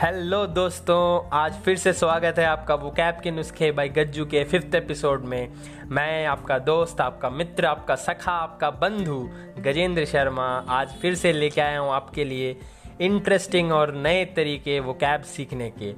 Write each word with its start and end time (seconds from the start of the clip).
Hello 0.00 0.46
दोस्तों, 0.46 1.28
आज 1.32 1.52
फिर 1.64 1.76
से 1.76 1.92
स्वागत 1.92 2.38
है 2.38 2.44
आपका 2.44 2.74
वुकैब 2.74 3.20
के 3.22 3.30
नुस्खे 3.30 3.70
बाई 3.72 3.88
गज्जू 3.88 4.24
के 4.24 4.42
फिफ्थ 4.44 4.74
एपिसोड 4.74 5.24
में। 5.24 5.52
मैं 5.88 6.26
आपका 6.26 6.58
दोस्त, 6.58 7.00
आपका 7.00 7.30
मित्र, 7.30 7.66
आपका 7.66 7.94
सखा, 7.94 8.32
आपका 8.32 8.70
बंधु, 8.72 9.18
गजेंद्र 9.58 10.04
शर्मा 10.04 10.48
आज 10.70 10.92
फिर 11.02 11.14
से 11.14 11.32
लेके 11.32 11.60
आया 11.60 11.78
हूँ 11.78 11.92
आपके 11.92 12.24
लिए 12.24 12.54
इंटरेस्टिंग 13.00 13.72
और 13.72 13.94
नए 13.94 14.24
तरीके 14.36 14.78
वुकैब 14.80 15.22
सीखने 15.26 15.72
के। 15.78 15.94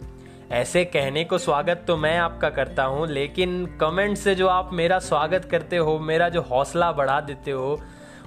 ऐसे 0.55 0.85
कहने 0.85 1.25
को 1.25 1.39
स्वागत 1.39 1.85
तो 1.87 1.97
मैं 1.97 2.17
आपका 2.19 2.51
करता 2.51 2.85
हूँ, 2.85 3.07
लेकिन 3.07 3.65
कमेंट 3.81 4.17
से 4.17 4.35
जो 4.35 4.49
आप 4.49 4.71
मेरा 4.73 4.99
स्वागत 5.03 5.49
करते 5.51 5.77
हो, 5.77 5.99
मेरा 5.99 6.29
जो 6.29 6.43
हौसला 6.43 6.93
बढ़ा 6.93 7.21
देते 7.21 7.51
हो 7.51 7.81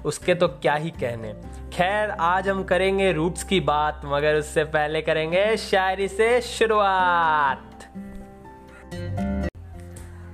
उसके 0.05 0.33
तो 0.35 0.47
क्या 0.47 0.73
ही 0.73 0.89
कहने। 0.89 1.33
खैर, 1.73 2.09
आज 2.09 2.49
हम 2.49 2.63
करेंगे 2.63 3.11
रूट्स 3.11 3.43
की 3.43 3.59
बात, 3.59 4.01
मगर 4.05 4.35
उससे 4.35 4.63
पहले 4.63 5.01
करेंगे 5.01 5.57
शायरी 5.57 6.07
से 6.07 6.41
शुरुआत। 6.41 7.67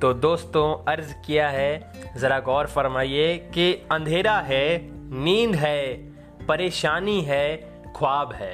तो 0.02 0.14
दोस्तों, 0.14 0.86
अर्ज़ 0.92 1.14
किया 1.26 1.50
है, 1.50 1.94
जरा 2.18 2.40
गौर 2.40 2.66
फरमाइए 2.66 3.38
कि 3.38 3.74
अंधेरा 3.92 4.40
है, 4.40 4.80
नींद 5.24 5.56
है, 5.56 5.96
परेशानी 6.48 7.22
है, 7.22 7.58
ख्वाब 7.98 8.34
है। 8.34 8.54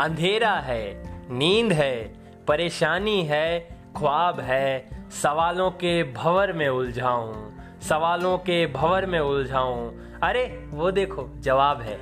अंधेरा 0.00 0.52
है, 0.52 1.02
नींद 1.32 1.72
है, 1.72 2.14
परेशानी 2.48 3.22
है, 3.22 3.60
ख्वाब 3.96 4.40
है। 4.40 4.88
सवालों 5.22 5.70
के 5.70 6.02
भंवर 6.12 6.52
में 6.52 6.68
उलझाऊं, 6.68 7.50
सवालों 7.80 8.38
के 8.38 8.66
भंवर 8.66 9.06
में 9.06 9.20
उलझाऊं 9.20 9.90
अरे, 10.24 10.68
वो 10.70 10.90
देखो, 10.90 11.28
जवाब 11.38 11.80
है। 11.80 11.98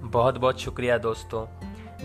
बहुत 0.00 0.38
बहुत 0.38 0.60
शुक्रिया 0.60 0.98
दोस्तों। 0.98 1.46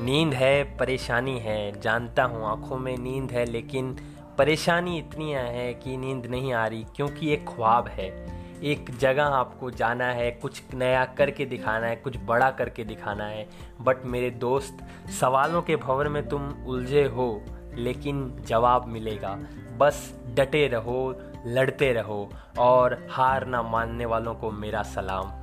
नींद 0.03 0.33
है, 0.33 0.77
परेशानी 0.77 1.39
है, 1.39 1.81
जानता 1.81 2.23
हूँ, 2.23 2.45
आँखों 2.45 2.77
में 2.77 2.97
नींद 2.97 3.31
है, 3.31 3.45
लेकिन 3.45 3.97
परेशानी 4.38 4.97
इतनी 4.97 5.31
है 5.31 5.73
कि 5.73 5.97
नींद 5.97 6.25
नहीं 6.25 6.53
आ 6.53 6.67
रही, 6.67 6.85
क्योंकि 6.95 7.33
एक 7.33 7.45
ख्वाब 7.47 7.88
है। 7.88 8.27
एक 8.63 8.97
जगह 8.97 9.23
आपको 9.23 9.71
जाना 9.71 10.05
है, 10.05 10.31
कुछ 10.31 10.63
नया 10.73 11.05
करके 11.05 11.45
दिखाना 11.45 11.88
है, 11.88 11.95
कुछ 11.95 12.17
बड़ा 12.25 12.51
करके 12.51 12.83
दिखाना 12.83 13.25
है। 13.25 13.49
बट 13.81 13.97
मेरे 14.05 14.29
दोस्त, 14.29 14.77
सवालों 15.21 15.61
के 15.61 15.75
भंवर 15.75 16.07
में 16.07 16.29
तुम 16.29 16.66
उलझे 16.67 17.05
हो, 17.05 17.41
लेकिन 17.75 18.35
जवाब 18.45 18.85
मिलेगा। 18.88 19.39
बस 19.77 20.19
डटे 20.33 20.67
रहो 20.67 21.30
लड़ते 21.47 21.92
रहो 21.94 22.30
और 22.59 22.97
हार 23.11 23.45
ना 23.47 23.61
मानने 23.64 24.06
वालों 24.06 24.34
को 24.36 24.52
मेरा 24.52 24.84
सलाम। 24.84 25.39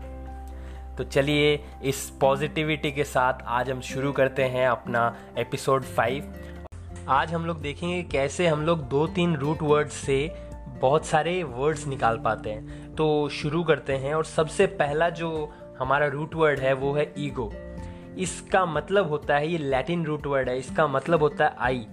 तो 0.97 1.05
चलिए, 1.05 1.55
इस 1.85 2.09
पॉजिटिविटी 2.21 2.93
के 2.93 3.05
साथ 3.05 3.43
आज 3.47 3.71
हम 3.71 3.81
शुरू 3.81 4.13
करते 4.13 4.45
हैं 4.45 4.67
अपना 4.69 5.15
एपिसोड 5.39 5.83
फाइव 5.83 6.35
आज 7.09 7.33
हम 7.35 7.47
लोग 7.47 7.61
देखेंगे 7.63 8.03
कैसे 8.03 8.47
हम 8.47 8.63
लोग 8.63 8.89
दो 8.89 9.07
तीन 9.07 9.37
रूट 9.37 9.63
वर्ड्स 9.63 9.95
से 9.97 10.19
बहुत 10.81 11.07
सारे 11.07 11.43
वर्ड्स 11.43 11.87
निकाल 11.87 12.19
पाते 12.19 12.51
हैं। 12.51 12.95
तो 12.95 13.29
शुरू 13.29 13.63
करते 13.65 13.97
हैं 13.97 14.15
और 14.15 14.25
सबसे 14.25 14.67
पहला 14.67 15.09
जो 15.11 15.31
हमारा 15.79 16.07
रूट 16.07 16.35
वर्ड 16.35 16.61
है, 16.61 16.73
वो 16.73 16.93
है 16.95 17.13
ईगो 17.19 17.53
इसका 18.19 18.65
मतलब 18.67 19.09
होता 19.09 19.37
है, 19.37 19.49
ये 19.49 19.59
लैटिन 19.59 20.05
रूट 20.05 20.27
वर्ड 20.27 20.49
है, 20.49 20.59
इसका 20.59 20.87
मतलब 20.87 21.23
होता 21.23 21.45
है 21.45 21.57
आई 21.59 21.87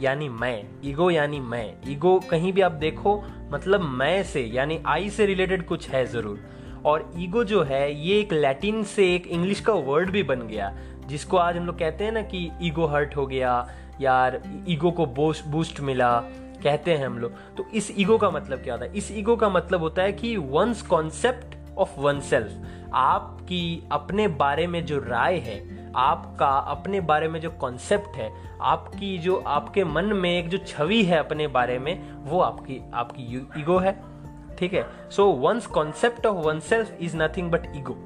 यानी 0.00 0.28
मैं, 0.28 0.64
ईगो 0.84 1.10
यानी 1.10 1.40
मैं। 1.40 1.74
ईगो 1.88 2.20
कहीं 2.30 2.52
भी 2.52 2.60
आप 2.60 2.72
देखो 2.72 3.24
मतलब 3.52 3.80
मैं 3.80 4.22
से, 4.22 4.42
यानी 4.42 4.82
आई 4.86 5.10
से 5.10 5.26
रिलेटेड 5.26 5.66
कुछ 5.66 5.88
है 5.88 6.06
ज़रूर। 6.06 6.40
और 6.84 7.12
ईगो 7.18 7.44
जो 7.44 7.62
है, 7.62 8.06
ये 8.06 8.20
एक 8.20 8.32
लैटिन 8.32 8.82
से 8.84 9.14
एक 9.14 9.26
इंग्लिश 9.26 9.60
का 9.60 9.72
वर्ड 9.72 10.10
भी 10.10 10.22
बन 10.22 10.40
गया, 10.40 10.76
जिसको 11.06 11.36
आज 11.36 11.56
हम 11.56 11.66
लोग 11.66 11.78
कहते 11.78 12.04
हैं 12.04 12.12
ना 12.12 12.22
कि 12.22 12.50
ईगो 12.62 12.86
हर्ट 12.86 13.16
हो 13.16 13.26
गया, 13.26 13.68
यार, 14.00 14.42
ईगो 14.68 14.90
को 14.90 15.06
बूस्ट 15.46 15.80
मिला, 15.80 16.20
कहते 16.62 16.94
हैं 16.94 17.06
हम 17.06 17.18
लोग। 17.18 17.32
तो 17.56 17.66
इस 17.74 17.92
ईगो 17.98 18.18
का 18.18 18.30
मतलब 18.30 18.58
क्या 18.58 18.74
होता 18.74 18.86
है? 18.86 18.92
इस 18.96 19.12
ईगो 19.12 19.36
का 19.36 19.48
मतलब 19.48 19.80
होता 19.80 20.02
है 20.02 20.12
कि 20.12 20.36
once 20.36 20.82
concept 20.82 21.56
of 21.78 22.00
one 22.00 22.20
self 22.20 22.52
आपकी 22.94 23.82
अपने 23.92 24.28
बारे 24.28 24.66
में 24.66 24.86
जो 24.86 24.98
राय 24.98 25.36
है 25.36 25.85
आपका, 25.96 26.48
अपने 26.48 27.00
बारे 27.00 27.28
में 27.28 27.40
जो 27.40 27.50
कॉन्सेप्ट 27.50 28.16
है, 28.16 28.32
आपकी 28.60 29.18
जो, 29.18 29.36
आपके 29.46 29.84
मन 29.84 30.04
में 30.04 30.38
एक 30.38 30.48
जो 30.48 30.58
छवि 30.58 31.02
है 31.04 31.18
अपने 31.18 31.46
बारे 31.46 31.78
में, 31.78 32.12
वो 32.12 32.40
आपकी 32.40 32.90
आपकी 32.94 33.48
ईगो 33.58 33.78
है। 33.78 34.16
ठीक 34.58 34.74
है? 34.74 34.86
So 35.10 35.32
once 35.32 35.66
concept 35.66 36.26
of 36.26 36.36
oneself 36.60 36.96
is 37.00 37.16
nothing 37.16 37.50
but 37.50 37.66
ego 37.76 37.96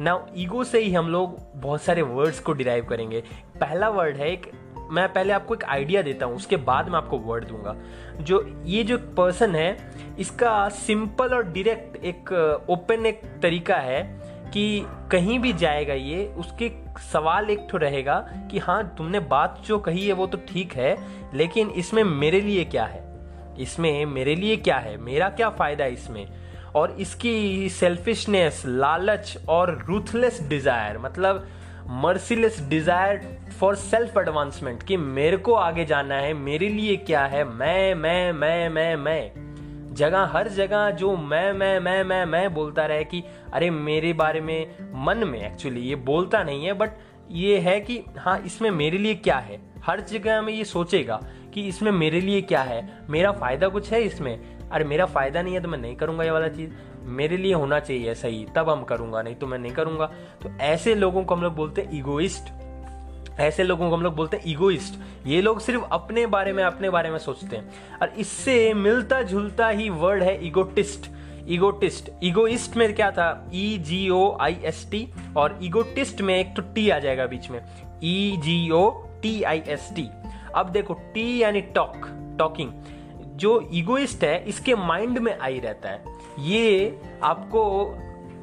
now 0.00 0.20
ego 0.36 0.64
से 0.64 0.80
ही 0.80 0.94
हम 0.94 1.08
लोग 1.08 1.36
बहुत 1.56 1.82
सारे 1.82 2.02
वर्ड्स 2.02 2.40
को 2.40 2.52
डिराइव 2.52 2.84
करेंगे। 2.84 3.20
पहला 3.60 3.88
वर्ड 3.88 4.16
है 4.16 4.30
एक, 4.30 4.52
मैं 4.90 5.12
पहले 5.12 5.32
आपको 5.32 5.54
एक 5.54 5.64
आइडिया 5.64 6.02
देता 6.02 6.26
हूँ, 6.26 6.36
उसके 6.36 6.56
बाद 6.56 6.88
मैं 6.88 6.96
आपको 6.96 7.18
वर्ड 7.18 7.44
दूँगा। 7.44 7.76
जो, 8.20 8.62
ये 8.64 8.84
जो 8.84 8.98
पर्सन 8.98 9.54
है, 9.54 9.90
इसका 10.18 10.68
सिंपल 10.68 11.34
और 11.34 11.42
डायरेक्ट 11.42 11.96
एक 11.96 12.32
ओपन 12.70 13.06
एक 13.06 13.22
तरीका 13.42 13.76
है। 13.76 14.20
कि 14.50 14.86
कहीं 15.10 15.38
भी 15.38 15.52
जाएगा 15.52 15.94
ये, 15.94 16.24
उसके 16.38 16.70
सवाल 17.02 17.50
एक 17.50 17.66
तो 17.70 17.78
रहेगा 17.78 18.18
कि 18.50 18.58
हाँ 18.58 18.82
तुमने 18.98 19.20
बात 19.28 19.62
जो 19.66 19.78
कही 19.78 20.06
है 20.06 20.12
वो 20.12 20.26
तो 20.26 20.38
ठीक 20.48 20.72
है, 20.72 20.96
लेकिन 21.34 21.70
इसमें 21.70 22.02
मेरे 22.04 22.40
लिए 22.40 22.64
क्या 22.64 22.84
है? 22.84 23.06
इसमें 23.60 24.06
मेरे 24.06 24.34
लिए 24.34 24.56
क्या 24.56 24.76
है? 24.78 24.96
मेरा 24.96 25.28
क्या 25.30 25.50
फ़ायदा 25.50 25.84
है 25.84 25.92
इसमें? 25.92 26.26
और 26.76 26.96
इसकी 27.00 27.68
सेल्फिशनेस 27.68 28.62
लालच 28.66 29.36
और 29.48 29.76
रूथलेस 29.88 30.40
डिज़ायर 30.48 30.98
मतलब 30.98 31.46
merciless 32.02 32.60
desire 32.68 33.20
for 33.60 33.76
self 33.76 34.18
advancement 34.18 34.82
कि 34.82 34.96
मेरे 34.96 35.36
को 35.36 35.54
आगे 35.54 35.84
जाना 35.84 36.14
है, 36.14 36.32
मेरे 36.34 36.68
लिए 36.68 36.96
क्या 36.96 37.24
है, 37.24 37.44
मैं 37.44 37.94
मैं 37.94 38.32
मैं 38.32 38.68
मैं 38.68 38.96
मैं। 38.96 39.47
जगह, 39.98 40.24
हर 40.32 40.48
जगह 40.48 40.90
जो 40.90 41.16
मैं 41.16 41.52
मैं 41.52 41.78
मैं 41.80 42.02
मैं 42.04 42.24
मैं 42.26 42.54
बोलता 42.54 42.86
रहे 42.86 43.04
कि, 43.04 43.22
अरे, 43.52 43.70
मेरे 43.70 44.12
बारे 44.12 44.40
में 44.40 44.76
मन 45.04 45.24
में 45.28 45.40
एक्चुअली 45.40 45.80
ये 45.80 45.94
बोलता 45.96 46.42
नहीं 46.42 46.66
है 46.66 46.72
बट 46.72 46.90
ये 47.30 47.58
है 47.58 47.80
कि 47.80 48.02
हाँ 48.18 48.38
इसमें 48.46 48.70
मेरे 48.70 48.98
लिए 48.98 49.14
क्या 49.14 49.38
है? 49.38 49.60
हर 49.84 50.00
जगह 50.00 50.40
में 50.42 50.52
ये 50.52 50.64
सोचेगा 50.64 51.20
कि 51.54 51.62
इसमें 51.68 51.90
मेरे 51.92 52.20
लिए 52.20 52.40
क्या 52.42 52.62
है? 52.62 52.98
मेरा 53.10 53.32
फ़ायदा 53.32 53.68
कुछ 53.68 53.90
है 53.92 54.02
इसमें? 54.02 54.40
अरे, 54.70 54.84
मेरा 54.84 55.06
फ़ायदा 55.06 55.42
नहीं 55.42 55.54
है 55.54 55.60
तो 55.60 55.68
मैं 55.68 55.78
नहीं 55.78 55.96
करूँगा 55.96 56.24
ये 56.24 56.30
वाला 56.30 56.48
चीज़। 56.48 56.70
मेरे 57.02 57.36
लिए 57.36 57.54
होना 57.54 57.80
चाहिए 57.80 58.14
सही 58.14 58.46
तब 58.56 58.70
हम 58.70 58.82
करूँगा, 58.84 59.22
नहीं 59.22 59.34
तो 59.34 59.46
मैं 59.46 59.58
नहीं 59.58 59.72
करूँगा। 59.72 60.06
तो 60.42 60.50
ऐसे 60.60 60.94
लोगों 60.94 61.24
को 61.24 61.34
हम 61.34 61.42
लोग 61.42 61.54
बोलते 61.54 61.82
हैं 61.82 61.98
ईगोइस्ट 61.98 62.52
ऐसे 63.38 63.62
लोगों 63.62 63.88
को 63.90 63.96
हम 63.96 64.02
लोग 64.02 64.14
बोलते 64.16 64.36
हैं 64.36 64.44
ईगोइस्ट 64.46 64.98
ये 65.26 65.40
लोग 65.42 65.60
सिर्फ़ 65.60 65.82
अपने 65.84 66.26
बारे 66.26 66.52
में, 66.52 66.62
अपने 66.64 66.90
बारे 66.90 67.10
में 67.10 67.18
सोचते 67.18 67.56
हैं। 67.56 67.98
और 68.02 68.12
इससे 68.18 68.74
मिलता 68.74 69.22
जुलता 69.22 69.68
ही 69.68 69.88
वर्ड 69.90 70.22
है 70.22 70.46
ईगोटिस्ट 70.46 71.10
ईगोटिस्ट 71.48 72.10
ईगोइस्ट 72.24 72.76
में 72.76 72.94
क्या 72.94 73.10
था? 73.10 73.50
E 73.54 73.78
G 73.78 74.08
O 74.10 74.36
I 74.40 74.56
S 74.64 74.86
T 74.90 75.06
और 75.36 75.58
इगोटिस्ट 75.62 76.20
में 76.20 76.34
एक 76.38 76.54
तो 76.56 76.62
टी 76.74 76.88
आ 76.90 76.98
जाएगा 76.98 77.26
बीच 77.26 77.50
में। 77.50 77.60
E 78.04 78.36
G 78.38 78.70
O 78.70 78.88
T 79.22 79.42
I 79.42 79.62
S 79.68 79.88
T 79.96 80.08
अब 80.54 80.70
देखो 80.70 80.94
टी 81.14 81.26
यानी 81.42 81.60
टॉक 81.60 82.06
टॉकिंग 82.38 82.72
जो 83.36 83.68
ईगोइस्ट 83.72 84.24
है, 84.24 84.44
इसके 84.44 84.74
माइंड 84.74 85.18
में 85.18 85.36
आई 85.38 85.58
रहता 85.58 85.88
है। 85.88 86.04
ये 86.40 87.00
आपको 87.22 87.62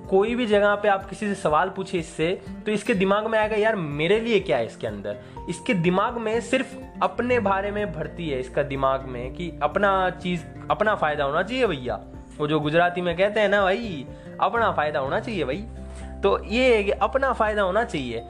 कोई 0.09 0.35
भी 0.35 0.45
जगह 0.45 0.75
पे 0.75 0.87
आप 0.87 1.05
किसी 1.09 1.27
से 1.27 1.35
सवाल 1.35 1.69
पूछे 1.69 1.97
इससे 1.97 2.31
तो 2.65 2.71
इसके 2.71 2.93
दिमाग 2.93 3.27
में 3.27 3.37
आएगा, 3.39 3.55
यार, 3.55 3.75
मेरे 3.75 4.19
लिए 4.19 4.39
क्या 4.39 4.57
है 4.57 4.65
इसके 4.65 4.87
अंदर? 4.87 5.17
इसके 5.49 5.73
दिमाग 5.73 6.17
में 6.17 6.39
सिर्फ़ 6.41 6.75
अपने 7.03 7.39
बारे 7.39 7.71
में 7.71 7.93
भरती 7.93 8.29
है 8.29 8.39
इसका 8.39 8.63
दिमाग 8.63 9.05
में 9.05 9.33
कि 9.33 9.51
अपना 9.63 10.09
चीज़, 10.11 10.43
अपना 10.71 10.95
फ़ायदा 10.95 11.23
होना 11.23 11.43
चाहिए 11.43 11.67
भैया। 11.67 11.99
वो 12.37 12.47
जो 12.47 12.59
गुजराती 12.59 13.01
में 13.01 13.15
कहते 13.17 13.39
हैं 13.39 13.49
ना 13.49 13.61
भाई, 13.63 14.05
अपना 14.41 14.71
फ़ायदा 14.71 14.99
होना 14.99 15.19
चाहिए 15.19 15.43
भाई। 15.43 15.65
तो 16.23 16.43
ये 16.43 16.75
है 16.75 16.83
कि 16.83 16.91
अपना 16.91 17.31
फ़ायदा 17.33 17.61
होना 17.61 17.83
चाहिए। 17.83 18.23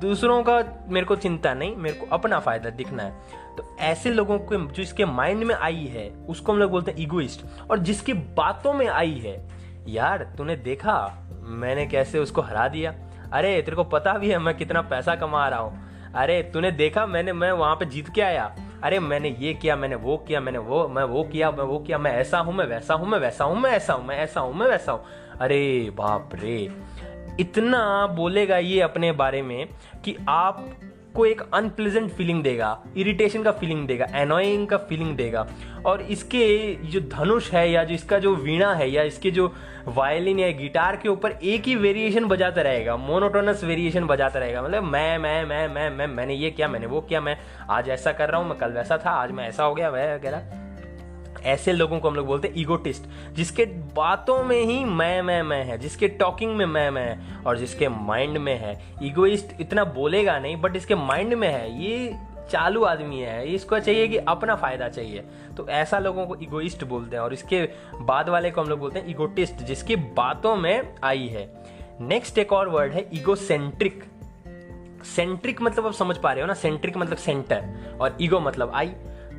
दूसरों 0.00 0.42
का 0.42 0.58
मेरे 0.88 1.06
को 1.06 1.16
चिंता 1.16 1.54
नहीं, 1.54 1.76
मेरे 1.76 1.94
को 1.94 2.06
अपना 2.12 2.38
फ़ायदा 2.38 2.70
दिखना 2.70 3.02
है। 3.02 3.12
तो 3.56 3.76
ऐसे 3.80 4.10
लोगों 4.10 4.38
को, 4.38 4.56
जो 4.56 4.82
इसके 4.82 5.04
माइंड 5.04 5.44
में 5.44 5.54
आई 5.54 5.84
है, 5.86 6.08
उसको 6.28 6.52
हम 6.52 6.58
लोग 6.58 6.70
बोलते 6.70 6.90
हैं 6.90 6.98
इगोइस्ट 6.98 7.44
और 7.70 7.78
जिसकी 7.78 8.12
बातों 8.12 8.72
में 8.72 8.86
आई 8.86 9.20
है 9.24 9.61
यार, 9.88 10.34
तूने 10.38 10.56
देखा? 10.56 11.28
मैंने 11.42 11.86
कैसे 11.86 12.18
उसको 12.18 12.40
हरा 12.40 12.68
दिया? 12.68 12.94
अरे, 13.32 13.62
तेरे 13.62 13.76
को 13.76 13.84
पता 13.84 14.12
भी 14.12 14.30
है 14.30 14.38
मैं 14.38 14.56
कितना 14.56 14.82
पैसा 14.82 15.14
कमा 15.14 15.48
रहा 15.48 15.60
हूँ। 15.60 15.92
अरे, 16.14 16.42
तूने 16.42 16.70
देखा? 16.70 17.06
मैंने, 17.06 17.32
मैं 17.32 17.52
वहाँ 17.52 17.74
पे 17.74 17.84
जीत 17.84 18.08
के 18.08 18.22
आया। 18.22 18.56
अरे, 18.82 18.98
मैंने 18.98 19.36
ये 19.40 19.54
किया, 19.54 19.76
मैंने 19.76 19.94
वो 19.94 20.16
किया, 20.16 20.40
मैंने 20.40 20.58
वो, 20.58 20.88
मैं 20.88 21.04
वो 21.04 21.24
किया, 21.24 21.50
मैं 21.50 21.64
वो 21.64 21.78
किया, 21.78 21.98
मैं 21.98 22.12
ऐसा 22.12 22.38
हूँ, 22.38 22.54
मैं 22.54 22.66
वैसा 22.66 22.94
हूँ, 22.94 23.08
मैं 23.08 23.18
वैसा 23.18 23.44
हूँ, 23.44 23.60
मैं 23.60 23.70
ऐसा 23.70 23.92
हूँ, 23.92 24.06
मैं 24.06 24.16
ऐसा 24.16 24.40
हूँ, 24.40 24.54
मैं 24.54 24.66
वैसा 24.66 24.92
हूँ। 24.92 25.04
अरे, 25.40 25.90
बाप 25.94 26.30
रे। 26.34 26.72
इतना 27.40 28.06
बोलेगा 28.06 28.58
ये 28.58 28.80
अपने 28.80 29.12
बारे 29.12 29.42
में 29.42 29.68
कि 30.04 30.16
आप 30.28 30.66
को 31.14 31.26
एक 31.26 31.42
अनप्लेजेंट 31.54 32.10
फीलिंग 32.10 32.42
देगा 32.42 32.78
इरिटेशन 32.96 33.42
का 33.42 33.52
फीलिंग 33.52 33.86
देगा 33.86 34.06
एनोइंग 34.14 34.66
का 34.68 34.76
फीलिंग 34.88 35.16
देगा। 35.16 35.46
और 35.86 36.02
इसके 36.02 36.74
जो 36.84 37.00
धनुष 37.08 37.50
है 37.50 37.70
या 37.70 37.84
जो 37.84 37.94
इसका 37.94 38.18
जो 38.18 38.34
वीणा 38.36 38.72
है 38.74 38.90
या 38.90 39.02
इसके 39.02 39.30
जो 39.30 39.52
वायलिन 39.88 40.38
या 40.38 40.50
गिटार 40.58 40.96
के 40.96 41.08
ऊपर 41.08 41.30
एक 41.30 41.66
ही 41.66 41.76
वेरिएशन 41.76 42.24
बजाता 42.24 42.62
रहेगा 42.62 42.96
मोनोटोनस 42.96 43.64
वेरिएशन 43.64 44.06
बजाता 44.06 44.38
रहेगा। 44.38 44.62
मतलब 44.62 44.84
मैं 44.84 45.18
मैं 45.18 45.44
मैं 45.44 45.68
मैं 45.68 45.90
मैं, 45.90 46.06
मैंने 46.06 46.34
ये 46.34 46.50
किया, 46.50 46.68
मैंने 46.68 46.86
वो 46.86 47.00
किया, 47.00 47.20
मैं 47.20 47.36
आज 47.70 47.88
ऐसा 47.88 48.12
कर 48.12 48.30
रहा 48.30 48.40
हूँ, 48.40 48.48
मैं 48.48 48.58
कल 48.58 48.72
वैसा 48.72 49.02
था, 49.06 49.10
आज 49.12 49.30
मैं 49.30 49.48
ऐसा 49.48 49.64
हो 49.64 49.74
गया, 49.74 49.88
वह 49.88 50.14
वगैरह। 50.14 50.61
ऐसे 51.44 51.72
लोगों 51.72 51.98
को 52.00 52.08
हम 52.08 52.14
लोग 52.14 52.26
बोलते 52.26 52.48
हैं 52.48 52.54
ईगोटिस्ट 52.58 53.02
जिसके 53.32 53.64
बातों 53.94 54.42
में 54.44 54.60
ही 54.62 54.84
मैं 54.84 55.22
मैं 55.22 55.42
मैं 55.42 55.64
है, 55.64 55.78
जिसके 55.78 56.08
टॉकिंग 56.08 56.56
में 56.56 56.66
मैं 56.66 56.90
मैं 56.90 57.06
है 57.06 57.36
और 57.46 57.58
जिसके 57.58 57.88
माइंड 57.88 58.38
में 58.38 58.58
है। 58.58 58.80
ईगोइस्ट 59.02 59.60
इतना 59.60 59.84
बोलेगा 59.84 60.38
नहीं 60.38 60.56
बट 60.56 60.76
इसके 60.76 60.94
माइंड 60.94 61.34
में 61.34 61.48
है। 61.48 61.82
ये 61.82 62.14
चालू 62.50 62.82
आदमी 62.84 63.20
है। 63.20 63.46
इसको 63.48 63.78
चाहिए 63.78 64.08
कि 64.08 64.16
अपना 64.16 64.54
फ़ायदा 64.54 64.88
चाहिए। 64.88 65.24
तो 65.56 65.68
ऐसा 65.68 65.98
लोगों 65.98 66.26
को 66.26 66.36
इगोइस्ट 66.36 66.84
बोलते 66.84 67.16
हैं 67.16 67.22
और 67.22 67.32
इसके 67.32 67.68
बाद 68.00 68.28
वाले 68.28 68.50
को 68.50 68.60
हम 68.60 68.68
लोग 68.68 68.78
बोलते 68.78 68.98
हैं 68.98 69.06
इगोटिस्ट 69.06 69.54
जिसकी 69.54 69.96
बातों 69.96 70.56
में 70.56 70.94
आई 71.04 71.26
है। 71.26 71.48
नेक्स्ट 72.00 72.38
एक 72.38 72.52
और 72.52 72.68
वर्ड 72.68 72.92
है 72.92 73.08
इगोसेंट्रिक 73.12 74.04
सेंट्रिक 75.06 75.62
मतलब 75.62 75.86
आप 75.86 75.92
समझ 75.92 76.16
पा 76.16 76.32
रहे 76.32 76.40
हो 76.40 76.46
ना? 76.46 76.54
सेंट्रिक 76.54 76.96
मतलब 76.96 77.16
सेंटर 77.16 77.96
और 78.00 78.16
ईगो 78.20 78.40
मतलब 78.40 78.72
आई 78.74 78.88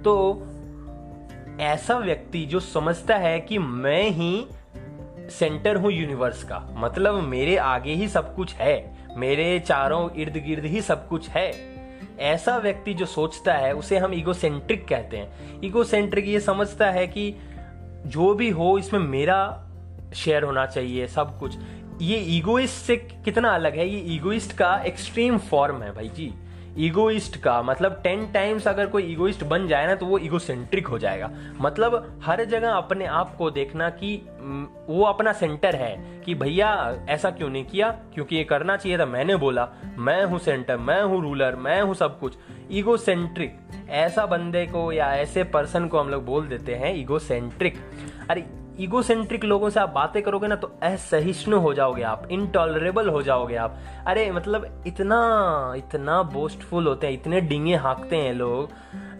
तो 0.04 0.44
ऐसा 1.60 1.98
व्यक्ति 1.98 2.46
जो 2.46 2.60
समझता 2.60 3.16
है 3.16 3.40
कि 3.40 3.58
मैं 3.58 4.10
ही 4.10 4.46
सेंटर 5.30 5.76
हूँ 5.76 5.92
यूनिवर्स 5.92 6.44
का। 6.44 6.74
मतलब 6.74 7.14
मेरे 7.16 7.58
आगे 7.58 7.94
ही 7.94 8.08
सब 8.08 8.36
कुछ 8.36 8.54
है। 8.54 9.08
मेरे 9.18 9.60
चारों 9.60 10.12
इर्द 10.12 10.44
गिर्द 10.48 10.66
ही 10.66 10.82
सब 10.82 11.08
कुछ 11.08 11.30
है। 11.30 11.74
ऐसा 12.20 12.58
व्यक्ति 12.58 12.94
जो 12.94 13.06
सोचता 13.06 13.54
है, 13.54 13.74
उसे 13.74 13.98
हम 13.98 14.14
ईगोसेंट्रिक 14.14 14.88
कहते 14.88 15.18
हैं। 15.18 15.62
ईगोसेंट्रिक 15.64 16.28
ये 16.28 16.40
समझता 16.40 16.92
है 16.92 17.08
कि 17.08 17.36
जो 18.06 18.34
भी 18.34 18.50
हो, 18.50 18.78
इसमें 18.78 19.00
मेरा 19.00 19.70
शेयर 20.16 20.44
होना 20.44 20.66
चाहिए, 20.66 21.08
सब 21.08 21.40
कुछ। 21.40 21.58
ये 22.02 22.18
ईगोइस्ट 22.18 22.74
से 22.74 22.96
कितना 22.96 23.50
अलग 23.50 23.76
है? 23.76 23.90
ये 23.90 24.16
ईगोइस्ट 24.16 24.54
का 24.54 24.78
एक्सट्रीम 24.78 25.38
फॉर्म 25.38 25.84
है 25.84 25.92
भाई 25.92 26.10
जी। 26.10 26.34
ईगोइस्ट 26.78 27.36
का 27.38 27.62
मतलब 27.62 28.00
टेन 28.04 28.26
टाइम्स 28.32 28.68
अगर 28.68 28.86
कोई 28.86 29.04
ईगोइस्ट 29.04 29.44
बन 29.44 29.68
जाए 29.68 29.88
ना 29.88 29.96
तो 29.96 30.06
वो 30.06 30.18
ईगोसेंट्रिक 30.20 30.88
हो 30.88 31.00
जाएगा। 31.00 31.30
मतलब 31.62 32.22
हर 32.24 32.44
जगह 32.46 32.72
अपने 32.72 33.06
आप 33.06 33.36
को 33.38 33.50
देखना 33.52 33.90
कि 33.90 34.16
वो 34.88 35.04
अपना 35.04 35.34
सेंटर 35.34 35.76
है 35.76 36.22
कि 36.26 36.36
भैया, 36.36 36.72
ऐसा 37.10 37.30
क्यों 37.32 37.50
नहीं 37.50 37.66
किया? 37.66 37.90
क्योंकि 38.14 38.36
ये 38.36 38.44
करना 38.44 38.78
चाहिए 38.78 38.98
था, 39.00 39.06
मैंने 39.06 39.36
बोला, 39.36 39.68
मैं 39.98 40.24
हूँ 40.26 40.40
सेंटर 40.40 40.78
मैं 40.78 41.02
हूँ 41.04 41.22
रूलर 41.22 41.56
मैं 41.56 41.82
हूँ 41.82 41.94
सब 41.94 42.20
कुछ। 42.20 42.38
ईगोसेंट्रिक 42.72 43.58
ऐसा 43.90 44.26
बंदे 44.26 44.66
को 44.66 44.92
या 44.92 45.14
ऐसे 45.16 45.44
पर्सन 45.44 45.88
को 45.88 46.00
हम 46.00 46.10
लोग 46.10 46.26
बोल 46.26 46.48
देते 46.48 46.76
हैं 46.76 46.96
ईगोसेंट्रिक 46.96 47.78
अरे 48.30 48.46
ईगोसेंट्रिक 48.80 49.44
लोगों 49.44 49.70
से 49.70 49.80
आप 49.80 49.90
बातें 49.90 50.22
करोगे 50.24 50.48
ना 50.48 50.56
तो 50.56 50.68
असहिष्णु 50.84 51.58
हो 51.60 51.74
जाओगे 51.74 52.04
आप 52.04 52.28
इनटॉलरेबल 52.32 53.10
हो 53.10 53.22
जाओगे 53.22 53.56
आप। 53.56 53.78
अरे 54.08 54.30
मतलब 54.32 54.84
इतना 54.88 55.74
इतना 55.78 56.22
बोस्टफुल 56.24 56.88
होते 56.88 57.08
हैं, 57.08 57.14
इतने 57.14 57.42
डिंगे 57.42 57.76
हाँकते 57.76 58.16
हैं 58.16 58.34
लोग। 58.34 58.70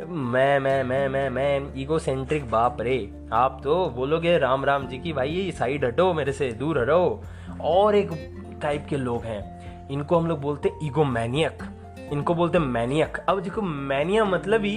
मैं 0.08 0.60
मैं 0.60 0.84
मैं 0.84 1.08
मैं 1.10 1.30
मैं 1.30 1.82
ईगोसेंट्रिक 1.82 2.50
बाप 2.52 2.82
रे। 2.82 2.98
आप 3.34 3.60
तो 3.64 3.90
बोलोगे 3.90 4.38
राम 4.38 4.66
राम 4.66 4.88
जी 4.88 4.98
की, 4.98 5.14
भाई 5.14 5.52
साइड 5.52 5.86
हटो 5.86 6.14
मेरे 6.14 6.32
से, 6.32 6.52
दूर 6.52 6.82
हटो। 6.82 7.24
और 7.62 7.96
एक 7.96 8.10
टाइप 8.62 8.86
के 8.90 8.98
लोग 8.98 9.24
हैं, 9.24 9.88
इनको 9.90 10.20
हम 10.20 10.28
लोग 10.28 10.42
बोलते 10.42 10.72
ईगो 10.84 11.04
मैनियक 11.06 11.64
इनको 12.12 12.34
बोलते 12.34 12.60
मैनियक 12.60 13.18
अब 13.20 13.40
देखो 13.42 13.62
मैनिया 13.62 14.26
मतलब 14.26 14.64
ही 14.64 14.76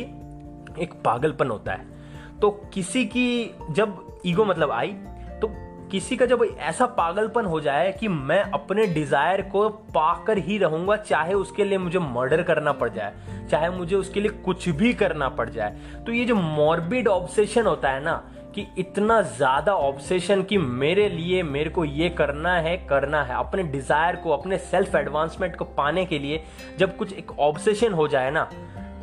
एक 0.78 0.94
पागलपन 1.04 1.50
होता 1.50 1.72
है। 1.72 1.94
तो 2.42 2.50
किसी 2.74 3.04
की 3.06 3.54
जब 3.70 4.02
ईगो 4.26 4.44
मतलब 4.44 4.70
आई 4.70 4.92
तो 5.40 5.48
किसी 5.90 6.16
का 6.16 6.26
जब 6.26 6.42
ऐसा 6.60 6.86
पागलपन 6.86 7.44
हो 7.46 7.60
जाए 7.60 7.90
कि 7.92 8.08
मैं 8.08 8.42
अपने 8.44 8.86
डिज़ायर 8.86 9.42
को 9.42 9.68
पाकर 9.94 10.38
ही 10.38 10.56
रहूँगा, 10.58 10.96
चाहे 10.96 11.34
उसके 11.34 11.64
लिए 11.64 11.78
मुझे 11.78 11.98
मर्डर 11.98 12.42
करना 12.42 12.72
पड़ 12.72 12.88
जाए, 12.90 13.46
चाहे 13.50 13.68
मुझे 13.70 13.96
उसके 13.96 14.20
लिए 14.20 14.30
कुछ 14.44 14.68
भी 14.70 14.92
करना 14.94 15.28
पड़ 15.30 15.48
जाए 15.50 15.76
तो 16.06 16.12
ये 16.12 16.24
जो 16.24 16.34
मॉर्बिड 16.34 17.08
ऑब्सेशन 17.08 17.66
होता 17.66 17.90
है 17.90 18.02
ना, 18.04 18.22
कि 18.54 18.66
इतना 18.78 19.20
ज़्यादा 19.22 19.74
ऑब्सेशन 19.76 20.42
कि 20.42 20.58
मेरे 20.58 21.08
लिए 21.08 21.42
मेरे 21.44 21.70
को 21.70 21.84
ये 21.84 22.08
करना 22.10 22.54
है 22.56 22.76
करना 22.88 23.22
है, 23.22 23.34
अपने 23.36 23.62
डिज़ायर 23.62 24.16
को, 24.16 24.30
अपने 24.30 24.58
सेल्फ 24.58 24.94
एडवांसमेंट 24.94 25.56
को 25.56 25.64
पाने 25.66 26.04
के 26.06 26.18
लिए 26.18 26.42
जब 26.78 26.96
कुछ 26.96 27.12
एक 27.12 27.38
ऑब्सेशन 27.40 27.92
हो 27.92 28.08
जाए 28.08 28.30
ना 28.30 28.48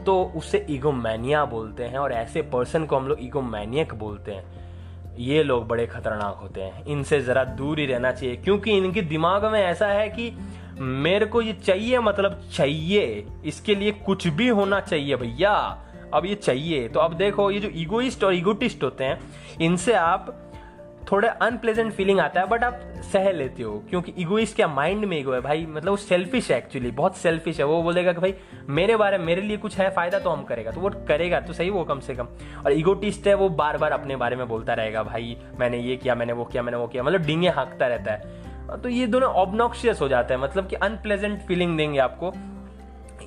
तो 0.05 0.33
उसे 0.35 0.65
ईगोमैनिया 0.69 1.45
बोलते 1.45 1.83
हैं 1.83 1.97
और 1.97 2.13
ऐसे 2.13 2.41
पर्सन 2.41 2.85
को 2.85 2.97
हम 2.97 3.07
लोग 3.07 3.17
ईगोमैनियक 3.21 3.95
बोलते 3.95 4.31
हैं। 4.31 4.63
ये 5.17 5.43
लोग 5.43 5.67
बड़े 5.67 5.87
खतरनाक 5.87 6.39
होते 6.41 6.61
हैं। 6.61 6.85
इनसे 6.85 7.21
जरा 7.21 7.43
दूर 7.43 7.79
ही 7.79 7.85
रहना 7.85 8.11
चाहिए, 8.11 8.35
क्योंकि 8.35 8.71
इनके 8.71 9.01
दिमाग 9.01 9.45
में 9.45 9.61
ऐसा 9.61 9.87
है 9.87 10.09
कि 10.09 10.37
मेरे 10.79 11.25
को 11.25 11.41
ये 11.41 11.53
चाहिए 11.53 11.99
मतलब 11.99 12.41
चाहिए। 12.55 13.25
इसके 13.45 13.75
लिए 13.75 13.91
कुछ 13.91 14.27
भी 14.27 14.47
होना 14.47 14.79
चाहिए 14.79 15.15
भैया। 15.15 15.85
अब 16.13 16.25
ये 16.25 16.35
चाहिए। 16.35 16.89
तो 16.89 16.99
अब 16.99 17.13
देखो, 17.13 17.51
ये 17.51 17.59
जो 17.59 17.67
इगोइस्ट 17.67 18.23
और 18.23 18.33
इगोटिस्ट 18.33 18.83
होते 18.83 19.03
हैं, 19.03 19.19
इनसे 19.61 19.93
आप 19.93 20.42
थोड़ा 21.11 21.29
अनप्लेजेंट 21.29 21.91
फीलिंग 21.93 22.19
आता 22.19 22.41
है 22.41 22.47
बट 22.47 22.63
आप 22.63 22.79
सह 23.03 23.31
लेते 23.31 23.63
हो, 23.63 23.71
क्योंकि 23.89 24.13
इगोइस्ट 24.17 24.55
क्या 24.55 24.67
माइंड 24.67 25.05
में 25.05 25.17
ईगो 25.17 25.33
है 25.33 25.39
भाई? 25.41 25.65
मतलब 25.65 25.89
वो 25.89 25.97
सेल्फिश 25.97 26.51
है 26.51 26.57
एक्चुअली 26.57 26.91
बहुत 26.91 27.17
सेल्फिश 27.17 27.59
है। 27.59 27.65
वो 27.65 27.81
बोलेगा 27.83 28.13
कि 28.13 28.21
भाई, 28.21 28.33
मेरे 28.69 28.95
बारे 28.95 29.17
में, 29.17 29.25
मेरे 29.25 29.41
लिए 29.41 29.57
कुछ 29.57 29.77
है, 29.77 29.89
फ़ायदा 29.89 30.19
तो 30.19 30.29
हम 30.29 30.43
करेगा 30.43 30.71
तो 30.71 30.81
वो 30.81 30.89
करेगा 31.07 31.39
तो 31.39 31.53
सही 31.53 31.69
वो 31.69 31.83
कम 31.83 31.99
से 31.99 32.15
कम। 32.15 32.27
और 32.65 32.71
इगोटिस्ट 32.71 33.27
है, 33.27 33.33
वो 33.33 33.49
बार 33.51 33.77
बार 33.77 33.91
अपने 33.91 34.15
बारे 34.15 34.35
में 34.35 34.47
बोलता 34.47 34.73
रहेगा, 34.73 35.03
भाई, 35.03 35.37
मैंने 35.59 35.79
ये 35.79 35.97
किया, 35.97 36.15
मैंने 36.15 36.33
वो 36.33 36.45
किया, 36.45 36.63
मैंने 36.63 36.77
वो 36.77 36.87
किया 36.87 37.03
मतलब 37.03 37.21
डिंगे 37.21 37.49
हाँकता 37.49 37.87
रहता 37.87 38.11
है। 38.11 38.81
तो 38.81 38.89
ये 38.89 39.07
दोनों 39.07 39.29
ऑबनॉक्शियस 39.31 40.01
हो 40.01 40.07
जाता 40.07 40.33
है 40.33 40.41
मतलब 40.41 40.67
कि 40.67 40.75
अनप्लेजेंट 40.75 41.39
फीलिंग 41.41 41.77
देंगे 41.77 41.99
आपको। 41.99 42.31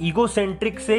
ईगोसेंट्रिक 0.03 0.81
से 0.81 0.97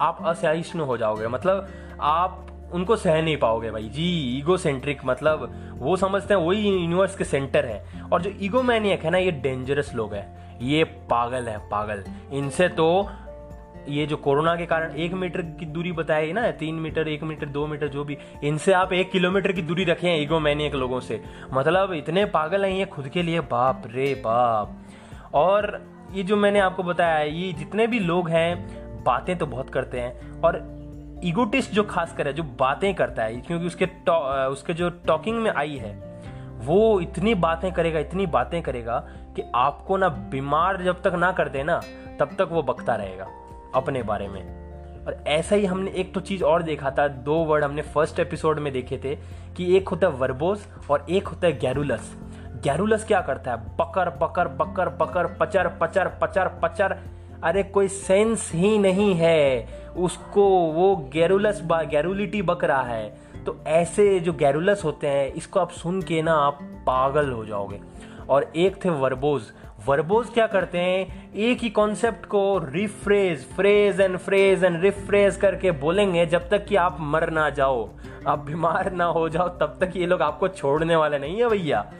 आप 0.00 0.18
असहिष्णु 0.26 0.84
हो 0.84 0.96
जाओगे 0.96 1.26
मतलब 1.26 1.68
आप 2.00 2.46
उनको 2.72 2.96
सह 2.96 3.22
नहीं 3.22 3.36
पाओगे 3.36 3.70
भाई। 3.70 3.88
जी 3.88 4.38
ईगो 4.38 4.56
सेंट्रिक 4.56 5.02
मतलब 5.04 5.54
वो 5.78 5.96
समझते 5.96 6.34
हैं, 6.34 6.40
वही 6.40 6.68
यूनिवर्स 6.68 7.16
के 7.16 7.24
सेंटर 7.24 7.66
है। 7.66 7.84
और 8.12 8.22
जो 8.22 8.30
ईगो 8.40 8.62
मैनियक 8.62 9.04
है 9.04 9.10
ना, 9.10 9.18
ये 9.18 9.30
डेंजरस 9.30 9.94
लोग 9.94 10.14
है। 10.14 10.56
ये 10.62 10.84
पागल 10.84 11.48
है, 11.48 11.58
पागल। 11.58 12.04
इनसे 12.32 12.68
तो 12.68 13.10
ये 13.88 14.06
जो 14.06 14.16
कोरोना 14.16 14.56
के 14.56 14.66
कारण 14.66 14.92
एक 14.92 15.12
मीटर 15.12 15.42
की 15.42 15.66
दूरी 15.66 15.92
बताई 15.92 16.32
ना, 16.32 16.50
तीन 16.50 16.74
मीटर, 16.74 17.08
एक 17.08 17.22
मीटर, 17.22 17.46
दो 17.46 17.66
मीटर, 17.66 17.88
जो 17.88 18.04
भी, 18.04 18.18
इनसे 18.44 18.72
आप 18.72 18.92
एक 18.92 19.10
किलोमीटर 19.10 19.52
की 19.52 19.62
दूरी 19.62 19.84
रखे 19.84 20.22
ईगो 20.22 20.40
मैनियक 20.40 20.74
लोगों 20.74 21.00
से। 21.00 21.22
मतलब 21.52 21.92
इतने 21.92 22.24
पागल 22.24 22.64
हैं 22.64 22.72
ये 22.72 22.84
खुद 22.84 23.08
के 23.08 23.22
लिए, 23.22 23.40
बाप 23.40 23.82
रे 23.86 24.14
बाप। 24.14 24.76
और 25.34 25.82
ये 26.12 26.22
जो 26.22 26.36
मैंने 26.36 26.58
आपको 26.58 26.82
बताया, 26.82 27.18
ये 27.18 27.52
जितने 27.52 27.86
भी 27.86 27.98
लोग 27.98 28.28
हैं, 28.28 28.68
बातें 29.04 29.38
तो 29.38 29.46
बहुत 29.46 29.70
करते 29.70 30.00
हैं। 30.00 30.40
और 30.40 30.76
ईगोटिस्ट 31.24 31.72
जो 31.72 31.82
खास 31.82 32.12
कर 32.12 32.26
है, 32.26 32.32
जो 32.32 32.42
बातें 32.60 32.94
करता 32.94 33.22
है, 33.22 33.36
क्योंकि 33.36 33.66
उसके 33.66 33.84
उसके 34.46 34.74
जो 34.74 34.90
टॉकिंग 35.06 35.38
में 35.38 35.50
आई 35.50 35.76
है, 35.76 35.94
वो 36.58 37.00
इतनी 37.00 37.34
बातें 37.34 37.72
करेगा, 37.72 37.98
इतनी 37.98 38.26
बातें 38.26 38.60
करेगा 38.62 38.98
कि 39.36 39.42
आपको 39.54 39.96
ना 39.96 40.08
बीमार 40.08 40.82
जब 40.82 41.02
तक 41.02 41.14
ना 41.14 41.32
कर 41.32 41.48
दे 41.48 41.62
ना, 41.62 41.80
तब 42.20 42.36
तक 42.38 42.48
वो 42.50 42.62
बकता 42.62 42.94
रहेगा 42.94 43.26
अपने 43.74 44.02
बारे 44.02 44.28
में। 44.28 45.04
और 45.06 45.22
ऐसा 45.26 45.56
ही 45.56 45.66
हमने 45.66 45.90
एक 45.90 46.12
तो 46.14 46.20
चीज़ 46.20 46.44
और 46.44 46.62
देखा 46.62 46.90
था, 46.90 47.08
दो 47.08 47.34
वर्ड 47.44 47.64
हमने 47.64 47.82
फ़र्स्ट 47.82 48.18
एपिसोड 48.20 48.58
में 48.58 48.72
देखे 48.72 49.00
थे 49.04 49.14
कि 49.56 49.76
एक 49.76 49.88
होता 49.88 50.06
है 50.06 50.12
वर्बोस 50.12 50.66
और 50.90 51.06
एक 51.10 51.28
होता 51.28 51.46
है 51.46 51.58
गैरुलस 51.58 52.14
गैरुलस 52.64 53.04
क्या 53.04 53.20
करता 53.20 53.50
है? 53.50 53.56
बकर 53.76 54.10
बकर 54.18 54.48
बकर 54.48 54.88
बकर, 54.88 55.26
पचर 55.36 55.68
पचर 55.80 56.08
पचर 56.22 56.48
पचर 56.62 56.96
अरे 57.42 57.62
कोई 57.62 57.88
सेंस 57.88 58.50
ही 58.54 58.78
नहीं 58.78 59.14
है। 59.14 59.68
उसको 59.96 60.48
वो 60.48 60.96
गैरुलस 61.12 61.60
गैरुलिटी 61.72 62.42
बक 62.42 62.64
रहा 62.64 62.82
है। 62.82 63.16
तो 63.46 63.58
ऐसे 63.66 64.20
जो 64.20 64.32
गैरुलस 64.32 64.84
होते 64.84 65.06
हैं, 65.06 65.32
इसको 65.32 65.60
आप 65.60 65.70
सुन 65.70 66.02
के 66.02 66.22
ना 66.22 66.34
आप 66.34 66.58
पागल 66.62 67.30
हो 67.30 67.44
जाओगे। 67.44 67.80
और 68.28 68.52
एक 68.56 68.84
थे 68.84 68.88
वर्बोज। 68.88 69.42
वर्बोज 69.86 70.28
क्या 70.28 70.46
करते 70.46 70.78
हैं? 70.78 71.32
एक 71.34 71.58
ही 71.58 71.70
कॉन्सेप्ट 71.70 72.26
को 72.26 72.58
rephrase 72.58 73.44
phrase 73.44 74.00
and 74.00 74.16
phrase 74.16 74.64
and 74.64 74.82
rephrase 74.82 75.36
करके 75.36 75.70
बोलेंगे, 75.70 76.26
जब 76.26 76.48
तक 76.48 76.66
कि 76.66 76.76
आप 76.76 76.96
मर 77.00 77.30
ना 77.30 77.50
जाओ। 77.50 77.88
आप 78.26 78.38
बीमार 78.38 78.92
ना 78.92 79.04
हो 79.04 79.28
जाओ, 79.28 79.48
तब 79.48 79.76
तक 79.80 79.92
ये 79.96 80.06
लोग 80.06 80.22
आपको 80.22 80.48
छोड़ने 80.48 80.96
वाले 80.96 81.18
नहीं 81.18 81.36
है 81.36 81.48
भैया। 81.48 81.92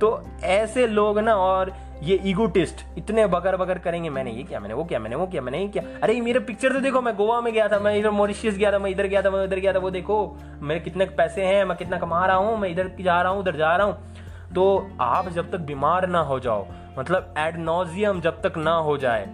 तो 0.00 0.22
ऐसे 0.42 0.86
लोग 0.86 1.18
ना, 1.18 1.36
और 1.36 1.72
ये 2.02 2.20
ईगोटिस्ट 2.24 2.84
इतने 2.98 3.26
बगर 3.26 3.56
बगर 3.56 3.78
करेंगे, 3.78 4.10
मैंने 4.10 4.30
ये 4.30 4.42
किया, 4.42 4.60
मैंने 4.60 4.74
वो 4.74 4.84
किया, 4.84 4.98
मैंने 4.98 5.16
वो 5.16 5.26
किया, 5.26 5.42
मैंने 5.42 5.58
ये 5.58 5.68
किया। 5.68 5.82
अरे 6.02 6.20
मेरे 6.20 6.40
पिक्चर 6.40 6.72
तो 6.72 6.80
देखो, 6.80 7.00
मैं 7.02 7.14
गोवा 7.16 7.40
में 7.40 7.52
गया 7.52 7.68
था, 7.68 7.78
मैं 7.78 7.96
इधर 7.96 8.10
मॉरिशियस 8.10 8.56
गया 8.56 8.72
था, 8.72 8.78
मैं 8.78 8.90
इधर 8.90 9.06
गया 9.06 9.22
था, 9.22 9.30
मैं 9.30 9.44
उधर 9.44 9.58
गया 9.58 9.72
था, 9.72 9.78
वो 9.78 9.90
देखो, 9.90 10.38
मेरे 10.62 10.80
कितने 10.80 11.04
पैसे 11.04 11.44
हैं, 11.44 11.64
मैं 11.64 11.76
कितना 11.78 11.98
कमा 11.98 12.26
रहा 12.26 12.36
हूँ, 12.36 12.58
मैं 12.58 12.68
इधर 12.68 12.90
जा 13.00 13.20
रहा 13.22 13.32
हूँ, 13.32 13.40
उधर 13.40 13.56
जा 13.56 13.76
रहा 13.76 13.86
हूँ। 13.86 14.54
तो 14.54 14.90
आप 15.00 15.28
जब 15.28 15.50
तक 15.50 15.58
बीमार 15.58 16.06
ना 16.08 16.20
हो 16.20 16.38
जाओ 16.40 16.66
मतलब 16.98 17.34
एडनोजियम 17.38 18.20
जब 18.20 18.40
तक 18.42 18.56
ना 18.56 18.72
हो 18.72 18.96
जाए, 18.96 19.26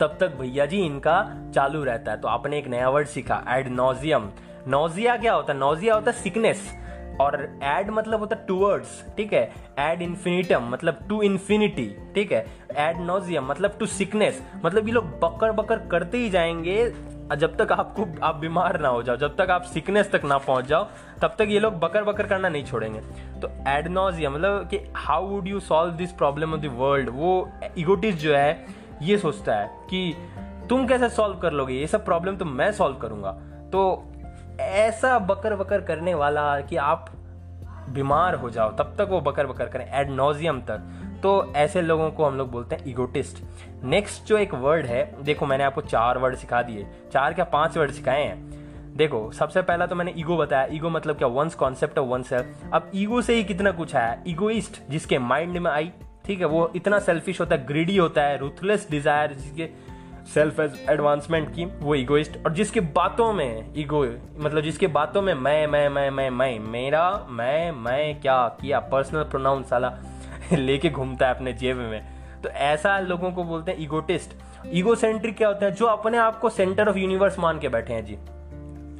तब 0.00 0.16
तक 0.20 0.36
भैया 0.40 0.66
जी 0.66 0.78
इनका 0.78 1.16
चालू 1.54 1.82
रहता 1.84 2.12
है। 2.12 2.20
तो 2.20 2.28
आपने 2.28 2.58
एक 2.58 2.68
नया 2.68 2.88
वर्ड 2.88 3.08
सीखा 3.08 3.42
एडनोजियम 3.48 4.30
नोजिया 4.68 5.16
क्या 5.16 5.32
होता 5.32 5.52
है? 5.52 5.58
नोजिया 5.58 5.94
होता 5.94 6.10
है 6.10 6.16
सिकनेस 6.16 6.62
और 7.20 7.58
एड 7.62 7.90
मतलब 7.90 8.20
होता 8.20 8.36
है 8.36 8.46
टूवर्ड्स 8.46 9.04
ठीक 9.16 9.32
है? 9.32 9.52
एड 9.78 10.02
इन्फिनिटम 10.02 10.68
मतलब 10.70 10.98
टू 11.08 11.22
इन्फिनिटी 11.22 11.86
ठीक 12.14 12.32
है? 12.32 12.46
एड 12.76 13.00
नोजियम 13.00 13.46
मतलब 13.46 13.76
टू 13.80 13.86
सिकनेस 13.86 14.42
मतलब 14.64 14.86
ये 14.86 14.92
लोग 14.92 15.04
बकर 15.20 15.52
बकर 15.52 15.78
करते 15.86 16.18
ही 16.18 16.30
जाएँगे 16.30 16.92
जब 17.30 17.56
तक 17.56 17.72
आपको, 17.72 18.06
आप 18.22 18.36
बीमार 18.36 18.80
ना 18.80 18.88
हो 18.88 19.02
जाओ, 19.02 19.16
जब 19.16 19.36
तक 19.36 19.50
आप 19.50 19.62
सिकनेस 19.62 20.10
तक 20.12 20.24
ना 20.24 20.38
पहुँच 20.38 20.64
जाओ, 20.64 20.84
तब 21.22 21.34
तक 21.38 21.46
ये 21.48 21.60
लोग 21.60 21.74
बकर 21.74 22.04
बकर 22.04 22.26
करना 22.26 22.48
नहीं 22.48 22.64
छोड़ेंगे। 22.64 23.00
तो 23.40 23.50
एडनोजिया 23.68 24.30
मतलब 24.30 24.68
कि 24.68 24.78
how 24.96 25.26
would 25.26 25.48
you 25.48 25.60
solve 25.60 25.92
this 25.92 26.12
problem 26.12 26.54
of 26.54 26.60
the 26.60 26.70
world 26.74 27.08
वो 27.08 27.50
इगोटिस 27.78 28.14
जो 28.14 28.34
है, 28.34 28.66
ये 29.02 29.18
सोचता 29.18 29.54
है 29.54 29.70
कि 29.90 30.16
तुम 30.68 30.86
कैसे 30.86 31.08
सॉल्व 31.08 31.38
कर 31.38 31.52
लोगे? 31.52 31.74
ये 31.74 31.86
सब 31.86 32.04
प्रॉब्लम 32.04 32.36
तो 32.36 32.44
मैं 32.44 32.72
सॉल्व 32.72 32.96
करूँगा। 32.96 33.32
तो 33.72 34.09
ऐसा 34.70 35.18
बकर 35.18 35.54
बकर 35.56 35.80
करने 35.80 36.14
वाला 36.14 36.60
कि 36.60 36.76
आप 36.76 37.10
बीमार 37.88 38.34
हो 38.34 38.50
जाओ, 38.50 38.70
तब 38.70 38.94
तक 38.98 39.08
वो 39.10 39.20
बकर 39.20 39.46
बकर 39.46 39.68
करें 39.68 39.86
एडनोजियम 39.90 40.60
तक। 40.60 41.20
तो 41.22 41.52
ऐसे 41.56 41.82
लोगों 41.82 42.10
को 42.10 42.24
हम 42.24 42.36
लोग 42.36 42.50
बोलते 42.50 42.76
हैं 42.76 42.84
इगोटिस्ट 42.84 43.42
नेक्स्ट 43.84 44.24
जो 44.24 44.38
एक 44.38 44.54
वर्ड 44.54 44.86
है, 44.86 45.22
देखो 45.22 45.46
मैंने 45.46 45.64
आपको 45.64 45.80
चार 45.80 46.18
वर्ड 46.18 46.36
सिखा 46.36 46.62
दिए। 46.62 46.86
चार 47.12 47.34
क्या 47.34 47.44
पाँच 47.46 47.76
वर्ड 47.76 47.90
सिखाए 47.90 48.22
हैं? 48.24 48.96
देखो, 48.96 49.30
सबसे 49.32 49.62
पहला 49.62 49.86
तो 49.86 49.94
मैंने 49.94 50.14
ईगो 50.18 50.36
बताया। 50.36 50.66
ईगो 50.72 50.90
मतलब 50.90 51.16
क्या? 51.16 51.28
Once 51.28 51.54
concept 51.54 51.98
of 51.98 52.06
one 52.06 52.22
self 52.22 52.70
अब 52.74 52.90
ईगो 52.94 53.20
से 53.22 53.34
ही 53.34 53.44
कितना 53.44 53.70
कुछ 53.70 53.94
आया? 53.96 54.16
ईगोइस्ट 54.28 54.80
जिसके 54.90 55.18
माइंड 55.18 55.58
में 55.58 55.70
आई, 55.70 55.90
ठीक 56.24 56.40
है, 56.40 56.46
वो 56.46 56.70
इतना 56.76 56.98
सेल्फिश 56.98 57.40
होता 57.40 57.54
है 57.54 57.66
ग्रीडी 57.66 57.96
होता 57.96 58.22
है 58.22 58.36
रूथलेस 58.38 58.86
डिज़ायर 58.90 59.32
जिसके 59.32 59.68
सेल्फ 60.26 60.60
एडवांसमेंट 60.88 61.54
की 61.54 61.64
वो 61.64 61.94
इगोइस्ट 61.94 62.46
और 62.46 62.52
जिसके 62.52 62.80
बातों 62.80 63.32
में 63.32 63.74
ईगो 63.76 64.06
मतलब 64.36 64.60
जिसके 64.60 64.86
बातों 64.86 65.22
में 65.22 65.34
मैं 65.34 65.66
मैं 65.66 65.88
मैं 65.88 66.10
मैं 66.10 66.30
मैं, 66.30 66.58
मेरा, 66.58 67.26
मैं 67.30 67.72
मैं, 67.72 68.20
क्या 68.20 68.48
किया 68.48 68.80
पर्सनल 68.80 69.22
प्रोनाउंस 69.22 69.68
साला 69.68 69.98
लेके 70.52 70.90
घूमता 70.90 71.28
है 71.28 71.34
अपने 71.34 71.52
जेब 71.52 71.76
में। 71.76 72.06
तो 72.42 72.48
ऐसा 72.48 72.98
लोगों 72.98 73.32
को 73.32 73.44
बोलते 73.44 73.72
हैं 73.72 73.82
ईगोटिस्ट 73.82 74.30
ईगोसेंट्रिक 74.66 75.36
क्या 75.36 75.48
होता 75.48 75.66
है? 75.66 75.72
जो 75.72 75.86
अपने 75.86 76.18
आप 76.18 76.38
को 76.38 76.48
सेंटर 76.48 76.88
ऑफ़ 76.88 76.96
यूनिवर्स 76.96 77.38
मान 77.38 77.58
के 77.58 77.68
बैठे 77.68 77.94
हैं 77.94 78.04
जी। 78.04 78.18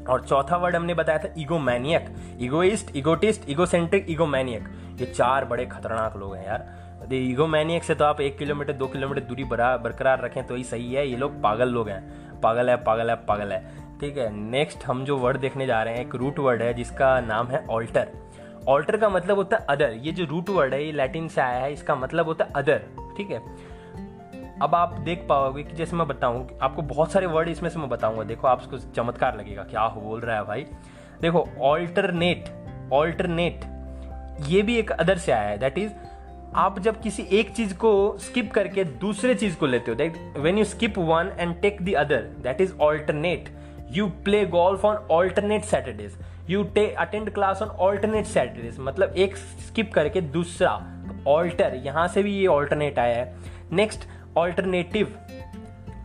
और 0.04 0.24
चौथा 0.24 0.56
वर्ड 0.56 0.76
हमने 0.76 0.94
बताया 0.94 1.18
था 1.18 1.28
egomaniac 1.58 2.06
egoist 2.40 2.96
egotist 2.96 3.50
egocentric 3.50 4.06
egomaniac 4.26 4.68
ये 4.96 5.06
चार 5.06 5.44
बड़े 5.44 5.66
खतरनाक 5.66 6.16
लोग 6.16 6.36
हैं 6.36 6.46
यार। 6.46 6.79
ईगो 7.12 7.46
मैनियक 7.46 7.84
से 7.84 7.94
तो 7.94 8.04
आप 8.04 8.20
एक 8.20 8.36
किलोमीटर, 8.38 8.72
दो 8.72 8.86
किलोमीटर 8.86 9.20
दूरी 9.20 9.44
बरकरार 9.44 10.20
रखें 10.20 10.46
तो 10.46 10.54
ही 10.54 10.64
सही 10.64 10.92
है। 10.94 11.06
ये 11.08 11.16
लोग 11.16 11.40
पागल 11.42 11.68
लोग 11.68 11.88
हैं। 11.88 12.40
पागल 12.40 12.70
है 12.70 12.76
पागल 12.76 13.10
है 13.10 13.16
पागल 13.26 13.52
है। 13.52 13.98
ठीक 14.00 14.18
है 14.18 14.28
नेक्स्ट 14.32 14.84
हम 14.84 15.04
जो 15.04 15.16
वर्ड 15.18 15.36
देखने 15.36 15.66
जा 15.66 15.82
रहे 15.82 15.94
हैं, 15.94 16.00
एक 16.00 16.14
रूट 16.14 16.38
वर्ड 16.38 16.62
है, 16.62 16.72
जिसका 16.74 17.20
नाम 17.20 17.46
है 17.46 17.64
ऑल्टर 17.70 18.12
ऑल्टर 18.68 18.96
का 18.96 19.08
मतलब 19.08 19.36
होता 19.36 19.56
है 19.56 19.66
अदर 19.68 19.92
ये 19.92 20.12
जो 20.12 20.24
रूट 20.24 20.48
वर्ड 20.50 20.74
है, 20.74 20.84
ये 20.84 20.92
लैटिन 20.92 21.28
से 21.28 21.40
आया 21.40 21.60
है, 21.60 21.72
इसका 21.72 21.94
मतलब 21.94 22.26
होता 22.26 22.44
है 22.44 22.52
अदर 22.52 22.82
ठीक 23.16 23.30
है? 23.30 23.40
अब 24.62 24.74
आप 24.74 24.92
देख 24.98 25.24
पाओगे 25.28 25.62
कि 25.62 25.76
जैसे 25.76 25.96
मैं 25.96 26.06
बताऊँ, 26.08 26.46
आपको 26.62 26.82
बहुत 26.82 27.12
सारे 27.12 27.26
वर्ड 27.26 27.48
इसमें 27.48 27.68
से 27.70 27.78
मैं 27.78 27.88
बताऊँगा। 27.88 28.22
देखो 28.24 28.48
आपको 28.48 28.78
चमत्कार 28.78 29.38
लगेगा, 29.38 29.62
क्या 29.62 29.86
बोल 29.88 30.20
रहा 30.20 30.36
है 30.36 30.44
भाई? 30.44 30.66
देखो 31.20 31.46
ऑल्टरनेट 31.62 32.48
ऑल्टरनेट 32.92 33.64
ये 34.48 34.62
भी 34.62 34.76
एक 34.76 34.90
अदर 34.92 35.18
से 35.18 35.32
आया 35.32 35.48
है। 35.48 35.58
दैट 35.58 35.78
इज़ 35.78 35.92
आप 36.54 36.78
जब 36.78 37.00
किसी 37.00 37.22
एक 37.32 37.50
चीज़ 37.50 37.74
को 37.74 38.18
स्किप 38.18 38.50
करके 38.52 38.84
दूसरे 38.84 39.34
चीज़ 39.34 39.56
को 39.56 39.66
लेते 39.66 39.90
हो 39.90 39.94
that 39.94 40.16
when 40.38 40.58
you 40.58 40.64
skip 40.64 40.98
one 40.98 41.30
and 41.38 41.60
take 41.60 41.82
the 41.82 41.94
other 41.94 42.22
that 42.42 42.60
is 42.60 42.72
alternate 42.80 43.48
you 43.90 44.06
play 44.24 44.44
golf 44.46 44.84
on 44.84 44.96
alternate 45.10 45.64
Saturdays 45.64 46.16
you 46.50 46.64
attend 46.98 47.30
class 47.30 47.62
on 47.62 47.68
alternate 47.68 48.26
Saturdays 48.26 48.76
मतलब 48.78 49.14
एक 49.16 49.36
स्किप 49.36 49.92
करके 49.92 50.20
दूसरा 50.20 50.72
ऑल्टर 51.28 51.70
तो 51.70 51.76
यहाँ 51.76 52.08
से 52.08 52.22
भी 52.22 52.34
ये 52.34 52.46
ऑल्टरनेट 52.46 52.98
आया 52.98 53.16
है। 53.16 53.34
नेक्स्ट 53.72 54.08
ऑल्टरनेटिव 54.36 55.14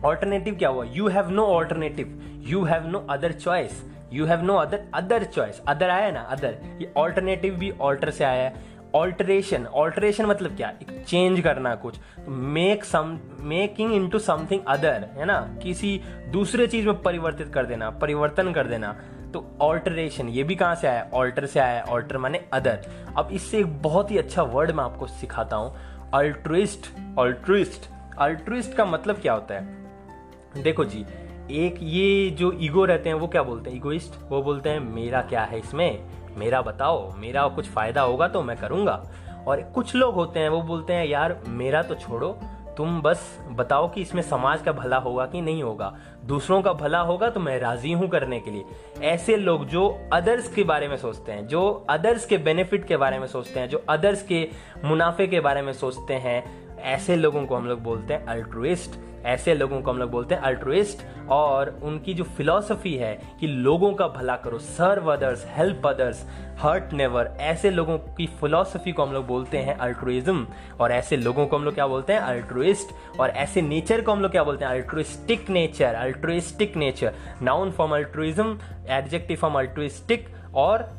ऑल्टरनेटिव 0.04 0.54
क्या 0.54 0.68
हुआ? 0.68 0.84
You 0.84 1.08
have 1.08 1.30
no 1.30 1.46
alternative 1.46 2.20
you 2.46 2.64
have 2.64 2.86
no 2.86 2.98
other 3.10 3.32
choice 3.32 3.82
you 4.12 4.26
have 4.26 4.42
no 4.42 4.54
other 4.54 4.84
other 4.94 5.24
choice 5.24 5.60
other 5.68 5.90
आया 5.90 6.10
ना? 6.10 6.20
अदर 6.20 6.58
ये 6.80 6.92
ऑल्टरनेटिव 6.96 7.54
भी 7.54 7.70
ऑल्टर 7.80 8.10
से 8.10 8.24
आया 8.24 8.44
है। 8.44 8.75
ऑल्टरेशन 8.96 9.66
ऑल्टरेशन 9.66 10.26
मतलब 10.26 10.56
क्या? 10.56 10.72
चेंज 11.08 11.40
करना 11.40 11.74
कुछ। 11.74 11.98
Make 12.28 12.84
some 12.84 13.18
making 13.40 13.92
into 13.92 14.18
something 14.18 14.60
other 14.68 15.08
है 15.16 15.24
ना? 15.24 15.40
किसी 15.62 16.00
दूसरे 16.32 16.66
चीज़ 16.66 16.86
में 16.86 17.02
परिवर्तित 17.02 17.52
कर 17.54 17.66
देना, 17.66 17.90
परिवर्तन 17.90 18.52
कर 18.52 18.66
देना। 18.66 18.92
तो 19.32 19.44
ऑल्टरेशन 19.60 20.28
ये 20.28 20.42
भी 20.42 20.54
कहाँ 20.54 20.74
से 20.74 20.88
आया? 20.88 21.08
ऑल्टर 21.14 21.46
से 21.46 21.60
आया। 21.60 21.82
ऑल्टर 21.84 22.18
माने 22.18 22.44
अदर 22.52 22.86
अब 23.16 23.28
इससे 23.32 23.58
एक 23.58 23.82
बहुत 23.82 24.10
ही 24.10 24.18
अच्छा 24.18 24.42
वर्ड 24.42 24.70
मैं 24.70 24.84
आपको 24.84 25.06
सिखाता 25.06 25.56
हूँ। 25.56 25.76
अल्ट्रिस्ट 26.14 26.86
अल्ट्रिस्ट 27.18 27.90
अल्ट्रिस्ट 28.18 28.74
का 28.74 28.84
मतलब 28.84 29.16
क्या 29.16 29.32
होता 29.32 29.54
है? 29.54 30.62
देखो 30.62 30.84
जी, 30.84 31.04
एक 31.50 31.76
ये 31.82 32.30
जो 32.30 32.52
ईगो 32.60 32.84
रहते 32.84 33.08
हैं, 33.08 33.16
वो 33.16 33.26
क्या 33.26 33.42
बोलते 33.42 33.70
हैं? 33.70 33.76
ईगोइस्ट 33.76 34.14
वो 34.30 34.42
बोलते 34.42 34.70
हैं, 34.70 34.80
मेरा 34.80 35.20
क्या 35.22 35.42
है 35.42 35.58
इसमें? 35.58 36.25
मेरा 36.36 36.62
बताओ, 36.62 37.12
मेरा 37.16 37.48
कुछ 37.48 37.68
फ़ायदा 37.68 38.02
होगा 38.02 38.28
तो 38.28 38.42
मैं 38.42 38.56
करूँगा। 38.56 39.02
और 39.48 39.60
कुछ 39.74 39.94
लोग 39.94 40.14
होते 40.14 40.40
हैं, 40.40 40.48
वो 40.48 40.62
बोलते 40.62 40.92
हैं, 40.92 41.06
यार, 41.06 41.40
मेरा 41.48 41.82
तो 41.82 41.94
छोड़ो, 41.94 42.38
तुम 42.76 43.00
बस 43.02 43.38
बताओ 43.50 43.88
कि 43.88 44.00
इसमें 44.00 44.22
समाज 44.22 44.62
का 44.62 44.72
भला 44.72 44.96
होगा 44.96 45.26
कि 45.26 45.40
नहीं 45.40 45.62
होगा? 45.62 45.96
दूसरों 46.24 46.62
का 46.62 46.72
भला 46.72 47.00
होगा 47.00 47.30
तो 47.30 47.40
मैं 47.40 47.58
राज़ी 47.60 47.92
हूँ 47.92 48.08
करने 48.08 48.40
के 48.40 48.50
लिए। 48.50 48.64
ऐसे 49.02 49.36
लोग 49.36 49.64
जो 49.66 50.08
अदर्स 50.12 50.48
के 50.54 50.64
बारे 50.64 50.88
में 50.88 50.96
सोचते 50.96 51.32
हैं, 51.32 51.46
जो 51.46 51.86
अदर्स 51.90 52.26
के 52.26 52.38
बेनिफिट 52.38 52.86
के 52.86 52.96
बारे 52.96 53.18
में 53.18 53.26
सोचते 53.26 53.60
हैं, 53.60 53.68
जो 53.68 53.84
अदर्स 53.88 54.22
के 54.22 54.48
मुनाफे 54.84 55.26
के 55.26 55.40
बारे 55.40 55.62
में 55.62 55.72
सोचते 55.72 56.14
हैं, 56.14 56.44
ऐसे 56.78 57.16
लोगों 57.16 57.46
को 57.46 57.56
हम 57.56 57.66
लोग 57.66 57.82
बोलते 57.82 58.14
हैं 58.14 58.26
अल्ट्रुइस्ट 58.26 58.90
ऐसे 59.26 59.54
लोगों 59.54 59.80
को 59.82 59.90
हम 59.90 59.98
लोग 59.98 60.10
बोलते 60.10 60.34
हैं 60.34 60.42
अल्ट्रोइस्ट 60.42 61.28
और 61.28 61.80
उनकी 61.82 62.14
जो 62.14 62.24
फिलॉसफी 62.24 62.94
है 62.94 63.18
कि 63.40 63.46
लोगों 63.46 63.92
का 63.92 64.08
भला 64.08 64.36
करो 64.36 64.58
serve 64.58 65.12
others 65.12 65.46
help 65.48 65.86
others 65.86 66.26
hurt 66.60 66.92
never 66.92 67.32
ऐसे 67.40 67.70
लोगों 67.70 67.98
की 67.98 68.26
फिलॉसफी 68.26 68.92
को 68.92 69.02
हम 69.02 69.12
लोग 69.12 69.26
बोलते 69.26 69.58
हैं 69.58 69.76
अल्ट्रुइज्म 69.78 70.46
और 70.80 70.92
ऐसे 70.92 71.16
लोगों 71.16 71.46
को 71.46 71.56
हम 71.56 71.64
लोग 71.64 71.74
क्या 71.74 71.86
बोलते 71.86 72.12
हैं 72.12 72.20
अल्ट्रोइस्ट 72.20 73.20
और 73.20 73.30
ऐसे 73.30 73.62
नेचर 73.62 74.00
को 74.00 74.12
हम 74.12 74.20
लोग 74.20 74.30
क्या 74.30 74.44
बोलते 74.44 74.64
हैं 74.64 74.72
altruistic 74.72 75.50
nature 75.50 75.94
altruistic 75.94 76.76
nature 76.76 77.14
noun 77.42 77.70
form 77.70 77.94
altruism 77.94 78.58
adjective 78.88 79.36
form 79.36 79.54
altruistic 79.54 80.28
और 80.54 80.90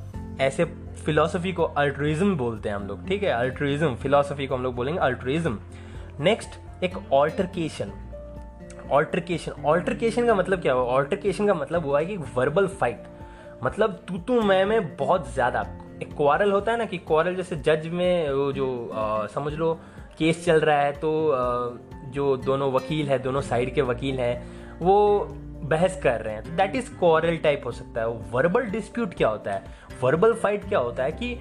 ऐसे 0.42 0.66
फिलोसफी 1.06 1.54
को 1.54 1.64
अल्ट्रोइज्म 1.64 2.36
बोलते 2.38 2.70
हैं 2.70 2.76
हम 2.76 2.88
लोग, 2.88 3.08
ठीक 3.08 3.24
है? 3.24 3.30
अल्ट्रुइज्म 3.30 3.96
फिलोसफी 3.96 4.48
को 4.48 4.56
हम 4.56 4.64
लोग 4.64 4.76
बोलेंगे 4.76 5.00
अल्ट्रुइज्म 5.00 5.60
नेक्स्ट 6.20 6.84
एक 6.84 7.14
ऑल्टरकेशन 7.14 7.92
ऑल्टरकेशन 8.92 9.66
ऑल्टरकेशन 9.66 10.28
का 10.28 10.36
मतलब 10.36 10.62
क्या 10.62 10.74
हुआ? 10.74 10.84
ऑल्टरकेशन 10.86 11.48
का 11.48 11.54
मतलब 11.54 11.86
हुआ 11.86 12.00
है 12.00 12.06
कि 12.06 12.18
वर्बल 12.36 12.68
फाइट 12.70 13.04
मतलब 13.64 14.00
तू 14.08 14.18
तू 14.18 14.42
मैं 14.42 14.64
में 14.66 14.96
बहुत 14.98 15.34
ज़्यादा। 15.34 15.62
एक 16.02 16.16
क्वारल 16.18 16.52
होता 16.52 16.72
है 16.72 16.78
ना 16.78 16.86
कि 16.86 16.98
क्वारल 16.98 17.36
जैसे 17.36 17.56
जज 17.58 17.88
में 17.88 18.32
वो 18.32 18.52
जो 18.54 18.68
आ, 18.90 19.26
समझ 19.28 19.54
लो 19.54 19.74
केस 20.18 20.46
चल 20.46 20.60
रहा 20.60 20.80
है 20.80 20.92
तो 20.94 21.30
आ, 21.32 22.10
जो 22.12 22.36
दोनों 22.38 22.72
वकील 22.74 23.10
है 23.10 23.20
दोनों 23.20 23.42
साइड 23.42 23.74
के 23.76 23.82
वकील 23.84 24.20
हैं 24.20 24.80
वो 24.80 25.28
बहस 25.64 26.00
कर 26.04 26.22
रहे 26.22 26.34
हैं। 26.34 26.44
तो 26.44 26.52
दैट 26.58 26.76
इज़ 26.76 26.90
क्वारल 26.90 27.38
टाइप 27.38 27.62
हो 27.66 27.72
सकता 27.72 28.02
है। 28.02 28.08
वर्बल 28.32 28.66
डिस्प्यूट 28.68 29.14
क्या 29.14 29.28
होता 29.28 29.54
है? 29.54 29.64
वर्बल 30.02 30.34
फाइट 30.34 30.68
क्या 30.70 30.80
होता 30.80 31.04
है 31.04 31.12
कि 31.12 31.36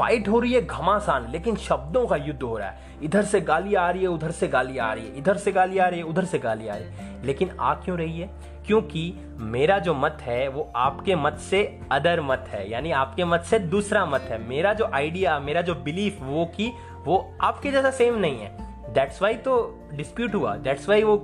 फाइट 0.00 0.28
हो 0.28 0.38
रही 0.40 0.52
है 0.52 0.64
घमासान, 0.66 1.30
लेकिन 1.30 1.56
शब्दों 1.56 2.06
का 2.06 2.16
युद्ध 2.16 2.42
हो 2.42 2.56
रहा 2.58 2.68
है। 2.68 2.78
इधर 3.02 3.22
से 3.22 3.40
गाली 3.40 3.74
आ 3.74 3.90
रही 3.90 4.02
है, 4.02 4.08
उधर 4.08 4.30
से 4.30 4.48
गाली 4.48 4.78
आ 4.78 4.92
रही 4.92 5.04
है, 5.04 5.18
इधर 5.18 5.36
से 5.36 5.52
गाली 5.52 5.78
आ 5.78 5.88
रही 5.88 5.98
है, 6.00 6.04
उधर 6.04 6.24
से 6.24 6.38
गाली 6.38 6.68
आ 6.68 6.74
रही 6.74 6.84
है। 6.84 7.24
लेकिन 7.24 7.50
आ 7.60 7.74
क्यों 7.74 7.98
रही 7.98 8.20
है? 8.20 8.30
क्योंकि 8.66 9.12
मेरा 9.36 9.78
जो 9.78 9.94
मत 9.94 10.18
है, 10.20 10.48
वो 10.48 10.72
आपके 10.76 11.14
मत 11.16 11.36
से 11.40 11.80
अदर 11.92 12.20
मत 12.20 12.44
है, 12.48 12.70
यानी 12.70 12.90
आपके 12.92 13.24
मत 13.24 13.40
से 13.40 13.58
दूसरा 13.58 14.06
मत 14.06 14.20
है। 14.20 14.42
मेरा 14.48 14.72
जो 14.72 14.90
आइडिया 14.94 15.38
मेरा 15.38 15.62
जो 15.62 15.74
बिलीफ 15.74 16.18
वो 16.22 16.44
की 16.46 16.72
वो 17.04 17.34
आपके 17.40 17.70
जैसा 17.70 17.90
सेम 17.90 18.18
नहीं 18.18 18.38
है। 18.38 18.70
दैट्स 18.92 19.22
वाई 19.22 19.34
तो 19.34 19.54
डिस्प्यूट 19.94 20.34
हुआ 20.34 20.56
दैट्स 20.56 20.88
वाई 20.88 21.02
वो 21.02 21.16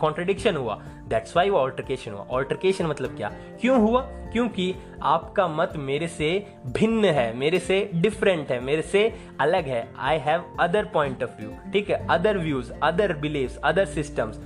कॉन्ट्रडिक्शन 0.00 0.56
हुआ। 0.56 0.80
दैट्स 1.12 1.36
वाई 1.36 1.50
वो 1.50 1.58
ऑल्टरकेशन 1.58 2.12
हुआ। 2.12 2.26
ऑल्टरकेशन 2.30 2.86
मतलब 2.86 3.16
क्या? 3.16 3.32
क्यों 3.60 3.80
हुआ? 3.80 4.00
क्योंकि 4.32 4.74
आपका 5.02 5.46
मत 5.48 5.72
मेरे 5.76 6.08
से 6.08 6.28
भिन्न 6.66 7.04
है, 7.04 7.32
मेरे 7.36 7.58
से 7.58 7.90
डिफरेंट 7.94 8.50
है, 8.50 8.60
मेरे 8.60 8.82
से 8.82 9.02
अलग 9.40 9.66
है। 9.66 9.88
I 9.98 10.18
have 10.18 10.44
other 10.60 10.84
point 10.84 11.22
of 11.22 11.30
view 11.40 11.50
ठीक 11.72 11.90
है? 11.90 12.06
Other 12.08 12.38
views 12.38 12.72
other 12.82 13.12
believe 13.12 13.56
other 13.64 13.84
systems 13.86 14.36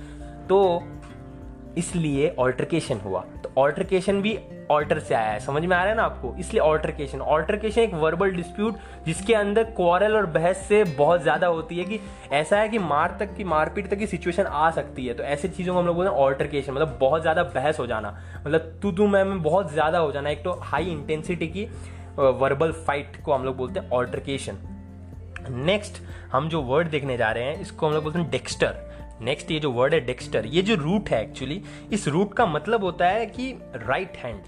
तो 0.49 0.59
इसलिए 1.77 2.29
ऑल्टरकेशन 2.39 2.99
हुआ। 2.99 3.23
तो 3.43 3.49
ऑल्टरकेशन 3.57 4.21
भी 4.21 4.37
ऑल्टर 4.71 4.99
से 4.99 5.13
आया 5.15 5.31
है। 5.31 5.39
समझ 5.39 5.63
में 5.63 5.75
आ 5.75 5.79
रहा 5.79 5.89
है 5.89 5.95
ना 5.95 6.03
आपको? 6.03 6.33
इसलिए 6.39 6.61
ऑल्टरकेशन 6.61 7.21
ऑल्टरकेशन 7.23 7.81
एक 7.81 7.93
वर्बल 7.95 8.31
डिस्प्यूट 8.31 8.77
जिसके 9.05 9.33
अंदर 9.33 9.63
क्वारल 9.75 10.15
और 10.15 10.25
बहस 10.27 10.65
से 10.67 10.83
बहुत 10.87 11.21
ज़्यादा 11.21 11.47
होती 11.47 11.77
है 11.77 11.85
कि 11.85 11.99
ऐसा 12.33 12.57
है 12.57 12.69
कि 12.69 12.79
मार 12.79 13.15
तक 13.19 13.35
की 13.35 13.43
मारपीट 13.45 13.89
तक 13.89 13.97
की 13.97 14.07
सिचुएशन 14.07 14.43
आ 14.43 14.69
सकती 14.71 15.05
है। 15.05 15.13
तो 15.13 15.23
ऐसी 15.25 15.47
चीज़ों 15.49 15.73
को 15.73 15.79
हम 15.79 15.85
लोग 15.85 15.95
बोलते 15.95 16.11
हैं 16.11 16.17
ऑल्टरकेशन 16.17 16.73
मतलब 16.73 16.97
बहुत 17.01 17.21
ज़्यादा 17.21 17.43
बहस 17.45 17.79
हो 17.79 17.87
जाना। 17.87 18.17
मतलब 18.37 18.79
तू 18.81 18.91
तू 18.91 19.07
मैं 19.07 19.23
में 19.25 19.41
बहुत 19.43 19.71
ज़्यादा 19.73 19.99
हो 19.99 20.11
जाना। 20.11 20.29
एक 20.29 20.43
तो 20.43 20.59
हाई 20.63 20.89
इंटेंसिटी 20.91 21.47
की 21.47 21.65
वर्बल 22.17 22.71
फाइट 22.87 23.21
को 23.25 23.33
हम 23.33 23.45
लोग 23.45 23.57
बोलते 23.57 23.79
हैं 23.79 23.89
ऑल्टरकेशन 23.91 24.57
नेक्स्ट 25.49 26.01
हम 26.31 26.47
जो 26.49 26.61
वर्ड 26.63 26.87
देखने 26.89 27.15
जा 27.17 27.31
रहे 27.31 27.43
हैं, 27.43 27.59
इसको 27.61 27.87
हम 27.87 27.93
लोग 27.93 28.03
बोलते 28.03 28.19
हैं 28.19 28.29
डेक्स्टर 28.29 28.75
नेक्स्ट 29.21 29.51
ये 29.51 29.59
जो 29.59 29.71
वर्ड 29.71 29.93
है 29.93 29.99
डेक्स्टर 29.99 30.45
ये 30.45 30.61
जो 30.61 30.75
रूट 30.75 31.09
है 31.09 31.21
एक्चुअली 31.23 31.61
इस 31.91 32.07
रूट 32.07 32.33
का 32.33 32.45
मतलब 32.45 32.83
होता 32.83 33.07
है 33.07 33.25
कि 33.25 33.51
राइट 33.75 34.17
हैंड 34.17 34.43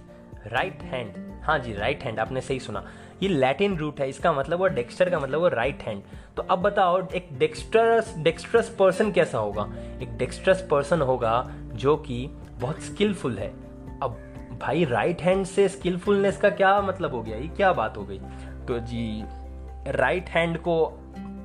राइट 0.48 0.84
हैंड 0.84 1.14
हाँ 1.44 1.58
जी 1.60 1.74
राइट 1.74 2.04
हैंड 2.04 2.20
आपने 2.20 2.42
सही 2.42 2.60
सुना। 2.60 2.84
ये 3.24 3.30
लैटिन 3.30 3.78
रूट 3.78 4.00
है, 4.00 4.08
इसका 4.10 4.32
मतलब 4.34 4.60
वो 4.60 4.68
डेक्स्टर 4.68 5.10
का 5.10 5.20
मतलब 5.20 5.40
वो 5.40 5.48
राइट 5.48 5.82
हैंड 5.84 6.02
तो 6.38 6.44
अब 6.44 6.60
बताओ, 6.60 7.02
एक 7.08 7.28
डेक्स्ट्रस 7.34 8.14
डेक्स्ट्रस 8.18 8.70
पर्सन 8.80 9.12
कैसा 9.12 9.38
होगा? 9.38 9.68
एक 10.02 10.18
डेक्स्ट्रस 10.18 10.68
पर्सन 10.72 11.02
होगा 11.02 11.52
जो 11.74 11.96
कि 11.98 12.26
बहुत 12.54 12.82
स्किलफुल 12.82 13.38
है। 13.38 13.50
अब 14.04 14.18
भाई 14.62 14.86
राइट 14.86 15.22
हैंड 15.22 15.46
से 15.46 15.68
स्किलफुलनेस 15.70 16.38
का 16.38 16.50
क्या 16.50 16.80
मतलब 16.82 17.16
हो 17.16 17.22
गया? 17.22 17.38
ये 17.38 17.48
क्या 17.48 17.74
बात 17.74 17.98
हो 17.98 18.04
गई? 18.04 18.20
तो 18.68 18.80
जी 18.80 19.24
राइट 19.92 20.30
हैंड 20.30 20.58
को 20.58 20.78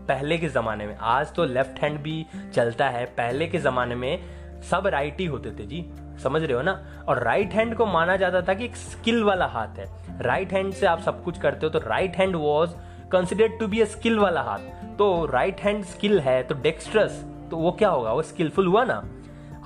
पहले 0.09 0.39
के 0.39 0.49
ज़माने 0.49 0.87
में। 0.87 0.97
आज 1.01 1.33
तो 1.35 1.45
लेफ़्ट 1.45 1.81
हैंड 1.81 1.99
भी 2.01 2.25
चलता 2.55 2.89
है। 2.89 3.05
पहले 3.07 3.47
के 3.47 3.59
ज़माने 3.59 3.95
में 3.95 4.61
सब 4.71 4.87
राइट 4.87 5.21
ही 5.21 5.27
होते 5.27 5.51
थे 5.51 5.67
जी। 5.67 5.85
समझ 6.23 6.43
रहे 6.43 6.53
हो 6.53 6.63
ना? 6.63 6.73
और 7.09 7.23
राइट 7.23 7.53
हैंड 7.53 7.75
को 7.77 7.87
माना 7.87 8.17
जाता 8.17 8.43
था 8.43 8.55
कि 8.55 8.65
एक 8.65 8.77
स्किल 8.77 9.23
वाला 9.25 9.47
हाथ 9.47 9.79
है। 9.79 9.87
राइट 10.21 10.53
हैंड 10.53 10.73
से 10.73 10.87
आप 10.87 11.01
सब 11.01 11.23
कुछ 11.25 11.39
करते 11.39 11.67
हो 11.67 11.71
तो 11.71 11.79
right 11.79 12.17
hand 12.17 12.37
was 12.37 12.71
considered 13.13 13.59
to 13.59 13.67
be 13.67 13.81
a 13.81 13.85
skill 13.85 14.19
वाला 14.19 14.43
हाथ। 14.43 14.97
तो 14.99 15.27
राइट 15.27 15.61
हैंड 15.61 15.85
स्किल 15.85 16.21
है 16.21 16.43
तो 16.43 16.55
डेक्स्ट्रस 16.55 17.25
तो 17.51 17.57
वो 17.57 17.73
क्या 17.73 17.89
होगा? 17.89 18.13
वो 18.13 18.23
स्किलफुल 18.23 18.67
हुआ 18.67 18.85
ना? 18.85 19.03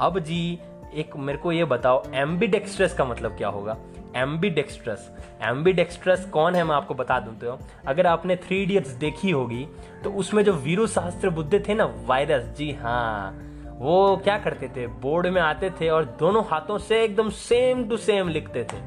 अब 0.01 0.19
जी, 0.19 0.59
एक 0.95 1.17
मेरे 1.17 1.39
को 1.39 1.53
ये 1.53 1.65
बताओ 1.65 2.03
एम्बी 2.15 2.47
डेक्स्ट्रस 2.47 2.95
का 2.95 3.05
मतलब 3.05 3.37
क्या 3.37 3.49
होगा? 3.49 3.77
एम्बी 4.19 4.51
डेक्स्ट्रस 4.51 5.09
एम्बी 5.43 5.73
डेक्स्ट्रस 5.73 6.25
कौन 6.27 6.55
है, 6.55 6.65
मैं 6.65 6.75
आपको 6.75 6.95
बता 6.95 7.19
दूँ 7.21 7.35
तो 7.39 7.59
अगर 7.87 8.07
आपने 8.07 8.37
थ्री 8.37 8.63
इडियट्स 8.63 8.91
देखी 8.99 9.31
होगी 9.31 9.67
तो 10.05 10.11
उसमें 10.13 10.43
जो 10.45 10.53
वीरू 10.55 10.87
शास्त्र 10.87 11.31
बुद्ध 11.31 11.63
थे 11.69 11.75
ना 11.75 11.85
वायरस 12.07 12.45
जी 12.59 12.71
हाँ 12.73 13.45
वो 13.79 14.21
क्या 14.25 14.39
करते 14.39 14.69
थे? 14.69 14.87
बोर्ड 14.87 15.27
में 15.27 15.41
आते 15.41 15.71
थे 15.71 15.89
और 15.89 16.05
दोनों 16.21 16.43
हाथों 16.45 16.79
से 16.79 17.03
एकदम 17.05 17.29
सेम 17.31 17.89
टू 17.89 17.97
सेम 17.97 18.29
लिखते 18.29 18.65
थे। 18.65 18.81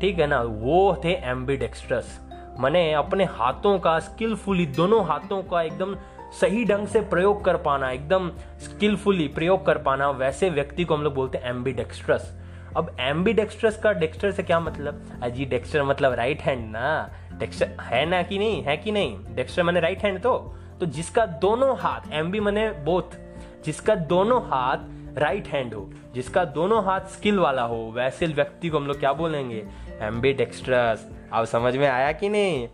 ठीक 0.00 0.18
है 0.18 0.26
ना? 0.26 0.40
वो 0.40 1.00
थे 1.04 1.12
एम्बी 1.30 1.56
डेक्स्ट्रस 1.56 2.18
मैंने 2.60 2.92
अपने 2.92 3.24
हाथों 3.32 3.78
का 3.78 3.98
स्किलफुली 3.98 4.66
दोनों 4.76 5.04
हाथों 5.06 5.42
का 5.42 5.62
एकदम 5.62 5.96
सही 6.40 6.64
ढंग 6.64 6.86
से 6.86 7.00
प्रयोग 7.00 7.44
कर 7.44 7.56
पाना, 7.56 7.90
एकदम 7.90 8.30
स्किलफुली 8.60 9.26
प्रयोग 9.28 9.64
कर 9.66 9.78
पाना, 9.78 10.10
वैसे 10.10 10.50
व्यक्ति 10.50 10.84
को 10.84 10.94
हम 10.94 11.02
लोग 11.02 11.14
बोलते 11.14 11.38
हैं 11.38 11.50
एम्बी 11.50 11.72
डेक्स्ट्रस 11.72 12.30
अब 12.76 12.96
एम्बी 13.00 13.32
डेक्स्ट्रस 13.32 13.76
का 13.76 13.92
डेक्स्टर 13.92 14.30
से 14.30 14.42
क्या 14.42 14.60
मतलब? 14.60 15.20
अजी 15.22 15.44
डेक्स्टर 15.44 15.82
मतलब 15.82 16.12
राइट 16.12 16.40
हैंड 16.40 16.72
ना। 16.72 17.10
डेक्स्टर 17.32 17.76
है 17.80 18.06
ना 18.06 18.22
कि 18.22 18.38
नहीं? 18.38 18.62
है 18.62 18.76
कि 18.76 18.92
नहीं? 18.92 19.18
डेक्स्टर 19.34 19.62
मैंने 19.62 19.80
राइट 19.80 20.02
हैंड 20.02 20.20
तो। 20.20 20.56
तो 20.80 20.86
जिसका 20.86 21.26
दोनों 21.26 21.78
हाथ 21.78 22.12
एम्बी 22.12 22.40
मैंने 22.40 22.70
बोथ 22.70 23.16
जिसका 23.64 23.94
दोनों 23.94 24.42
हाथ 24.42 24.76
राइट 25.18 25.48
हैंड 25.48 25.74
हो, 25.74 25.90
जिसका 26.14 26.44
दोनों 26.44 26.84
हाथ 26.84 27.00
स्किल 27.00 27.38
वाला 27.38 27.62
हो, 27.62 27.92
वैसे 27.94 28.26
व्यक्ति 28.26 28.68
को 28.68 28.78
हम 28.78 28.86
लोग 28.86 29.00
क्या 29.00 29.12
बोलेंगे? 29.12 29.66
एम्बी 30.00 30.32
डेक्स्ट्रस 30.32 31.10
अब 31.32 31.44
समझ 31.44 31.76
में 31.76 31.88
आया 31.88 32.12
कि 32.12 32.28
नहीं? 32.28 32.68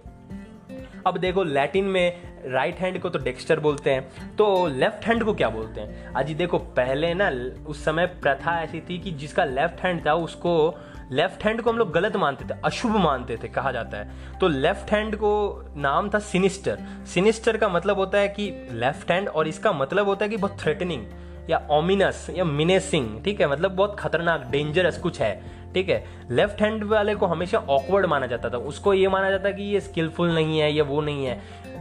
अब 1.07 1.17
देखो 1.17 1.45
लैटिन 1.45 1.85
में 1.85 2.28
राइट 2.47 2.79
हैंड 2.79 3.01
को 3.01 3.09
तो 3.09 3.19
डेक्स्टर 3.19 3.61
बोलते 3.61 3.91
हैं 3.91 4.37
तो 4.37 4.67
लेफ़्ट 4.69 5.07
हैंड 5.07 5.25
को 5.25 5.35
क्या 5.35 5.49
बोलते 5.51 5.81
हैं? 5.81 6.13
अजी 6.15 6.35
देखो, 6.35 6.59
पहले 6.59 7.13
ना, 7.15 7.31
उस 7.67 7.85
समय 7.85 8.07
प्रथा 8.23 8.61
ऐसी 8.63 8.81
थी 8.81 8.99
कि 8.99 9.11
जिसका 9.13 9.45
लेफ़्ट 9.45 9.81
हैंड 9.81 10.07
था, 10.07 10.15
उसको 10.15 10.75
लेफ़्ट 11.13 11.45
हैंड 11.45 11.61
को 11.63 11.71
हम 11.71 11.79
लोग 11.79 11.93
गलत 11.93 12.17
मानते 12.17 12.45
थे, 12.45 12.59
अशुभ 12.65 12.97
मानते 12.97 13.37
थे, 13.37 13.49
कहा 13.49 13.73
जाता 13.73 13.99
है। 13.99 14.39
तो 14.41 14.49
लेफ़्ट 14.49 14.91
हैंड 14.93 15.17
को 15.17 15.31
नाम 15.77 16.11
था 16.11 16.19
सिनिस्टर 16.21 16.79
सिनिस्टर 17.07 17.57
का 17.57 17.69
मतलब 17.69 17.99
होता 17.99 18.19
है 18.19 18.29
कि 18.31 18.51
लेफ़्ट 18.73 19.11
हैंड, 19.11 19.29
और 19.29 19.49
इसका 19.49 19.73
मतलब 19.75 20.09
होता 20.09 20.25
है 20.25 20.29
कि 20.31 20.37
बहुत 20.37 20.59
थ्रेटनिंग 20.61 21.07
या 21.51 21.67
ओमिनस 21.71 22.27
या 22.31 22.45
मिनेसिंग 22.45 23.23
ठीक 23.25 23.41
है? 23.41 23.49
मतलब 23.49 23.77
बहुत 23.77 23.97
खतरनाक 24.01 24.51
डेंजरस 24.51 24.99
कुछ 24.99 25.21
है, 25.21 25.41
ठीक 25.75 25.89
है? 25.89 26.05
लेफ़्ट 26.31 26.61
हैंड 26.63 26.85
वाले 26.85 27.15
को 27.15 27.27
हमेशा 27.27 27.59
ऑकवर्ड 27.59 28.07
माना 28.07 28.27
जाता 28.27 28.51
था। 28.51 28.59
उसको 28.69 28.95
ये 28.95 29.09
माना 29.09 29.31
जाता 29.31 29.51
कि 29.51 29.63
ये 29.65 29.81
स्किलफुल 29.81 30.35
नहीं 30.35 30.59
है, 30.59 30.73
या 30.73 30.85
वो 30.85 31.01
नहीं 31.01 31.25
है। 31.27 31.41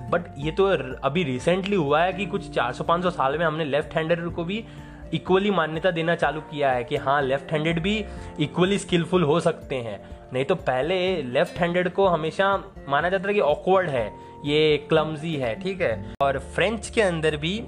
बट 0.10 0.22
ये 0.38 0.52
तो 0.52 0.66
अभी 1.04 1.24
रिसेंटली 1.24 1.76
हुआ 1.76 2.02
है 2.02 2.14
कि 2.14 2.26
कुछ 2.26 2.50
400-500 2.52 3.12
साल 3.12 3.38
में 3.38 3.46
हमने 3.46 3.66
लेफ़्ट 3.66 3.94
हैंडेड 3.94 4.30
को 4.30 4.44
भी 4.44 4.64
इक्वली 5.14 5.52
मान्यता 5.52 5.92
देना 5.92 6.16
चालू 6.16 6.42
किया 6.42 6.72
है 6.72 6.84
कि 6.84 6.96
हाँ 6.96 7.22
लेफ़्ट 7.22 7.52
हैंडेड 7.52 7.82
भी 7.82 8.06
इक्वली 8.40 8.78
स्किलफुल 8.80 9.24
हो 9.24 9.40
सकते 9.40 9.76
हैं। 9.76 10.00
नहीं 10.34 10.46
तो 10.46 10.56
पहले 10.56 11.22
लेफ़्ट 11.24 11.60
हैंडेड 11.60 11.90
को 11.90 12.08
हमेशा 12.08 12.56
माना 12.90 13.10
जाता 13.10 13.28
था 13.28 13.34
कि 13.34 13.40
ऑकवर्ड 13.40 13.90
है, 13.90 14.06
ये 14.46 14.78
क्लमजी 14.90 15.36
है, 15.36 15.54
ठीक 15.62 15.82
है? 15.82 16.14
और 16.22 16.40
फ्रेंच 16.56 16.90
के 16.90 17.02
अंदर 17.02 17.38
भी 17.38 17.60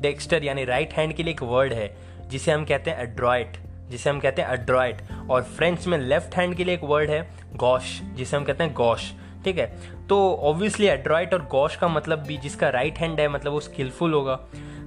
डेक्स्टर 0.00 0.44
यानी 0.44 0.64
राइट 0.64 0.92
हैंड 0.92 1.12
के 1.12 1.22
लिए 1.22 1.32
एक 1.32 1.42
वर्ड 1.42 1.72
है, 1.72 1.96
जिसे 2.28 2.52
हम 2.52 2.64
कहते 2.64 2.90
हैं 2.90 3.02
एड्रॉइट 3.02 3.56
जिसे 3.88 4.10
हम 4.10 4.18
कहते 4.20 4.42
हैं 4.42 4.52
एड्रॉइट 4.52 5.02
और 5.30 5.42
फ्रेंच 5.42 5.86
में 5.86 5.98
लेफ़्ट 5.98 6.34
हैंड 6.34 6.54
के 6.54 6.64
लिए 6.64 6.74
एक 6.74 6.84
वर्ड 6.84 7.10
है 7.10 7.20
गॉश 7.56 8.00
जिसे 8.14 8.36
हम 8.36 8.44
कहते 8.44 8.64
हैं 8.64 8.72
गॉश 8.74 9.12
ठीक 9.46 9.58
है? 9.58 9.78
तो 10.08 10.34
ऑब्वियसली 10.34 10.86
एड्रॉइड 10.86 11.34
और 11.34 11.48
गॉश 11.50 11.76
का 11.76 11.88
मतलब 11.88 12.18
भी 12.18 12.38
जिसका 12.38 12.68
राइट 12.68 12.98
हैंड 12.98 13.20
है 13.20 13.28
मतलब 13.28 13.52
वो 13.52 13.60
स्किलफुल 13.60 14.12
होगा। 14.12 14.36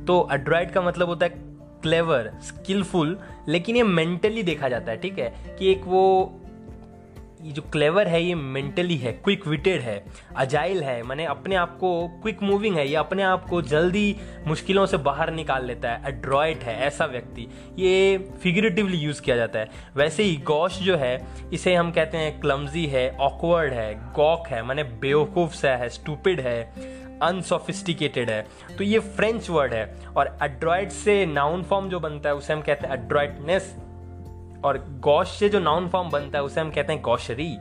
तो 0.08 0.30
एड्रॉइड 0.32 0.72
का 0.72 0.82
मतलब 0.82 1.08
होता 1.08 1.26
है 1.26 1.34
क्लेवर 1.82 2.32
स्किलफुल 2.41 3.19
लेकिन 3.48 3.76
ये 3.76 3.84
मेंटली 3.84 4.43
देखा 4.43 4.69
जाता 4.69 4.91
है, 4.91 4.98
ठीक 4.98 5.19
है? 5.19 5.56
कि 5.60 5.72
एक 5.72 5.82
वो 5.86 6.38
ये 7.39 7.52
जो 7.52 7.62
क्लेवर 7.62 8.08
है, 8.08 8.21
ये 8.23 8.36
मेंटली 8.36 8.95
है 8.97 9.12
क्विक 9.13 9.45
विटेड 9.47 9.82
है 9.82 10.04
अजाइल 10.36 10.84
है, 10.84 11.02
मैंने 11.04 11.25
अपने 11.25 11.56
आप 11.56 11.78
को 11.78 11.91
क्विक 12.21 12.41
मूविंग 12.43 12.75
है, 12.75 12.88
ये 12.88 12.95
अपने 12.95 13.23
आप 13.23 13.47
को 13.49 13.62
जल्दी 13.62 14.15
मुश्किलों 14.47 14.86
से 14.86 14.97
बाहर 14.97 15.32
निकाल 15.32 15.65
लेता 15.65 15.91
है 15.91 16.10
एड्रॉइट 16.10 16.63
है, 16.63 16.78
ऐसा 16.80 17.06
व्यक्ति। 17.06 17.47
ये 17.80 18.17
फिगरेटिवली 18.43 18.97
यूज़ 18.97 19.21
किया 19.21 19.36
जाता 19.36 19.60
है। 19.60 19.69
वैसे 19.95 20.23
ही 20.23 20.36
गॉश 20.38 20.80
जो 20.80 20.97
है, 20.97 21.28
इसे 21.54 21.75
हम 21.75 21.91
कहते 21.91 22.17
हैं 22.17 22.39
क्लमजी 22.39 22.86
है 22.86 23.10
ऑकवर्ड 23.17 23.73
है 23.73 23.93
गॉक 24.13 24.47
है, 24.47 24.63
मैंने 24.63 24.84
बेवकूफ़ 24.84 25.54
सा 25.54 25.75
है 25.75 25.89
स्टूपिड 25.89 26.39
है 26.39 26.62
अनसोफिस्टिकेटेड 27.23 28.30
है। 28.30 28.45
तो 28.78 28.84
ये 28.84 28.99
फ्रेंच 28.99 29.49
वर्ड 29.49 29.73
है, 29.73 29.86
और 30.17 30.38
एड्रॉइड 30.43 30.89
से 30.89 31.25
नाउन 31.25 31.63
फॉर्म 31.63 31.89
जो 31.89 31.99
बनता 31.99 32.30
है, 32.30 32.36
उसे 32.36 32.54
हम 32.54 32.62
कहते 32.62 32.88
हैं 32.88 32.93
एड्रॉइडनेस 32.93 33.75
और 34.63 34.86
गॉश 35.00 35.28
से 35.39 35.50
जो 35.50 35.60
नाउन 35.60 35.88
फॉर्म 35.89 36.10
बनता 36.10 36.38
है 36.38 36.43
उसे 36.43 36.62
हम 36.62 36.72
कहते 36.72 36.93
हैं 36.93 37.02
गौशरी। 37.02 37.58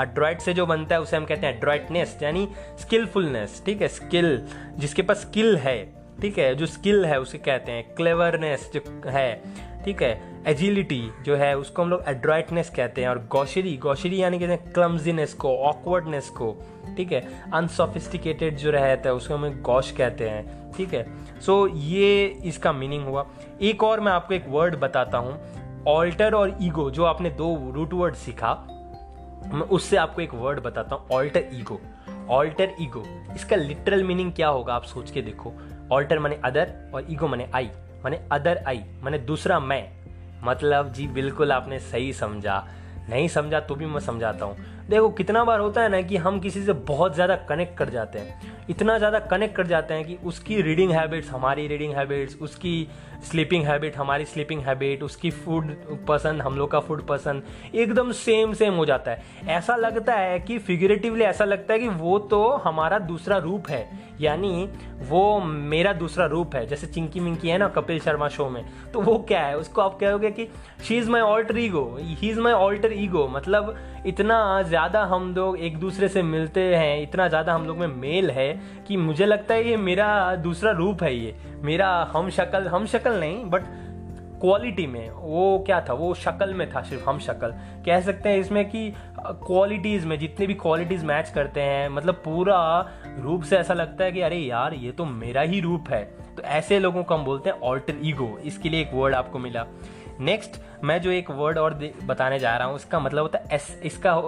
एड्रॉइड 0.00 0.38
से 0.38 0.54
जो 0.54 0.66
बनता 0.66 0.94
है 0.94 1.00
उसे 1.00 1.16
हम 1.16 1.24
कहते 1.24 1.46
हैं 1.46 1.56
एड्रॉइडनेस 1.56 2.18
यानी 2.22 2.48
स्किलफुलनेस 2.80 3.62
ठीक 3.66 3.82
है? 3.82 3.88
स्किल 3.88 4.46
जिसके 4.78 5.02
पास 5.02 5.16
स्किल 5.16 5.56
है 5.56 5.94
ठीक 6.20 6.38
है? 6.38 6.54
जो 6.54 6.66
स्किल 6.66 7.04
है 7.04 7.20
उसे 7.20 7.38
कहते 7.38 7.72
हैं 7.72 7.94
क्लेवरनेस 7.94 8.70
जो 8.74 8.80
है 9.06 9.42
ठीक 9.84 10.02
है? 10.02 10.42
एजिलिटी 10.46 11.10
जो 11.22 11.36
है 11.36 11.56
उसको 11.58 11.82
हम 11.82 11.90
लोग 11.90 12.04
एड्रॉइटनेस 12.08 12.70
कहते 12.70 13.00
हैं 13.00 13.08
और 13.08 13.18
गौशरी 13.18 13.76
गौशरी 13.76 14.22
यानी 14.22 14.38
कहते 14.38 14.52
हैं 14.52 14.72
क्लमजीनेस 14.72 15.34
को 15.34 15.56
ऑकवर्डनेस 15.58 16.28
को 16.28 16.56
ठीक 16.96 17.12
है? 17.12 17.50
अनसोफिस्टिकेटेड 17.54 18.56
जो 18.56 18.70
रहता 18.70 19.08
है 19.08 19.14
उसको 19.14 19.34
हम 19.34 19.62
गौश 19.62 19.90
कहते 19.90 20.28
हैं 20.28 20.72
ठीक 20.72 20.94
है? 20.94 21.06
सो 21.40 21.68
so, 21.68 21.74
ये 21.76 22.26
इसका 22.44 22.72
मीनिंग 22.72 23.04
हुआ। 23.04 23.26
एक 23.62 23.82
और 23.84 24.00
मैं 24.00 24.12
आपको 24.12 24.34
एक 24.34 24.44
वर्ड 24.48 24.76
बताता 24.76 25.18
हूँ 25.18 25.65
ऑल्टर 25.88 26.34
और 26.34 26.56
ईगो 26.62 26.90
जो 26.90 27.04
आपने 27.04 27.30
दो 27.30 27.72
रूट 27.74 27.92
वर्ड 27.92 28.14
सीखा, 28.14 28.52
मैं 29.52 29.66
उससे 29.68 29.96
आपको 29.96 30.22
एक 30.22 30.34
वर्ड 30.34 30.60
बताता 30.60 30.96
हूँ 30.96 31.08
ऑल्टर 31.12 31.50
ईगो 31.54 31.80
ऑल्टर 32.30 32.74
ईगो 32.80 33.02
इसका 33.34 33.56
लिटरल 33.56 34.02
मीनिंग 34.04 34.32
क्या 34.32 34.48
होगा, 34.48 34.74
आप 34.74 34.84
सोच 34.84 35.10
के 35.10 35.22
देखो। 35.22 35.52
ऑल्टर 35.92 36.18
माने 36.18 36.40
अदर 36.44 36.72
और 36.94 37.06
ईगो 37.10 37.28
माने 37.28 37.48
आई 37.54 37.70
माने 38.04 38.20
अदर 38.32 38.62
आई 38.66 38.82
माने 39.02 39.18
दूसरा 39.18 39.58
मैं। 39.60 39.84
मतलब 40.44 40.92
जी, 40.92 41.06
बिल्कुल 41.08 41.52
आपने 41.52 41.78
सही 41.80 42.12
समझा। 42.12 42.62
नहीं 43.08 43.28
समझा 43.28 43.60
तो 43.60 43.74
भी 43.74 43.86
मैं 43.86 44.00
समझाता 44.00 44.44
हूँ। 44.44 44.56
देखो, 44.88 45.08
कितना 45.10 45.42
बार 45.44 45.60
होता 45.60 45.82
है 45.82 45.88
ना 45.88 46.00
कि 46.00 46.16
हम 46.16 46.38
किसी 46.40 46.62
से 46.64 46.72
बहुत 46.88 47.14
ज़्यादा 47.14 47.36
कनेक्ट 47.48 47.76
कर 47.78 47.88
जाते 47.90 48.18
हैं। 48.18 48.54
इतना 48.70 48.96
ज़्यादा 48.98 49.18
कनेक्ट 49.20 49.54
कर 49.56 49.66
जाते 49.66 49.94
हैं 49.94 50.04
कि 50.04 50.16
उसकी 50.24 50.60
रीडिंग 50.62 50.90
हैबिट्स 50.90 51.30
हमारी 51.30 51.66
रीडिंग 51.68 51.94
हैबिट्स 51.94 52.36
उसकी 52.42 52.88
स्लीपिंग 53.24 53.64
हैबिट 53.64 53.96
हमारी 53.96 54.24
स्लीपिंग 54.24 54.60
हैबिट 54.60 55.02
उसकी 55.02 55.30
फ़ूड 55.30 55.74
पसंद, 56.08 56.42
हम 56.42 56.56
लोग 56.56 56.70
का 56.70 56.80
फ़ूड 56.80 57.06
पसंद, 57.06 57.42
एकदम 57.74 58.12
सेम 58.12 58.52
सेम 58.52 58.74
हो 58.74 58.84
जाता 58.86 59.10
है। 59.10 59.44
ऐसा 59.48 59.76
लगता 59.76 60.14
है 60.14 60.38
कि 60.40 60.58
फिगरेटिवली 60.58 61.24
ऐसा 61.24 61.44
लगता 61.44 61.74
है 61.74 61.80
कि 61.80 61.88
वो 61.88 62.18
तो 62.20 62.46
हमारा 62.56 62.98
दूसरा 63.00 63.36
रूप 63.38 63.68
है। 63.68 64.15
यानी 64.20 64.68
वो 65.00 65.40
मेरा 65.40 65.92
दूसरा 65.92 66.26
रूप 66.26 66.54
है, 66.56 66.66
जैसे 66.66 66.86
चिंकी 66.86 67.20
मिंकी 67.20 67.48
है 67.48 67.58
ना 67.58 67.68
कपिल 67.68 67.98
शर्मा 68.00 68.28
शो 68.28 68.48
में। 68.48 68.64
तो 68.92 69.00
वो 69.00 69.16
क्या 69.28 69.40
है? 69.40 69.56
उसको 69.58 69.80
आप 69.82 69.98
कहोगे 70.00 70.30
कि 70.30 70.48
she 70.84 70.96
is 70.98 71.10
my 71.10 71.20
alter 71.22 71.58
ego 71.58 71.84
he 72.00 72.28
is 72.30 72.40
my 72.40 72.52
alter 72.52 72.92
ego 72.94 73.26
मतलब 73.28 73.74
इतना 74.06 74.62
ज़्यादा 74.62 75.02
हम 75.04 75.34
लोग 75.34 75.58
एक 75.58 75.78
दूसरे 75.78 76.08
से 76.08 76.22
मिलते 76.22 76.60
हैं, 76.76 77.02
इतना 77.02 77.28
ज़्यादा 77.28 77.54
हम 77.54 77.66
लोग 77.66 77.78
में 77.78 77.86
मेल 77.88 78.30
है 78.30 78.52
कि 78.88 78.96
मुझे 78.96 79.26
लगता 79.26 79.54
है 79.54 79.68
ये 79.68 79.76
मेरा 79.76 80.34
दूसरा 80.36 80.70
रूप 80.72 81.02
है 81.02 81.14
ये। 81.16 81.34
मेरा 81.62 81.88
हम 82.12 82.30
शक्ल 82.30 82.66
हम 82.66 82.86
शक्ल 82.86 83.18
नहीं 83.20 83.44
बट 83.44 83.62
क्वालिटी 84.46 84.86
में, 84.86 85.10
वो 85.10 85.62
क्या 85.66 85.80
था? 85.80 85.92
वो 85.92 86.12
शक्ल 86.14 86.54
में 86.54 86.68
था, 86.70 86.80
सिर्फ़ 86.82 87.08
हम 87.08 87.18
शक्ल। 87.18 87.48
कह 87.86 88.00
सकते 88.00 88.28
हैं 88.28 88.38
इसमें 88.38 88.68
कि 88.70 88.92
क्वालिटीज़ 89.20 90.06
में, 90.06 90.18
जितने 90.18 90.46
भी 90.46 90.54
क्वालिटीज़ 90.54 91.04
मैच 91.04 91.30
करते 91.30 91.60
हैं 91.60 91.88
मतलब 91.88 92.14
पूरा 92.14 92.58
रूप 93.18 93.42
से 93.42 93.56
ऐसा 93.56 93.74
लगता 93.74 94.04
है 94.04 94.12
कि, 94.12 94.20
अरे 94.20 94.36
यार, 94.36 94.74
ये 94.74 94.92
तो 94.92 95.04
मेरा 95.04 95.40
ही 95.42 95.60
रूप 95.60 95.90
है। 95.90 96.02
तो 96.36 96.42
ऐसे 96.42 96.78
लोगों 96.78 97.04
को 97.04 97.14
हम 97.14 97.24
बोलते 97.24 97.50
हैं 97.50 97.60
ऑल्टर 97.60 97.94
ईगो 98.02 98.28
इसके 98.44 98.68
लिए 98.68 98.80
एक 98.80 98.90
वर्ड 98.94 99.14
आपको 99.14 99.38
मिला। 99.38 99.66
नेक्स्ट 100.20 100.60
मैं 100.84 101.00
जो 101.02 101.10
एक 101.10 101.30
वर्ड 101.30 101.58
और 101.58 101.78
बताने 102.04 102.38
जा 102.38 102.56
रहा 102.56 102.68
हूँ, 102.68 102.76
इसका 102.76 103.00
मतलब 103.00 103.22
होता 103.22 103.38
है 103.38 103.44
एस, 103.52 103.80
इसका 103.84 104.22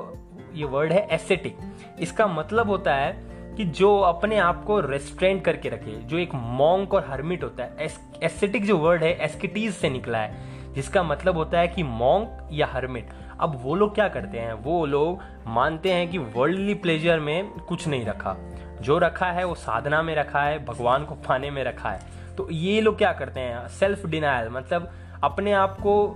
ये 0.54 0.64
वर्ड 0.64 0.92
है 0.92 1.06
एसेटिक 1.10 1.56
इसका 2.00 2.26
मतलब 2.26 2.68
होता 2.68 2.94
है 2.94 3.37
कि 3.58 3.64
जो 3.64 4.00
अपने 4.00 4.38
आप 4.38 4.64
को 4.64 4.80
रेस्ट्रेंट 4.80 5.44
करके 5.44 5.68
रखे, 5.68 5.90
जो 5.90 6.18
एक 6.18 6.30
मॉन्क 6.34 6.94
और 6.94 7.06
हर्मिट 7.08 7.44
होता 7.44 7.64
है 7.64 7.76
एस्थेटिक 8.22 8.66
जो 8.66 8.76
वर्ड 8.76 9.02
है 9.02 9.12
एस्किटीज 9.12 9.74
से 9.74 9.90
निकला 9.90 10.18
है, 10.18 10.42
जिसका 10.74 11.02
मतलब 11.02 11.36
होता 11.36 11.58
है 11.58 11.68
कि 11.68 11.82
मॉन्क 11.82 12.48
या 12.52 12.66
हर्मिट 12.66 13.08
अब 13.40 13.60
वो 13.62 13.74
लोग 13.74 13.94
क्या 13.94 14.08
करते 14.08 14.38
हैं? 14.38 14.52
वो 14.52 14.86
लोग 14.86 15.20
मानते 15.46 15.92
हैं 15.92 16.10
कि 16.10 16.18
वर्ल्डली 16.18 16.74
प्लेजर 16.74 17.20
में 17.20 17.50
कुछ 17.50 17.88
नहीं 17.88 18.04
रखा। 18.04 18.36
जो 18.80 18.98
रखा 18.98 19.26
है, 19.26 19.44
वो 19.44 19.54
साधना 19.54 20.02
में 20.02 20.14
रखा 20.14 20.42
है, 20.42 20.64
भगवान 20.64 21.04
को 21.04 21.14
पाने 21.14 21.50
में 21.50 21.64
रखा 21.64 21.90
है। 21.90 22.00
तो 22.36 22.50
ये 22.50 22.80
लोग 22.80 22.98
क्या 22.98 23.12
करते 23.12 23.40
हैं? 23.40 23.68
सेल्फ 23.68 24.06
डिनायल 24.06 24.48
मतलब 24.48 24.90
अपने 25.24 25.52
आप 25.52 25.76
को 25.80 26.14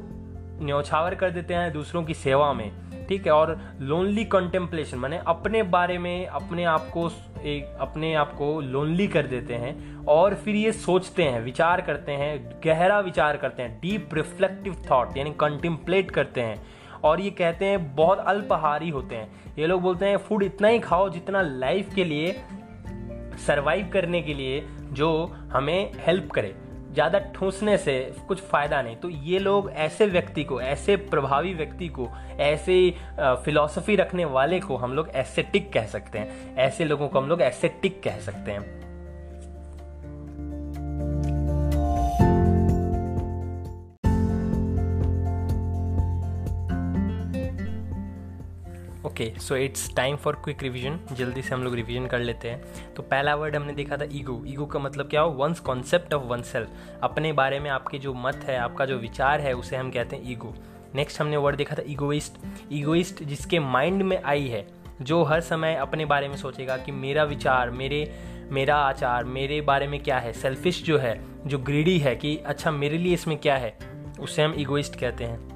न्यौछावर 0.63 1.15
कर 1.15 1.31
देते 1.31 1.55
हैं 1.55 1.73
दूसरों 1.73 2.05
की 2.05 2.15
सेवा 2.15 2.53
में, 2.53 2.73
ठीक 3.09 3.27
है? 3.27 3.33
और 3.33 3.61
लोनली 3.81 4.25
कंटेम्पलेशन 4.25 4.99
माने 4.99 5.21
अपने 5.27 5.63
बारे 5.63 5.99
में, 5.99 6.27
अपने 6.27 6.65
आप 6.65 6.81
को 6.81 7.11
एक 7.43 7.77
अपने 7.81 8.15
आप 8.15 8.33
को 8.33 8.61
लोनली 8.61 9.09
कर 9.09 9.27
देते 9.27 9.55
हैं 9.55 10.05
और 10.05 10.35
फिर 10.35 10.55
ये 10.55 10.73
सोचते 10.73 11.23
हैं, 11.23 11.41
विचार 11.41 11.81
करते 11.81 12.13
हैं, 12.13 12.61
गहरा 12.65 13.01
विचार 13.01 13.37
करते 13.37 13.63
हैं 13.63 13.79
डीप 13.81 14.09
रिफ्लेक्टिव 14.15 14.77
थॉट 14.91 15.17
यानी 15.17 15.31
कंटिम्पलेट 15.31 16.11
करते 16.11 16.41
हैं। 16.41 16.67
और 17.05 17.21
ये 17.21 17.31
कहते 17.31 17.65
हैं, 17.65 17.97
बहुत 17.97 18.19
अल्पहारी 18.19 18.89
होते 18.89 19.15
हैं। 19.15 19.55
ये 19.59 19.67
लोग 19.67 19.83
बोलते 19.83 20.07
हैं, 20.07 20.17
फ़ूड 20.17 20.43
इतना 20.43 20.69
ही 20.69 20.79
खाओ 20.79 21.09
जितना 21.09 21.43
लाइफ 21.43 21.95
के 21.95 22.05
लिए 22.05 22.37
सर्वाइव 23.47 23.91
करने 23.93 24.23
के 24.23 24.35
लिए 24.35 24.67
जो 24.93 25.37
हमें 25.53 25.93
हेल्प 25.99 26.31
करे। 26.31 26.55
ज़्यादा 26.93 27.19
ठूसने 27.35 27.77
से 27.79 27.95
कुछ 28.29 28.41
फ़ायदा 28.41 28.81
नहीं। 28.83 28.97
तो 28.97 29.09
ये 29.09 29.39
लोग 29.39 29.71
ऐसे 29.71 30.07
व्यक्ति 30.07 30.45
को, 30.45 30.61
ऐसे 30.61 30.97
प्रभावी 30.97 31.55
व्यक्ति 31.55 31.89
को, 31.89 32.09
ऐसे 32.41 32.95
फिलॉसफी 33.21 33.97
रखने 33.97 34.25
वाले 34.27 34.61
को 34.61 34.77
हम 34.77 34.95
लोग 34.95 35.11
एसेटिक 35.15 35.73
कह 35.73 35.87
सकते 35.87 36.19
हैं। 36.19 36.55
ऐसे 36.59 36.85
लोगों 36.85 37.09
को 37.09 37.21
हम 37.21 37.29
लोग 37.29 37.43
एसेटिक 37.43 38.03
कह 38.03 38.19
सकते 38.21 38.53
हैं। 38.53 38.82
Okay 49.23 49.41
so 49.41 49.57
it's 49.57 49.95
time 49.97 50.17
for 50.17 50.35
quick 50.35 50.63
revision 50.63 50.99
जल्दी 51.13 51.43
से 51.43 51.55
हम 51.55 51.63
लोग 51.63 51.75
रिवीजन 51.75 52.07
कर 52.07 52.19
लेते 52.19 52.49
हैं। 52.49 52.95
तो 52.95 53.03
पहला 53.03 53.35
वर्ड 53.35 53.57
हमने 53.57 53.73
देखा 53.73 53.97
था 53.97 54.05
ईगो 54.13 54.43
ईगो 54.47 54.67
का 54.67 54.79
मतलब 54.79 55.09
क्या 55.09 55.21
हो 55.21 55.31
one's 55.31 55.61
concept 55.61 56.15
of 56.15 56.23
one 56.23 56.43
self 56.43 57.01
अपने 57.03 57.33
बारे 57.33 57.61
में 57.61 57.71
आपके 57.71 57.99
जो 57.99 58.15
मत 58.15 58.45
है, 58.45 58.57
आपका 58.59 58.87
जो 58.87 58.97
विचार 58.99 59.41
है, 59.41 59.53
उसे 59.53 59.77
हम 59.77 59.91
कहते 59.91 60.17
हैं 60.17 60.33
ईगो 60.33 60.55
नेक्स्ट 60.95 61.21
हमने 61.21 61.37
वर्ड 61.37 61.57
देखा 61.57 61.77
था 61.77 61.83
ईगोइस्ट 61.87 62.39
ईगोइस्ट 62.73 63.23
जिसके 63.23 63.59
माइंड 63.59 64.03
में 64.03 64.23
आई 64.23 64.49
है, 64.49 64.67
जो 65.03 65.23
हर 65.23 65.41
समय 65.41 65.75
अपने 65.75 66.05
बारे 66.05 66.29
में 66.29 66.37
सोचेगा 66.37 66.77
कि 66.77 66.93
मेरा 66.93 67.25
विचार, 67.25 67.71
मेरे, 67.71 68.03
मेरा 68.51 68.77
आचार, 68.77 69.25
मेरे 69.25 69.61
बारे 69.61 69.87
में 69.87 70.03
क्या 70.03 70.19
है? 70.19 70.33
सेल्फिश 70.33 70.83
जो 70.85 70.99
है, 70.99 71.21
जो 71.47 71.59
ग्रीडी 71.59 71.99
है 71.99 72.17
कि 72.17 72.37
अच्छा 72.37 72.71
मेरे 72.71 72.99
लिए 72.99 73.15
इसमें 73.15 73.39
क्या 73.39 73.57
है, 73.57 73.77
उसे 74.21 74.43
हम 74.43 74.55
ईगोइस्ट 74.59 75.01
कहते 75.01 75.25
हैं। 75.25 75.52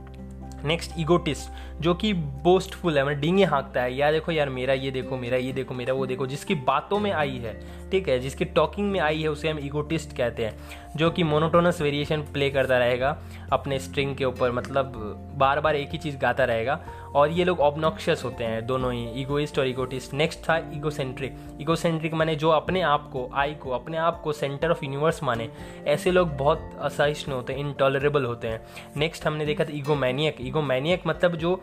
नेक्स्ट 0.66 0.98
इगोटिस्ट 0.98 1.50
जो 1.80 1.94
कि 1.94 2.12
बोस्टफुल 2.12 2.98
है 2.98 3.04
मतलब 3.04 3.20
डींगे 3.20 3.44
हाँकता 3.44 3.82
है, 3.82 3.94
यार 3.96 4.12
देखो 4.12 4.32
यार, 4.32 4.48
मेरा 4.48 4.74
ये 4.74 4.90
देखो, 4.90 5.16
मेरा 5.16 5.36
ये 5.36 5.52
देखो, 5.52 5.74
मेरा 5.74 5.94
वो 5.94 6.06
देखो। 6.06 6.26
जिसकी 6.26 6.54
बातों 6.54 6.98
में 7.00 7.10
आई 7.12 7.36
है, 7.36 7.60
ठीक 7.90 8.08
है, 8.08 8.18
जिसकी 8.18 8.44
टॉकिंग 8.44 8.90
में 8.92 9.00
आई 9.00 9.22
है, 9.22 9.28
उसे 9.28 9.48
हम 9.48 9.58
इगोटिस्ट 9.58 10.16
कहते 10.16 10.44
हैं। 10.44 10.58
जो 10.96 11.10
कि 11.10 11.22
मोनोटोनस 11.22 11.80
वेरिएशन 11.82 12.20
प्ले 12.32 12.50
करता 12.50 12.78
रहेगा 12.78 13.16
अपने 13.52 13.78
स्ट्रिंग 13.78 14.14
के 14.16 14.24
ऊपर 14.24 14.52
मतलब 14.52 14.92
बार 15.38 15.60
बार 15.60 15.76
एक 15.76 15.90
ही 15.92 15.98
चीज़ 15.98 16.16
गाता 16.18 16.44
रहेगा। 16.44 16.80
और 17.14 17.30
ये 17.30 17.44
लोग 17.44 17.60
ऑबनॉक्शियस 17.60 18.22
होते 18.24 18.44
हैं, 18.44 18.64
दोनों 18.66 18.92
ही 18.92 19.20
ईगोइस्ट 19.20 19.58
और 19.58 19.68
ईगोटिस्ट 19.68 20.14
नेक्स्ट 20.14 20.38
था 20.48 20.56
ईगोसेंट्रिक 20.74 21.36
ईगोसेंट्रिक 21.60 22.14
माने 22.14 22.34
जो 22.36 22.48
अपने 22.50 22.80
आप 22.82 23.08
को 23.12 23.28
आई 23.34 23.54
को, 23.54 23.70
अपने 23.70 23.96
आप 23.96 24.20
को 24.22 24.32
सेंटर 24.32 24.70
ऑफ़ 24.70 24.84
यूनिवर्स 24.84 25.22
माने। 25.22 25.48
ऐसे 25.86 26.10
लोग 26.10 26.36
बहुत 26.36 26.70
असहिष्णु 26.80 27.34
होते 27.36 27.52
हैं 27.52 27.60
इनटॉलरेबल 27.60 28.24
होते 28.24 28.48
हैं। 28.48 28.60
नेक्स्ट 28.96 29.26
हमने 29.26 29.46
देखा 29.46 29.64
था 29.64 29.76
ईगोमैनियक 29.76 30.36
ईगोमैनियक 30.40 31.06
मतलब 31.06 31.36
जो 31.36 31.54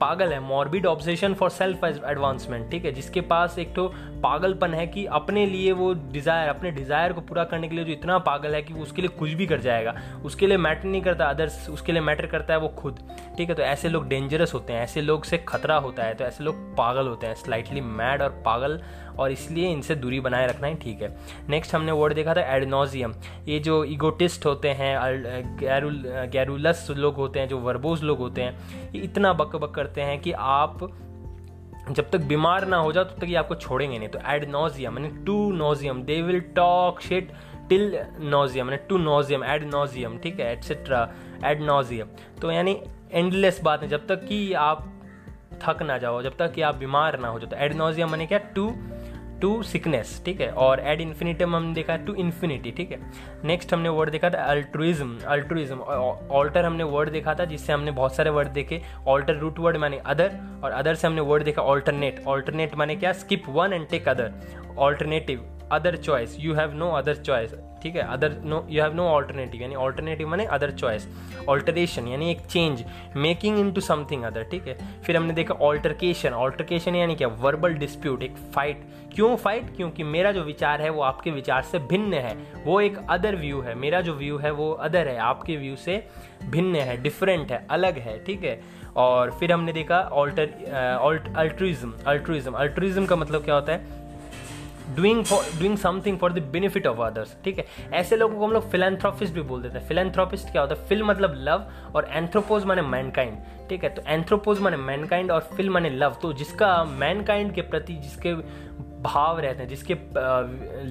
पागल 0.00 0.32
है 0.32 0.40
morbid 0.40 0.86
obsession 0.86 1.34
for 1.34 1.50
self 1.50 1.84
advancement 1.84 2.70
ठीक 2.70 2.84
है? 2.84 2.92
जिसके 2.92 3.20
पास 3.22 3.58
एक 3.58 3.74
तो 3.74 3.86
पागलपन 4.22 4.74
है 4.74 4.86
कि 4.86 5.04
अपने 5.06 5.46
लिए 5.46 5.72
वो 5.72 5.92
डिज़ायर 6.12 6.48
अपने 6.48 6.70
डिज़ायर 6.70 7.12
को 7.12 7.20
पूरा 7.20 7.44
करने 7.44 7.68
के 7.68 7.76
लिए 7.76 7.84
जो 7.84 7.92
इतना 7.92 8.18
पागल 8.20 8.54
है 8.54 8.62
कि 8.62 8.74
उसके 8.78 9.02
लिए 9.02 9.16
कुछ 9.18 9.32
भी 9.32 9.46
कर 9.46 9.60
जाएगा। 9.60 9.94
उसके 10.24 10.46
लिए 10.46 10.56
मैटर 10.58 10.88
नहीं 10.88 11.02
करता 11.02 11.26
अदर्स 11.26 11.68
उसके 11.70 11.92
लिए 11.92 12.02
मैटर 12.02 12.26
करता 12.26 12.54
है 12.54 12.60
वो 12.60 12.68
खुद। 12.78 12.98
ठीक 13.36 13.48
है 13.48 13.54
तो 13.54 13.62
ऐसे 13.62 13.88
लोग 13.88 14.08
डेंजरस 14.08 14.54
होते 14.54 14.72
हैं, 14.72 14.82
ऐसे 14.82 15.00
लोग 15.00 15.24
से 15.24 15.38
खतरा 15.48 15.76
होता 15.78 16.04
है 16.04 16.14
तो 16.14 16.24
ऐसे 16.24 16.44
लोग 16.44 16.56
पागल 16.76 17.08
होते 17.08 17.26
हैं 17.26 17.34
स्लाइटली 17.34 17.80
मैड 17.80 18.22
और 18.22 18.42
पागल, 18.46 18.80
और 19.18 19.32
इसलिए 19.32 19.68
इनसे 19.68 19.94
दूरी 19.96 20.20
बनाए 20.20 20.46
रखना 20.46 20.66
ही 20.66 20.74
ठीक 20.76 21.02
है। 21.02 21.16
नेक्स्ट 21.48 21.74
हमने 21.74 21.92
वर्ड 21.92 22.14
देखा 22.14 22.34
था 22.34 22.42
एडनोजियम 22.56 23.14
ये 23.48 23.58
जो 23.60 23.82
ईगोटिस्ट 23.86 24.46
होते 24.46 24.68
हैं 24.70 24.96
गैरुल 25.58 26.02
गैरुलस 26.32 26.86
लोग 26.90 27.16
होते 27.16 27.40
हैं, 27.40 27.48
जो 27.48 27.58
वर्बोज 27.58 28.02
लोग 28.02 28.18
होते 28.18 28.42
हैं, 28.42 28.90
ये 28.94 29.02
इतना 29.02 29.32
बक 29.34 29.56
बक 29.56 29.74
करते 29.74 30.00
हैं 30.00 30.20
कि 30.20 30.32
आप 30.32 30.88
जब 31.88 32.10
तक 32.10 32.20
बीमार 32.20 32.66
ना 32.66 32.76
हो 32.76 32.92
जाओ, 32.92 33.04
तब 33.04 33.10
तो 33.10 33.20
तक 33.20 33.28
ये 33.28 33.34
आपको 33.36 33.54
छोड़ेंगे 33.56 33.98
नहीं। 33.98 34.08
तो 34.08 34.18
एड 34.28 34.48
नोजियम 34.50 34.94
मैंने 34.94 35.08
to 35.26 35.36
nauseam 35.52 36.02
they 36.02 36.20
will 36.22 36.40
talk 36.56 37.00
shit 37.00 37.32
till 37.68 37.98
nauseam 38.20 38.66
मैंने 38.66 38.82
टू 38.88 38.98
नोजियम, 38.98 39.44
एड 39.44 39.64
नोजियम, 39.64 40.18
ठीक 40.18 40.40
है 40.40 40.52
एटसेट्रा 40.52 41.08
एड 41.44 41.62
नोजियम। 41.62 42.08
तो 42.42 42.50
यानी 42.50 42.80
एंडलेस 43.12 43.60
बात 43.64 43.82
है, 43.82 43.88
जब 43.88 44.06
तक 44.06 44.26
कि 44.28 44.52
आप 44.54 44.84
थक 45.62 45.82
ना 45.82 45.98
जाओ, 45.98 46.22
जब 46.22 46.36
तक 46.38 46.52
कि 46.52 46.62
आप 46.62 46.74
बीमार 46.76 47.18
ना 47.20 47.28
हो 47.28 47.38
जाओ 47.40 47.50
तो 47.50 47.56
एड 47.56 47.74
नोजियम 47.76 48.10
मैंने 48.10 48.26
क्या? 48.26 48.38
टू 48.38 48.72
टू 49.40 49.62
सिकनेस 49.62 50.22
ठीक 50.24 50.40
है, 50.40 50.50
और 50.50 50.80
एड 50.82 51.00
इन्फिनिटम 51.00 51.54
हमने 51.56 51.74
देखा 51.74 51.96
टू 51.96 52.14
इन्फिनिटी 52.16 52.70
ठीक 52.70 52.90
है। 52.92 52.98
नेक्स्ट 53.44 53.72
हमने 53.74 53.88
वर्ड 53.88 54.10
देखा 54.10 54.30
था 54.30 54.44
अल्ट्रुइज्म 54.44 55.18
अल्ट्रुइज्म 55.26 55.78
ऑल्टर 55.78 56.64
हमने 56.64 56.84
वर्ड 56.84 57.10
देखा 57.10 57.34
था, 57.34 57.44
जिससे 57.44 57.72
हमने 57.72 57.90
बहुत 57.90 58.14
सारे 58.14 58.30
वर्ड 58.30 58.48
देखे 58.52 58.80
ऑल्टर 59.08 59.36
रूट 59.36 59.58
वर्ड 59.58 59.76
माने 59.76 59.98
अदर 60.06 60.32
और 60.64 60.70
अदर 60.70 60.94
से 60.94 61.06
हमने 61.06 61.20
वर्ड 61.22 61.44
देखा 61.44 61.62
ऑल्टरनेट 61.64 62.22
ऑल्टरनेट 62.26 62.74
माने 62.76 62.96
क्या? 62.96 63.12
Skip 63.14 63.48
one 63.48 63.72
and 63.72 63.88
take 63.88 64.08
other 64.08 64.32
alternative 64.78 65.44
other 65.72 65.96
choice 65.96 66.36
you 66.40 66.54
have 66.54 66.74
no 66.74 66.90
other 66.92 67.16
choice 67.16 67.54
ठीक 67.82 67.96
है? 67.96 68.02
Other 68.02 68.32
no 68.44 68.66
you 68.70 68.82
have 68.82 68.94
no 68.94 69.02
alternative 69.08 69.62
यानी 69.62 69.74
ऑल्टरनेटिव 69.76 70.28
माने 70.28 70.44
अदर 70.46 70.70
चॉइस 70.72 71.06
ऑल्टरेशन 71.48 72.08
यानी 72.08 72.30
एक 72.30 72.40
change 72.40 72.84
making 73.16 73.58
into 73.72 73.80
something 73.80 74.22
other 74.24 74.42
ठीक 74.50 74.66
है? 74.68 74.76
फिर 75.02 75.16
हमने 75.16 75.34
देखा 75.34 75.54
ऑल्टरकेशन 75.54 76.32
ऑल्टरकेशन 76.34 76.94
यानी 76.94 77.14
क्या? 77.16 77.28
वर्बल 77.28 77.74
डिस्प्यूट 77.74 78.22
एक 78.22 78.36
फाइट 78.54 78.82
क्यों 79.14 79.36
फाइट 79.36 79.74
क्योंकि 79.76 80.04
मेरा 80.04 80.32
जो 80.32 80.42
विचार 80.44 80.82
है 80.82 80.90
वो 80.90 81.02
आपके 81.02 81.30
विचार 81.30 81.62
से 81.62 81.78
भिन्न 81.90 82.14
है। 82.14 82.34
वो 82.64 82.80
एक 82.80 82.98
अदर 83.10 83.36
व्यू 83.36 83.60
है। 83.60 83.74
मेरा 83.74 84.00
जो 84.00 84.14
व्यू 84.14 84.38
है 84.38 84.50
वो 84.52 84.70
अदर 84.72 85.08
है। 85.08 85.16
आपके 85.18 85.56
व्यू 85.56 85.76
से 85.76 86.02
भिन्न 86.44 86.76
है 86.76 86.96
डिफरेंट 87.02 87.52
है, 87.52 87.66
अलग 87.70 87.98
है, 87.98 88.18
ठीक 88.24 88.44
है? 88.44 88.60
और 88.96 89.30
फिर 89.30 89.52
हमने 89.52 89.72
देखा 89.72 90.00
ऑल्टर 90.12 91.34
अल्ट्रिज्म 91.36 91.92
अल्ट्रिज्म 92.06 92.52
अल्ट्रिज्म 92.54 93.06
का 93.06 93.16
मतलब 93.16 93.44
क्या 93.44 93.54
होता 93.54 93.72
है? 93.72 93.97
Doing 94.98 95.24
for 95.24 95.44
doing 95.58 95.76
something 95.78 96.18
for 96.18 96.32
the 96.32 96.42
benefit 96.52 96.86
of 96.86 97.00
others 97.00 97.36
ठीक 97.44 97.58
है? 97.58 97.66
ऐसे 97.92 98.16
लोगों 98.16 98.38
को 98.38 98.46
हम 98.46 98.52
लोग 98.52 98.70
फिलेंथ्रोपिस्ट 98.70 99.34
भी 99.34 99.42
बोल 99.42 99.62
देते 99.62 99.78
हैं। 99.78 99.86
फिलेंथ्रोपिस्ट 99.86 100.52
क्या 100.52 100.62
होता 100.62 100.74
है? 100.74 100.86
फिल 100.86 101.02
मतलब 101.02 101.34
लव 101.38 101.70
और 101.96 102.08
एंथ्रोपोज 102.10 102.64
माने 102.64 102.82
मैनकाइंड 102.82 103.38
ठीक 103.68 103.84
है? 103.84 103.90
तो 103.90 104.02
एंथ्रोपोज 104.06 104.60
माने 104.60 104.76
मैनकाइंड 104.76 105.30
और 105.30 105.40
फिल 105.56 105.70
माने 105.70 105.90
लव 105.90 106.16
तो 106.22 106.32
जिसका 106.32 106.84
मैनकाइंड 106.84 107.52
के 107.52 107.62
प्रति 107.62 107.94
जिसके 107.94 108.34
भाव 109.02 109.38
रहते 109.40 109.62
हैं, 109.62 109.68
जिसके 109.68 109.94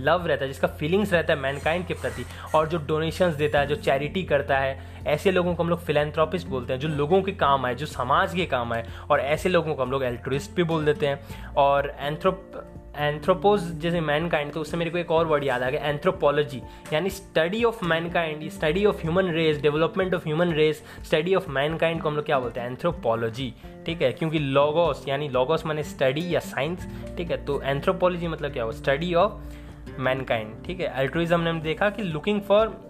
लव 0.04 0.28
रहता 0.28 0.46
है, 0.46 0.48
जिसका 0.48 0.68
फीलिंग्स 0.68 1.14
रहता 1.14 1.34
है 1.34 1.40
मैनकाइंड 1.40 1.86
के 1.88 1.94
प्रति, 1.94 2.26
और 2.56 2.68
जो 2.68 2.78
डोनेशंस 2.78 3.34
देता 3.36 3.60
है, 3.60 3.68
जो 3.68 3.76
चैरिटी 3.76 4.24
करता 4.24 4.58
है, 4.58 5.04
ऐसे 5.08 5.32
लोगों 5.32 5.56
को 5.56 5.64
हम 5.64 5.70
लोग 5.70 5.80
फिलेंथ्रोपिस्ट 5.80 6.48
बोलते 6.48 6.74
हैं, 6.74 6.80
जो 6.80 6.88
लोगों 6.88 7.22
के 7.22 7.32
काम 7.32 7.66
आए, 7.66 7.76
जो 7.76 7.86
समाज 7.86 8.34
के 8.34 8.46
काम 8.46 8.74
आए, 8.74 8.86
और 9.12 9.20
ऐसे 9.20 9.50
लोगों 9.50 9.76
को 9.76 9.84
हम 9.84 9.92
लोग 9.92 10.04
एल्ट्रिस्ट 10.04 10.52
भी 10.52 10.64
बोल 10.64 10.86
देते 10.86 11.08
हैं। 11.08 11.54
और 11.54 11.96
एंथ्रोप 12.00 12.52
एंथ्रोपोज 12.98 13.62
जैसे 13.80 14.02
मैन 14.02 14.28
काइंड 14.30 14.52
तो 14.52 14.62
उससे 14.62 14.78
मेरे 14.78 14.92
को 14.92 14.98
एक 14.98 15.12
और 15.12 15.26
वर्ड 15.26 15.44
याद 15.44 15.64
आ 15.64 15.70
गया 15.70 15.82
एंथ्रोपोलॉजी 15.82 16.62
यानी 16.94 17.10
study 17.10 17.64
of 17.64 17.86
mankind 18.10 18.50
study 18.50 18.86
of 18.86 19.02
human 19.02 19.32
race 19.32 19.62
development 19.62 20.14
of 20.14 20.24
human 20.26 20.54
race 20.54 20.84
study 21.06 21.36
of 21.36 21.50
mankind 21.78 22.02
को 22.02 22.10
हम 22.10 22.16
लोग 22.16 22.26
क्या 22.26 22.40
बोलते 22.40 22.60
हैं? 22.60 22.68
एंथ्रोपोलॉजी 22.68 23.54
ठीक 23.86 24.02
है? 24.02 24.12
क्योंकि 24.12 24.40
लॉगोस 24.40 25.06
यानी 25.08 25.30
लॉगोस 25.30 25.66
माने 25.66 25.84
स्टडी 25.84 26.36
या 26.36 26.40
साइंस 26.40 26.88
ठीक 27.18 27.32
है? 27.32 27.46
तो 27.46 27.62
एंथ्रोपोलॉजी 27.62 28.28
मतलब 28.28 28.54
क्या 28.54 28.64
हो 28.64 28.72
स्टडी 28.72 29.14
ऑफ़ 29.14 30.00
मैनकाइंड 30.00 30.66
ठीक 30.66 30.80
है? 30.80 30.88
अल्ट्रुइज्म 30.88 31.40
ने 31.40 31.54
देखा 31.54 31.90
कि 31.90 32.04
लुकिंग 32.04 32.42
फॉर 32.42 32.88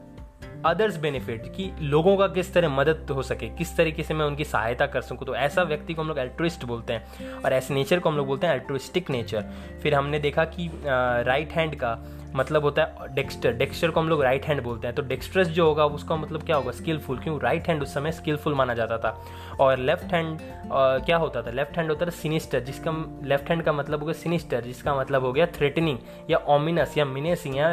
अदर्स 0.66 0.98
बेनिफिट 0.98 1.46
कि 1.56 1.72
लोगों 1.82 2.16
का 2.18 2.28
किस 2.28 2.54
तरह 2.54 2.70
मदद 2.70 3.12
हो 3.12 3.24
सके, 3.24 3.48
किस 3.50 3.76
तरीके 3.78 4.04
से 4.04 4.14
मैं 4.14 4.26
उनकी 4.26 4.44
सहायता 4.46 4.86
कर 4.86 5.02
सकूँ। 5.02 5.28
तो 5.28 5.36
ऐसा 5.36 5.64
व्यक्ति 5.64 5.94
को 5.94 6.02
हम 6.02 6.08
लोग 6.08 6.20
एल्ट्रिस्ट 6.20 6.66
बोलते 6.66 6.94
हैं 6.94 7.34
और 7.36 7.54
ऐसे 7.54 7.74
नेचर 7.74 8.00
को 8.00 8.10
हम 8.10 8.18
लोग 8.18 8.28
बोलते 8.28 8.48
हैं 8.48 8.54
एल्ट्रिस्टिक 8.54 9.10
नेचर 9.10 9.50
फिर 9.84 9.96
हमने 9.96 10.20
देखा 10.20 10.46
कि 10.48 10.70
राइट 10.86 11.52
हैंड 11.52 11.76
का 11.76 11.98
मतलब 12.36 12.64
होता 12.64 12.84
है 12.84 13.14
डेक्स्टर 13.16 13.54
डेक्स्टर 13.58 13.92
को 13.92 14.00
हम 14.00 14.10
लोग 14.10 14.22
राइट 14.24 14.46
हैंड 14.46 14.62
बोलते 14.64 14.88
हैं। 14.88 14.96
तो 14.96 15.02
डेक्स्ट्रस 15.04 15.48
जो 15.48 15.66
होगा, 15.68 15.86
उसका 15.88 16.16
मतलब 16.16 16.44
क्या 16.44 16.56
होगा? 16.56 16.72
स्किलफुल 16.72 17.18
क्यों? 17.20 17.40
राइट 17.42 17.68
हैंड 17.68 17.82
उस 17.84 17.94
समय 17.94 18.12
स्किलफुल 18.12 18.54
माना 18.54 18.74
जाता 18.74 18.98
था। 18.98 19.10
और 19.60 19.78
लेफ़्ट 19.80 20.14
हैंड 20.14 20.40
क्या 21.06 21.18
होता 21.18 21.42
था? 21.42 21.52
लेफ़्ट 21.52 21.78
हैंड 21.78 21.90
होता 21.90 22.06
था 22.06 22.12
सिनिस्टर 22.12 22.60
जिसका 22.62 22.92
लेफ़्ट 23.24 23.50
हैंड 23.50 23.64
का 23.64 23.74
मतलब 23.74 24.00
हो 24.00 24.06
गया 24.06 24.14
सिनिस्टर 24.14 24.62
जिसका 24.62 24.96
मतलब 24.96 25.24
हो 25.26 25.32
गया 25.34 25.46
थ्रेटनिंग 25.58 25.98
या 26.30 26.38
ओमिनस 26.56 26.98
या 26.98 27.06
मिनेसिंग 27.06 27.58
या 27.58 27.70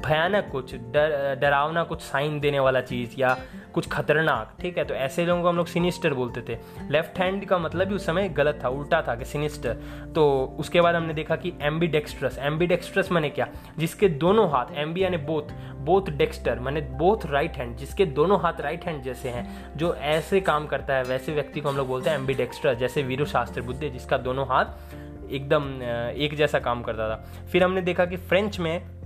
भयानक 0.00 0.48
कुछ 0.52 0.74
डर, 0.74 1.34
डरावना 1.40 1.82
कुछ 1.82 2.00
साइन 2.00 2.38
देने 2.40 2.60
वाला 2.60 2.80
चीज़ 2.80 3.14
या 3.18 3.36
कुछ 3.74 3.88
खतरनाक, 3.88 4.54
ठीक 4.60 4.78
है? 4.78 4.84
तो 4.84 4.94
ऐसे 4.94 5.24
लोगों 5.26 5.42
को 5.42 5.48
हम 5.48 5.56
लोग 5.56 5.66
सिनिस्टर 5.66 6.14
बोलते 6.14 6.40
थे। 6.48 6.58
लेफ़्ट 6.90 7.18
हैंड 7.18 7.44
का 7.44 7.58
मतलब 7.58 7.88
भी 7.88 7.94
उस 7.94 8.06
समय 8.06 8.28
गलत 8.28 8.60
था, 8.64 8.68
उल्टा 8.68 9.02
था 9.02 9.14
कि 9.14 9.24
सिनिस्टर 9.24 9.74
तो 10.14 10.56
उसके 10.58 10.80
बाद 10.80 10.94
हमने 10.94 11.14
देखा 11.14 11.36
कि 11.36 11.52
एम्बी 11.62 11.86
डेक्स्ट्रस 11.86 12.38
एम्बी 12.38 12.66
डेक्स्ट्रस 12.66 13.12
मैंने 13.12 13.30
क्या? 13.30 13.48
जिसके 13.78 14.08
दोनों 14.08 14.48
हाथ 14.50 14.74
एम्बी 14.76 15.02
यानी 15.02 15.16
बोथ 15.16 15.52
बोथ 15.84 16.10
डेक्स्टर 16.10 16.58
मैंने 16.58 16.80
बोथ 16.80 17.26
राइट 17.26 17.56
हैंड 17.56 17.76
जिसके 17.76 18.04
दोनों 18.06 18.40
हाथ 18.40 18.60
राइट 18.60 18.84
हैंड 18.84 19.02
जैसे 19.02 19.28
हैं, 19.28 19.76
जो 19.76 19.94
ऐसे 19.94 20.40
काम 20.40 20.66
करता 20.66 20.94
है, 20.94 21.04
वैसे 21.04 21.32
व्यक्ति 21.32 21.60
को 21.60 21.68
हम 21.68 21.76
लोग 21.76 21.88
बोलते 21.88 22.10
हैं 22.10 22.18
एम्बी 22.18 22.34
डेक्स्ट्रस 22.34 22.76
जैसे 22.78 23.02
वीरू 23.02 23.24
शास्त्र 23.24 23.62
बुद्धि, 23.62 23.90
जिसका 23.90 24.18
दोनों 24.18 24.46
हाथ 24.46 24.64
एकदम 25.30 25.82
एक 26.16 26.34
जैसा 26.36 26.58
काम 26.58 26.82
करता 26.82 27.08
था। 27.08 27.46
फिर 27.52 27.64
हमने 27.64 27.80
देखा 27.80 28.04
कि 28.04 28.16
फ्रेंच 28.16 28.58
में 28.60 29.03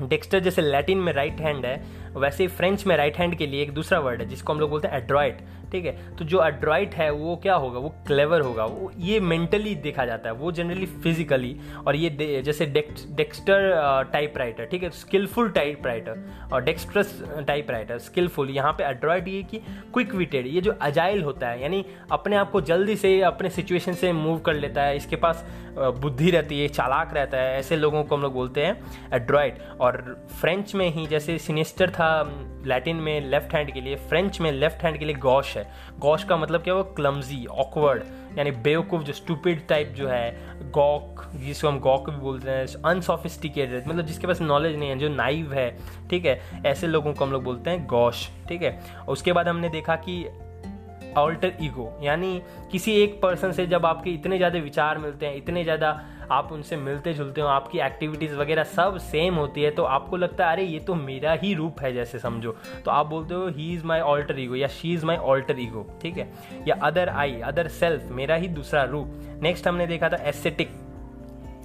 डेक्स्टर 0.00 0.40
जैसे 0.40 0.62
लैटिन 0.62 0.98
में 0.98 1.12
राइट 1.12 1.40
हैंड 1.40 1.66
है 1.66 1.76
वैसे 2.16 2.44
ही 2.44 2.48
फ्रेंच 2.48 2.86
में 2.86 2.96
राइट 2.96 3.16
हैंड 3.18 3.34
के 3.38 3.46
लिए 3.46 3.62
एक 3.62 3.72
दूसरा 3.74 3.98
वर्ड 4.00 4.20
है, 4.20 4.28
जिसको 4.28 4.52
हम 4.52 4.60
लोग 4.60 4.70
बोलते 4.70 4.88
हैं 4.88 5.02
एड्रॉइट 5.02 5.38
ठीक 5.72 5.84
है? 5.84 5.92
तो 6.16 6.24
जो 6.24 6.42
एड्रॉइट 6.44 6.94
है, 6.94 7.10
वो 7.10 7.34
क्या 7.42 7.54
होगा? 7.54 7.78
वो 7.78 7.88
क्लेवर 8.06 8.40
होगा। 8.40 8.64
वो, 8.64 8.90
ये 8.98 9.18
मेंटली 9.20 9.74
देखा 9.76 10.04
जाता 10.06 10.28
है। 10.28 10.34
वो 10.34 10.50
जनरली 10.52 10.86
फिजिकली 10.86 11.56
और 11.86 11.96
ये 11.96 12.42
जैसे 12.44 12.66
डेक्स्टर 12.66 14.08
टाइप 14.12 14.38
राइटर 14.38 14.64
ठीक 14.64 14.82
है? 14.82 14.90
स्किलफुल 14.90 15.48
टाइप 15.50 15.86
राइटर 15.86 16.22
और 16.52 16.62
डेक्स्ट्रस 16.64 17.22
टाइप 17.46 17.70
राइटर 17.70 17.98
स्किलफुल 17.98 18.50
यहाँ 18.50 18.72
पे 18.72 18.84
एड्रॉइड 18.84 19.28
ये 19.28 19.42
कि 19.42 19.58
क्विक 19.94 20.14
विटेड 20.14 20.46
ये 20.46 20.60
जो 20.60 20.72
अजाइल 20.72 21.22
होता 21.22 21.48
है, 21.48 21.62
यानी 21.62 21.84
अपने 22.12 22.36
आप 22.36 22.50
को 22.50 22.60
जल्दी 22.62 22.96
से 22.96 23.20
अपने 23.22 23.50
सिचुएशन 23.50 23.94
से 23.94 24.12
मूव 24.12 24.38
कर 24.40 24.54
लेता 24.54 24.82
है। 24.82 24.96
इसके 24.96 25.16
पास 25.16 25.44
बुद्धि 25.78 26.30
रहती 26.30 26.60
है, 26.60 26.68
चालाक 26.68 27.14
रहता 27.14 27.38
है, 27.38 27.58
ऐसे 27.58 27.76
लोगों 27.76 28.02
को 28.04 28.16
हम 28.16 28.22
लोग 28.22 28.32
बोलते 28.34 28.64
हैं 28.64 29.10
एड्रॉइड 29.14 29.58
और 29.80 30.00
फ्रेंच 30.40 30.74
में 30.74 30.88
ही 30.90 31.06
जैसे 31.06 31.38
सिनेस्टर 31.38 31.90
था 31.90 32.05
लैटिन 32.66 32.96
में 32.96 33.20
लेफ़्ट 33.20 33.54
हैंड 33.54 33.72
के 33.72 33.80
लिए 33.80 33.96
फ्रेंच 34.08 34.40
में 34.40 34.50
लेफ़्ट 34.52 34.82
हैंड 34.82 34.98
के 34.98 35.04
लिए 35.04 35.14
गॉश 35.14 35.56
है। 35.56 35.66
गॉश 35.98 36.24
का 36.24 36.36
मतलब 36.36 36.62
क्या 36.62 36.74
वो 36.74 36.82
क्लमजी 36.96 37.44
ऑकवर्ड 37.46 38.02
यानी 38.38 38.50
बेवकूफ़, 38.50 39.02
जो 39.02 39.12
स्टूपिड 39.12 39.66
टाइप 39.68 39.92
जो 39.96 40.08
है 40.08 40.70
गॉक 40.70 41.22
जिसको 41.34 41.68
हम 41.68 41.78
गॉक 41.80 42.10
भी 42.10 42.16
बोलते 42.16 42.50
हैं 42.50 42.66
अनसोफिस्टिकेटेड 42.84 43.86
मतलब 43.88 44.06
जिसके 44.06 44.26
पास 44.26 44.40
नॉलेज 44.40 44.76
नहीं 44.76 44.88
है, 44.90 44.98
जो 44.98 45.08
नाइव 45.08 45.52
है, 45.52 45.70
ठीक 46.10 46.24
है? 46.26 46.40
ऐसे 46.66 46.86
लोगों 46.86 47.12
को 47.14 47.24
हम 47.24 47.32
लोग 47.32 47.44
बोलते 47.44 47.70
हैं 47.70 47.86
गौश 47.86 48.28
ठीक 48.48 48.62
है? 48.62 48.78
उसके 49.08 49.32
बाद 49.32 49.48
हमने 49.48 49.68
देखा 49.68 49.96
कि 50.08 50.24
ऑल्टर 51.18 51.52
ईगो 51.62 51.92
यानी 52.02 52.40
किसी 52.72 52.92
एक 53.02 53.20
पर्सन 53.22 53.52
से 53.52 53.66
जब 53.66 53.86
आपके 53.86 54.10
इतने 54.10 54.36
ज़्यादा 54.36 54.58
विचार 54.58 54.98
मिलते 54.98 55.26
हैं, 55.26 55.36
इतने 55.36 55.62
ज़्यादा 55.64 56.00
आप 56.30 56.52
उनसे 56.52 56.76
मिलते 56.76 57.14
जुलते 57.14 57.40
हो, 57.40 57.46
आपकी 57.46 57.78
एक्टिविटीज़ 57.78 58.34
वगैरह 58.34 58.64
सब 58.64 58.98
सेम 58.98 59.34
होती 59.34 59.62
है 59.62 59.70
तो 59.70 59.84
आपको 59.84 60.16
लगता 60.16 60.46
है, 60.46 60.52
अरे, 60.52 60.62
ये 60.62 60.78
तो 60.78 60.94
मेरा 60.94 61.32
ही 61.32 61.54
रूप 61.54 61.80
है, 61.80 61.92
जैसे 61.92 62.18
समझो। 62.18 62.52
तो 62.84 62.90
आप 62.90 63.06
बोलते 63.06 63.34
हो 63.34 63.48
he 63.48 63.72
is 63.74 63.84
my 63.84 64.00
alter 64.00 64.38
ego 64.38 64.54
या 64.54 64.68
she 64.68 64.94
is 64.94 65.06
my 65.06 65.16
alter 65.16 65.58
ego 65.58 65.98
ठीक 66.02 66.18
है? 66.18 66.32
या 66.68 66.76
अदर 66.82 67.08
आई 67.08 67.40
अदर 67.40 67.68
सेल्फ 67.68 68.08
मेरा 68.10 68.34
ही 68.34 68.48
दूसरा 68.48 68.84
रूप। 68.84 69.38
नेक्स्ट 69.42 69.68
हमने 69.68 69.86
देखा 69.86 70.08
था 70.08 70.16
एसेटिक 70.16 70.70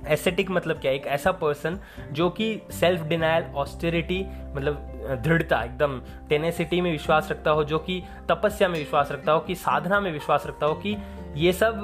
एसेटिक 0.07 0.49
मतलब 0.51 0.79
क्या? 0.79 0.91
एक 0.91 1.05
ऐसा 1.07 1.31
पर्सन 1.31 1.79
जो 2.11 2.29
कि 2.29 2.61
सेल्फ 2.71 3.01
डिनायल 3.01 3.43
ऑस्टेरिटी 3.55 4.25
मतलब 4.55 4.87
दृढ़ता, 5.23 5.63
एकदम 5.63 6.01
टेनेसिटी 6.29 6.81
में 6.81 6.91
विश्वास 6.91 7.31
रखता 7.31 7.51
हो, 7.51 7.63
जो 7.63 7.79
कि 7.79 8.01
तपस्या 8.29 8.67
में 8.67 8.79
विश्वास 8.79 9.11
रखता 9.11 9.31
हो, 9.31 9.39
कि 9.39 9.55
साधना 9.55 9.99
में 9.99 10.11
विश्वास 10.11 10.43
रखता 10.47 10.65
हो, 10.65 10.73
कि 10.73 10.95
ये 11.37 11.53
सब 11.53 11.83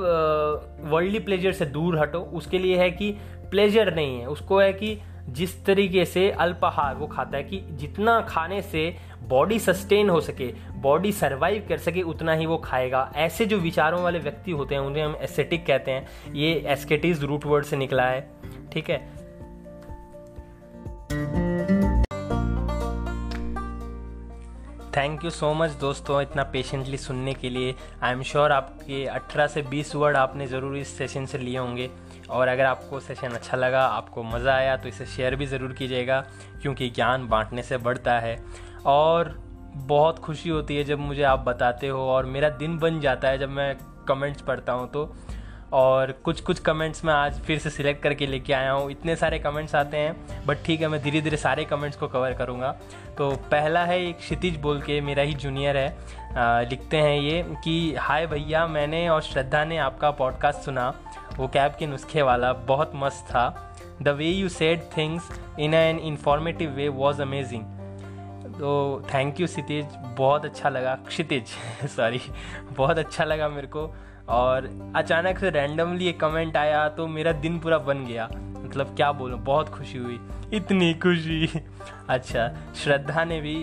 वर्ल्डली 0.81 1.19
प्लेजर 1.19 1.51
से 1.51 1.65
दूर 1.65 1.99
हटो। 1.99 2.19
उसके 2.19 2.59
लिए 2.59 2.77
है 2.77 2.89
कि 2.91 3.11
प्लेजर 3.51 3.93
नहीं 3.95 4.19
है। 4.19 4.27
उसको 4.27 4.59
है 4.59 4.73
कि 4.73 4.97
जिस 5.29 5.65
तरीके 5.65 6.05
से 6.05 6.29
अल्पाहार 6.31 6.95
वो 6.95 7.07
खाता 7.07 7.37
है 7.37 7.43
कि 7.43 7.61
जितना 7.71 8.19
खाने 8.21 8.61
से 8.61 8.95
बॉडी 9.27 9.59
सस्टेन 9.59 10.09
हो 10.09 10.21
सके 10.21 10.47
बॉडी 10.81 11.11
सरवाइव 11.11 11.65
कर 11.69 11.77
सके, 11.77 12.01
उतना 12.01 12.33
ही 12.33 12.45
वो 12.45 12.57
खाएगा। 12.57 13.11
ऐसे 13.15 13.45
जो 13.45 13.57
विचारों 13.57 14.01
वाले 14.03 14.19
व्यक्ति 14.19 14.51
होते 14.51 14.75
हैं, 14.75 14.81
उन्हें 14.81 15.03
हम 15.03 15.15
एस्थेटिक 15.21 15.65
कहते 15.65 15.91
हैं। 15.91 16.33
ये 16.33 16.53
एस्केटिज 16.67 17.23
रूट 17.23 17.45
वर्ड 17.45 17.65
से 17.65 17.77
निकला 17.77 18.03
है। 18.03 18.29
ठीक 18.73 18.89
है? 18.89 18.97
थैंक 24.97 25.23
यू 25.23 25.29
सो 25.29 25.53
मच 25.53 25.71
दोस्तों 25.71 26.21
इतना 26.21 26.43
पेशेंटली 26.43 26.97
सुनने 26.97 27.33
के 27.33 27.49
लिए। 27.49 27.73
आई 28.03 28.11
एम 28.11 28.21
श्योर 28.23 28.51
आपके 28.51 29.03
18 29.07 29.47
से 29.47 29.61
20 29.63 29.93
वर्ड 29.95 30.15
आपने 30.17 30.47
ज़रूर 30.47 30.77
इस 30.77 30.97
सेशन 30.97 31.25
से 31.25 31.37
लिए 31.37 31.57
होंगे। 31.57 31.89
और 32.29 32.47
अगर 32.47 32.65
आपको 32.65 32.99
सेशन 32.99 33.27
अच्छा 33.29 33.57
लगा, 33.57 33.85
आपको 33.85 34.23
मज़ा 34.23 34.53
आया 34.53 34.75
तो 34.77 34.89
इसे 34.89 35.05
शेयर 35.05 35.35
भी 35.35 35.45
ज़रूर 35.45 35.73
कीजिएगा, 35.73 36.19
क्योंकि 36.61 36.89
ज्ञान 36.89 37.27
बांटने 37.27 37.63
से 37.63 37.77
बढ़ता 37.77 38.17
है। 38.19 38.37
और 38.85 39.33
बहुत 39.77 40.19
खुशी 40.19 40.49
होती 40.49 40.77
है 40.77 40.83
जब 40.83 40.99
मुझे 40.99 41.23
आप 41.23 41.45
बताते 41.47 41.87
हो, 41.87 41.99
और 42.01 42.25
मेरा 42.25 42.49
दिन 42.49 42.77
बन 42.79 42.99
जाता 42.99 43.27
है 43.27 43.37
जब 43.37 43.49
मैं 43.51 43.75
कमेंट्स 44.07 44.41
पढ़ता 44.41 44.73
हूँ 44.73 44.89
तो 44.91 45.05
और 45.73 46.11
कुछ 46.23 46.39
कुछ 46.41 46.59
कमेंट्स 46.59 47.03
मैं 47.05 47.13
आज 47.13 47.39
फिर 47.41 47.59
से 47.59 47.69
सिलेक्ट 47.69 48.01
करके 48.03 48.27
लेके 48.27 48.53
आया 48.53 48.71
हूँ। 48.71 48.91
इतने 48.91 49.15
सारे 49.15 49.39
कमेंट्स 49.39 49.75
आते 49.75 49.97
हैं 49.97 50.45
बट 50.45 50.57
ठीक 50.65 50.81
है 50.81 50.87
मैं 50.87 51.01
धीरे 51.03 51.21
धीरे 51.21 51.37
सारे 51.37 51.65
कमेंट्स 51.65 51.97
को 51.97 52.07
कवर 52.07 52.33
करूँगा। 52.33 52.71
तो 53.17 53.29
पहला 53.51 53.83
है 53.85 53.99
एक 54.01 54.17
क्षितिज 54.17 54.57
बोल 54.57 54.81
के 54.81 54.99
मेरा 55.01 55.23
ही 55.23 55.33
जूनियर 55.33 55.77
है। 55.77 55.89
आ, 56.37 56.61
लिखते 56.61 56.97
हैं 56.97 57.19
ये 57.19 57.43
कि 57.63 57.95
हाय 57.95 58.27
भैया 58.27 58.65
मैंने 58.67 59.07
और 59.09 59.21
श्रद्धा 59.21 59.63
ने 59.65 59.77
आपका 59.77 60.11
पॉडकास्ट 60.11 60.59
सुना। 60.59 60.89
वो 61.37 61.47
कैब 61.47 61.75
के 61.79 61.87
नुस्खे 61.87 62.21
वाला 62.21 62.53
बहुत 62.53 62.91
मस्त 62.95 63.25
था। 63.25 63.73
The 64.01 64.07
way 64.07 64.25
you 64.25 64.49
said 64.49 64.81
things 64.97 65.29
in 65.59 65.73
an 65.73 65.99
informative 65.99 66.71
way 66.71 66.87
was 66.89 67.21
amazing 67.21 67.63
तो 68.59 69.01
थैंक 69.13 69.39
यू 69.39 69.47
क्षितिज 69.47 69.85
बहुत 70.17 70.45
अच्छा 70.45 70.69
लगा। 70.69 70.95
क्षितिज 71.07 71.47
सॉरी 71.95 72.21
बहुत 72.71 72.97
अच्छा 72.97 73.23
लगा 73.23 73.49
मेरे 73.49 73.67
को। 73.67 73.93
और 74.29 74.69
अचानक 74.95 75.39
से 75.39 75.49
रैंडमली 75.49 76.07
एक 76.07 76.19
कमेंट 76.19 76.57
आया 76.57 76.87
तो 76.89 77.07
मेरा 77.07 77.31
दिन 77.31 77.59
पूरा 77.59 77.77
बन 77.77 78.05
गया। 78.05 78.29
मतलब 78.57 78.95
क्या 78.95 79.11
बोलूँ, 79.11 79.39
बहुत 79.39 79.69
खुशी 79.69 79.97
हुई। 79.97 80.19
इतनी 80.53 80.93
खुशी। 80.93 81.61
अच्छा 82.09 82.47
श्रद्धा 82.75 83.23
ने 83.23 83.39
भी 83.41 83.55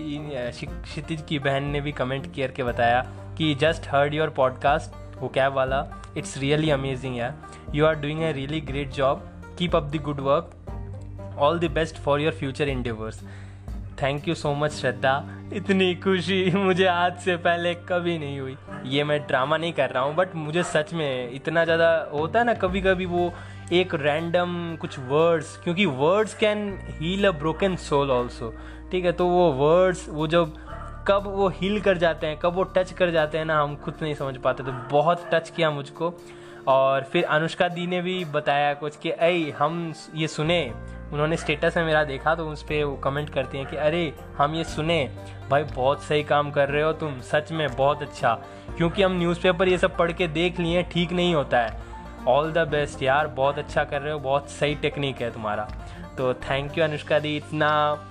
क्षितिज 0.61 1.23
की 1.29 1.39
बहन 1.39 1.63
ने 1.63 1.81
भी 1.81 1.91
कमेंट 1.91 2.25
करके 2.35 2.63
बताया 2.63 3.01
कि 3.37 3.53
जस्ट 3.55 3.87
हर्ड 3.89 4.13
योर 4.13 4.29
पॉडकास्ट 4.29 5.21
वो 5.21 5.27
कैब 5.29 5.53
वाला। 5.53 5.85
It's 6.17 6.37
really 6.37 6.69
amazing 6.69 7.17
yeah 7.17 7.33
you 7.75 7.85
are 7.85 7.95
doing 7.95 8.21
a 8.23 8.31
really 8.31 8.61
great 8.61 8.91
job 8.91 9.29
keep 9.59 9.75
up 9.75 9.91
the 9.91 10.01
good 10.01 10.19
work 10.19 11.35
all 11.39 11.59
the 11.59 11.71
best 11.71 11.95
for 11.95 12.21
your 12.21 12.33
future 12.33 12.67
endeavours 12.67 13.23
thank 14.01 14.27
you 14.27 14.33
so 14.35 14.53
much 14.53 14.71
Shraddha. 14.71 15.13
इतनी 15.53 15.93
खुशी 15.95 16.51
मुझे 16.53 16.85
आज 16.85 17.17
से 17.17 17.35
पहले 17.37 17.73
कभी 17.89 18.17
नहीं 18.19 18.39
हुई। 18.39 18.55
ये 18.85 19.03
मैं 19.03 19.19
ड्रामा 19.27 19.57
नहीं 19.57 19.73
कर 19.73 19.89
रहा 19.89 20.03
हूँ 20.03 20.15
बट 20.15 20.35
मुझे 20.35 20.63
सच 20.63 20.93
में 20.93 21.31
इतना 21.31 21.63
ज़्यादा 21.65 21.89
होता 22.13 22.39
है 22.39 22.45
ना 22.45 22.53
कभी 22.53 22.81
कभी 22.81 23.05
वो 23.05 23.31
एक 23.73 23.95
रैंडम 23.95 24.75
कुछ 24.81 24.99
वर्ड्स 24.99 25.55
क्योंकि 25.63 25.85
words 25.85 26.33
can 26.33 26.67
heal 26.99 27.27
a 27.27 27.31
broken 27.39 27.75
soul 27.81 28.11
also 28.11 28.53
ठीक 28.91 29.05
है 29.05 29.11
तो 29.11 29.27
वो 29.27 29.51
वर्ड्स 29.53 30.07
वो 30.09 30.27
जब, 30.27 30.53
कब 31.07 31.23
वो 31.27 31.47
हील 31.55 31.79
कर 31.81 31.97
जाते 31.97 32.27
हैं, 32.27 32.37
कब 32.39 32.53
वो 32.55 32.63
टच 32.75 32.91
कर 32.91 33.11
जाते 33.11 33.37
हैं 33.37 33.45
ना, 33.45 33.61
हम 33.61 33.75
खुद 33.75 33.93
नहीं 34.01 34.13
समझ 34.15 34.37
पाते। 34.37 34.63
तो 34.63 34.71
बहुत 34.91 35.29
टच 35.33 35.49
किया 35.49 35.71
मुझको। 35.71 36.13
और 36.67 37.03
फिर 37.03 37.23
अनुष्का 37.23 37.67
दी 37.67 37.85
ने 37.87 38.01
भी 38.01 38.23
बताया 38.25 38.73
कुछ 38.73 38.95
कि 38.97 39.11
अई 39.11 39.49
हम 39.57 39.93
ये 40.15 40.27
सुने 40.27 40.59
उन्होंने 41.13 41.37
स्टेटस 41.37 41.73
में 41.77 41.85
मेरा 41.85 42.03
देखा 42.03 42.35
तो 42.35 42.47
उस 42.47 42.63
पर 42.63 42.83
वो 42.83 42.95
कमेंट 42.95 43.29
करती 43.29 43.57
हैं 43.57 43.67
कि, 43.67 43.75
अरे, 43.75 44.13
हम 44.37 44.55
ये 44.55 44.63
सुने। 44.63 45.11
भाई, 45.49 45.63
बहुत 45.63 46.03
सही 46.03 46.23
काम 46.23 46.51
कर 46.51 46.69
रहे 46.69 46.83
हो 46.83 46.93
तुम, 46.93 47.19
सच 47.19 47.51
में 47.51 47.75
बहुत 47.75 48.01
अच्छा। 48.01 48.33
क्योंकि 48.77 49.03
हम 49.03 49.11
न्यूज़पेपर 49.11 49.67
ये 49.67 49.77
सब 49.77 49.97
पढ़ 49.97 50.11
के 50.11 50.27
देख 50.27 50.59
लिए, 50.59 50.83
ठीक 50.83 51.11
नहीं 51.11 51.35
होता 51.35 51.59
है। 51.59 51.77
ऑल 52.27 52.51
द 52.51 52.57
बेस्ट 52.57 53.03
यार, 53.03 53.27
बहुत 53.27 53.57
अच्छा 53.57 53.83
कर 53.83 54.01
रहे 54.01 54.13
हो, 54.13 54.19
बहुत 54.19 54.49
सही 54.49 54.75
टेक्निक 54.75 55.21
है 55.21 55.31
तुम्हारा। 55.31 55.69
तो 56.17 56.33
थैंक 56.33 56.77
यू 56.77 56.83
अनुष्का 56.83 57.19
दी, 57.19 57.37
इतना 57.37 58.01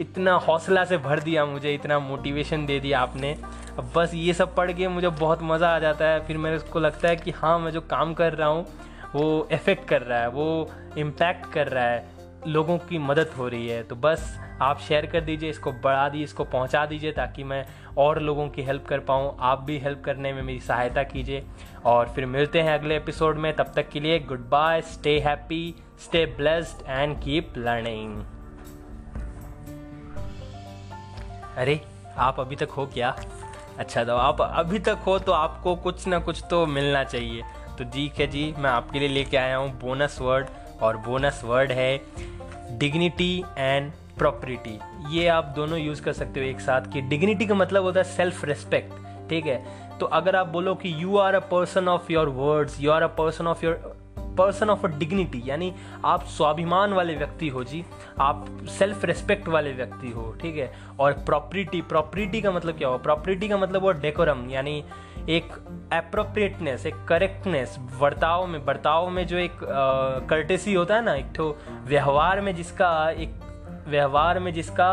इतना 0.00 0.32
हौसला 0.32 0.84
से 0.84 0.98
भर 0.98 1.20
दिया 1.20 1.44
मुझे, 1.44 1.74
इतना 1.74 1.98
मोटिवेशन 1.98 2.66
दे 2.66 2.80
दिया 2.80 3.00
आपने। 3.00 3.38
अब 3.78 3.92
बस 3.96 4.10
ये 4.14 4.34
सब 4.34 4.54
पढ़ 4.54 4.72
के 4.72 4.88
मुझे 4.88 5.08
बहुत 5.08 5.38
मज़ा 5.42 5.76
आ 5.76 5.78
जाता 5.78 6.04
है। 6.04 6.26
फिर 6.26 6.38
मेरे 6.38 6.58
को 6.58 6.80
लगता 6.80 7.08
है 7.08 7.16
कि 7.16 7.30
हाँ 7.30 7.58
मैं 7.58 7.70
जो 7.70 7.80
काम 7.80 8.14
कर 8.14 8.32
रहा 8.32 8.48
हूँ, 8.48 8.66
वो 9.14 9.48
इफ़ेक्ट 9.52 9.88
कर 9.88 10.02
रहा 10.02 10.18
है, 10.18 10.28
वो 10.28 10.70
इम्पैक्ट 10.98 11.52
कर 11.52 11.68
रहा 11.68 11.84
है। 11.84 12.13
लोगों 12.46 12.76
की 12.78 12.98
मदद 12.98 13.30
हो 13.38 13.48
रही 13.48 13.68
है। 13.68 13.82
तो 13.82 13.96
बस 13.96 14.38
आप 14.62 14.78
शेयर 14.78 15.06
कर 15.06 15.20
दीजिए, 15.20 15.50
इसको 15.50 15.72
बढ़ा 15.74 16.08
दीजिए, 16.08 16.24
इसको 16.24 16.44
पहुँचा 16.44 16.84
दीजिए 16.86 17.12
ताकि 17.12 17.44
मैं 17.44 17.64
और 17.98 18.20
लोगों 18.20 18.48
की 18.48 18.62
हेल्प 18.62 18.86
कर 18.86 19.00
पाऊँ। 19.00 19.36
आप 19.40 19.62
भी 19.62 19.78
हेल्प 19.78 20.02
करने 20.04 20.32
में 20.32 20.42
मेरी 20.42 20.60
सहायता 20.60 21.02
कीजिए। 21.02 21.44
और 21.84 22.08
फिर 22.08 22.26
मिलते 22.26 22.60
हैं 22.60 22.78
अगले 22.78 22.96
एपिसोड 22.96 23.38
में। 23.38 23.52
तब 23.56 23.72
तक 23.76 23.88
के 23.88 24.00
लिए 24.00 24.18
goodbye 24.50 24.80
stay 24.82 25.18
happy 25.20 25.74
stay 26.04 26.24
blessed 26.36 26.88
and 26.88 27.20
keep 27.22 27.52
learning 27.58 28.22
अरे, 31.56 31.80
आप 32.16 32.40
अभी 32.40 32.56
तक 32.56 32.70
हो 32.70 32.86
क्या? 32.86 33.16
अच्छा 33.78 34.02
तो 34.04 34.16
आप 34.16 34.40
अभी 34.40 34.78
तक 34.78 34.98
हो 35.06 35.18
तो 35.18 35.32
आपको 35.32 35.74
कुछ 35.76 36.06
ना 36.06 36.18
कुछ 36.18 36.42
तो 36.50 36.64
मिलना 36.66 37.02
चाहिए। 37.04 37.42
तो 37.78 37.84
ठीक 37.84 38.20
है 38.20 38.26
जी, 38.26 38.54
मैं 38.58 38.70
आपके 38.70 38.98
लिए 38.98 39.08
लेके 39.08 39.36
आया 39.36 39.56
हूँ। 39.56 39.70
बोनस 39.80 40.18
वर्ड 40.20 40.48
और 40.84 40.96
बोनस 40.96 41.40
वर्ड 41.44 41.72
है 41.72 41.90
डिग्निटी 42.78 43.44
एंड 43.58 43.90
प्रॉपर्टी 44.18 44.78
ये 45.10 45.26
आप 45.28 45.44
दोनों 45.56 45.78
यूज़ 45.78 46.02
कर 46.02 46.12
सकते 46.12 46.40
हो 46.40 46.46
एक 46.46 46.60
साथ 46.60 46.92
कि 46.92 47.00
डिग्निटी 47.00 47.46
का 47.46 47.54
मतलब 47.54 47.82
होता 47.82 48.00
है 48.00 48.04
सेल्फ 48.16 48.44
रिस्पेक्ट 48.44 49.28
ठीक 49.30 49.46
है? 49.46 49.62
तो 49.98 50.06
अगर 50.06 50.36
आप 50.36 50.48
बोलो 50.48 50.74
कि 50.74 50.94
you 51.02 51.16
are 51.18 51.34
a 51.34 51.40
person 51.50 51.88
of 51.88 52.12
your 52.12 52.28
words 52.28 52.80
you 52.80 52.90
are 52.90 53.02
a 53.02 53.06
person 53.06 53.46
of 53.46 53.64
your 53.66 53.96
person 54.36 54.70
of 54.70 54.86
a 54.86 54.90
dignity 54.98 55.42
यानी 55.46 55.72
आप 56.04 56.24
स्वाभिमान 56.26 56.92
वाले 56.92 57.14
व्यक्ति 57.14 57.48
हो 57.48 57.64
जी, 57.64 57.84
आप 58.20 58.46
सेल्फ 58.78 59.04
रिस्पेक्ट 59.04 59.48
वाले 59.48 59.72
व्यक्ति 59.72 60.10
हो, 60.10 60.30
ठीक 60.42 60.56
है? 60.56 60.72
और 61.00 61.12
प्रॉपर्टी 61.12 61.80
प्रॉपर्टी 61.82 62.40
का 62.42 62.52
मतलब 62.52 62.78
क्या 62.78 62.88
हो 62.88 62.98
प्रॉपर्टी 62.98 63.48
का 63.48 63.56
मतलब 63.56 63.82
वो 63.82 63.92
डेकोरम 63.92 64.48
यानी 64.50 64.84
एक 65.28 65.52
अप्रोप्रिएटनेस 65.92 66.86
एक 66.86 67.04
करेक्टनेस 67.08 67.76
बर्ताव 68.00 68.46
में 68.46 68.64
बर्ताव 68.64 69.08
में 69.10 69.26
जो 69.26 69.36
एक 69.36 69.58
कर्टेसी 70.30 70.74
होता 70.74 70.94
है 70.94 71.04
ना, 71.04 71.14
एक 71.14 71.32
तो 71.36 71.56
व्यवहार 71.86 72.40
में 72.40 72.54
जिसका, 72.54 73.10
एक 73.10 73.84
व्यवहार 73.88 74.38
में 74.38 74.52
जिसका 74.54 74.90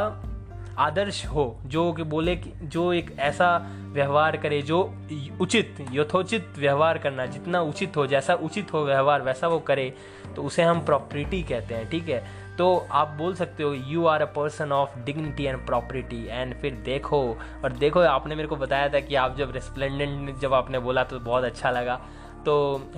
आदर्श 0.78 1.26
हो, 1.26 1.60
जो 1.66 1.92
कि 1.94 2.04
बोले 2.04 2.36
कि, 2.36 2.52
जो 2.64 2.94
एक 2.94 3.16
ऐसा 3.20 3.68
व्यवहार 3.94 4.38
करे, 4.38 4.62
जो 4.62 4.94
उचित, 5.42 5.88
यथोचित 5.92 6.54
व्यवहार 6.58 6.98
करना, 6.98 7.26
जितना 7.26 7.62
उचित 7.62 7.98
हो, 7.98 8.08
जैसा 8.08 8.34
उचित 8.34 8.74
हो 8.74 8.84
व्यवहार, 8.86 9.22
वैसा 9.22 9.48
वो 9.48 9.60
करे 9.60 9.94
तो 10.36 10.44
उसे 10.44 10.64
हम 10.64 10.86
प्रॉपर्टी 10.86 11.44
कहते 11.44 11.76
हैं, 11.76 11.90
ठीक 11.90 12.10
है? 12.10 12.24
तो 12.58 12.88
आप 12.92 13.08
बोल 13.08 13.36
सकते 13.36 13.64
हो 13.64 13.74
you 13.74 14.06
are 14.06 14.22
a 14.22 14.26
person 14.26 14.72
of 14.72 15.00
dignity 15.00 15.44
and 15.44 15.66
property 15.66 16.28
and 16.30 16.54
फिर 16.56 16.74
देखो, 16.74 17.38
और 17.64 17.72
देखो, 17.72 18.00
आपने 18.00 18.36
मेरे 18.36 18.48
को 18.48 18.56
बताया 18.56 18.90
था 18.90 19.00
कि 19.00 19.16
आप 19.16 19.38
जब 19.38 19.52
रेस्प्लेंडेंट 19.52 20.40
जब 20.40 20.54
आपने 20.54 20.80
बोला 20.80 21.04
तो 21.04 21.20
बहुत 21.20 21.44
अच्छा 21.44 21.72
लगा। 21.72 22.02
तो 22.46 22.54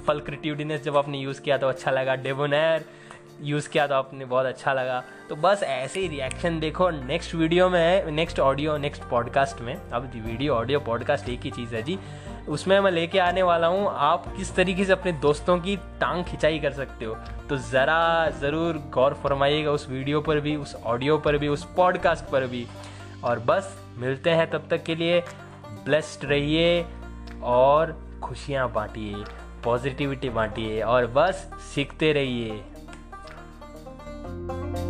फल्क्रिट्यूडिनेस 0.07 0.83
जब 0.83 0.97
आपने 0.97 1.17
यूज़ 1.17 1.41
किया 1.41 1.57
तो 1.57 1.67
अच्छा 1.67 1.91
लगा। 1.91 2.15
डेबोनर 2.15 2.83
यूज़ 3.43 3.69
किया 3.69 3.85
तो 3.87 3.95
आपने 3.95 4.25
बहुत 4.25 4.45
अच्छा 4.45 4.73
लगा। 4.73 5.03
तो 5.29 5.35
बस 5.35 5.63
ऐसे 5.63 5.99
ही 5.99 6.07
रिएक्शन 6.07 6.59
देखो 6.59 6.89
नेक्स्ट 6.89 7.35
वीडियो 7.35 7.69
में 7.69 8.11
नेक्स्ट 8.11 8.39
ऑडियो 8.39 8.77
नेक्स्ट 8.77 9.03
पॉडकास्ट 9.03 9.61
में। 9.61 9.75
अब 9.75 10.11
वीडियो 10.15 10.53
ऑडियो 10.53 10.79
पॉडकास्ट 10.79 11.29
एक 11.29 11.41
ही 11.41 11.51
चीज़ 11.51 11.75
है 11.75 11.81
जी। 11.83 11.97
उसमें 12.49 12.79
मैं 12.79 12.91
लेके 12.91 13.19
आने 13.19 13.43
वाला 13.43 13.67
हूँ, 13.67 13.87
आप 13.89 14.25
किस 14.37 14.55
तरीके 14.55 14.85
से 14.85 14.91
अपने 14.91 15.11
दोस्तों 15.11 15.57
की 15.57 15.75
टांग 15.99 16.23
खिंचाई 16.23 16.59
कर 16.59 16.71
सकते 16.71 17.05
हो? 17.05 17.15
तो 17.49 17.57
ज़रा 17.57 18.29
ज़रूर 18.39 18.77
गौर 18.93 19.13
फरमाइएगा 19.13 19.71
उस 19.71 19.87
वीडियो 19.89 20.21
पर 20.21 20.39
भी, 20.39 20.55
उस 20.55 20.75
ऑडियो 20.75 21.17
पर 21.17 21.37
भी, 21.37 21.47
उस 21.47 21.63
पॉडकास्ट 21.75 22.25
पर 22.25 22.47
भी। 22.47 22.65
और 23.23 23.39
बस, 23.39 23.77
मिलते 23.97 24.29
हैं 24.29 24.49
तब 24.51 24.67
तक 24.69 24.83
के 24.83 24.95
लिए 24.95 25.23
ब्लेस्ड 25.85 26.25
रहिए 26.25 26.85
और 27.43 27.97
खुशियाँ 28.23 28.71
बांटिए 28.73 29.23
पॉजिटिविटी 29.63 30.29
बांटिए 30.29 30.81
और 30.81 31.07
बस, 31.07 31.49
सीखते 31.73 32.11
रहिए। 32.13 32.61
Thank 34.23 34.77
you. 34.77 34.82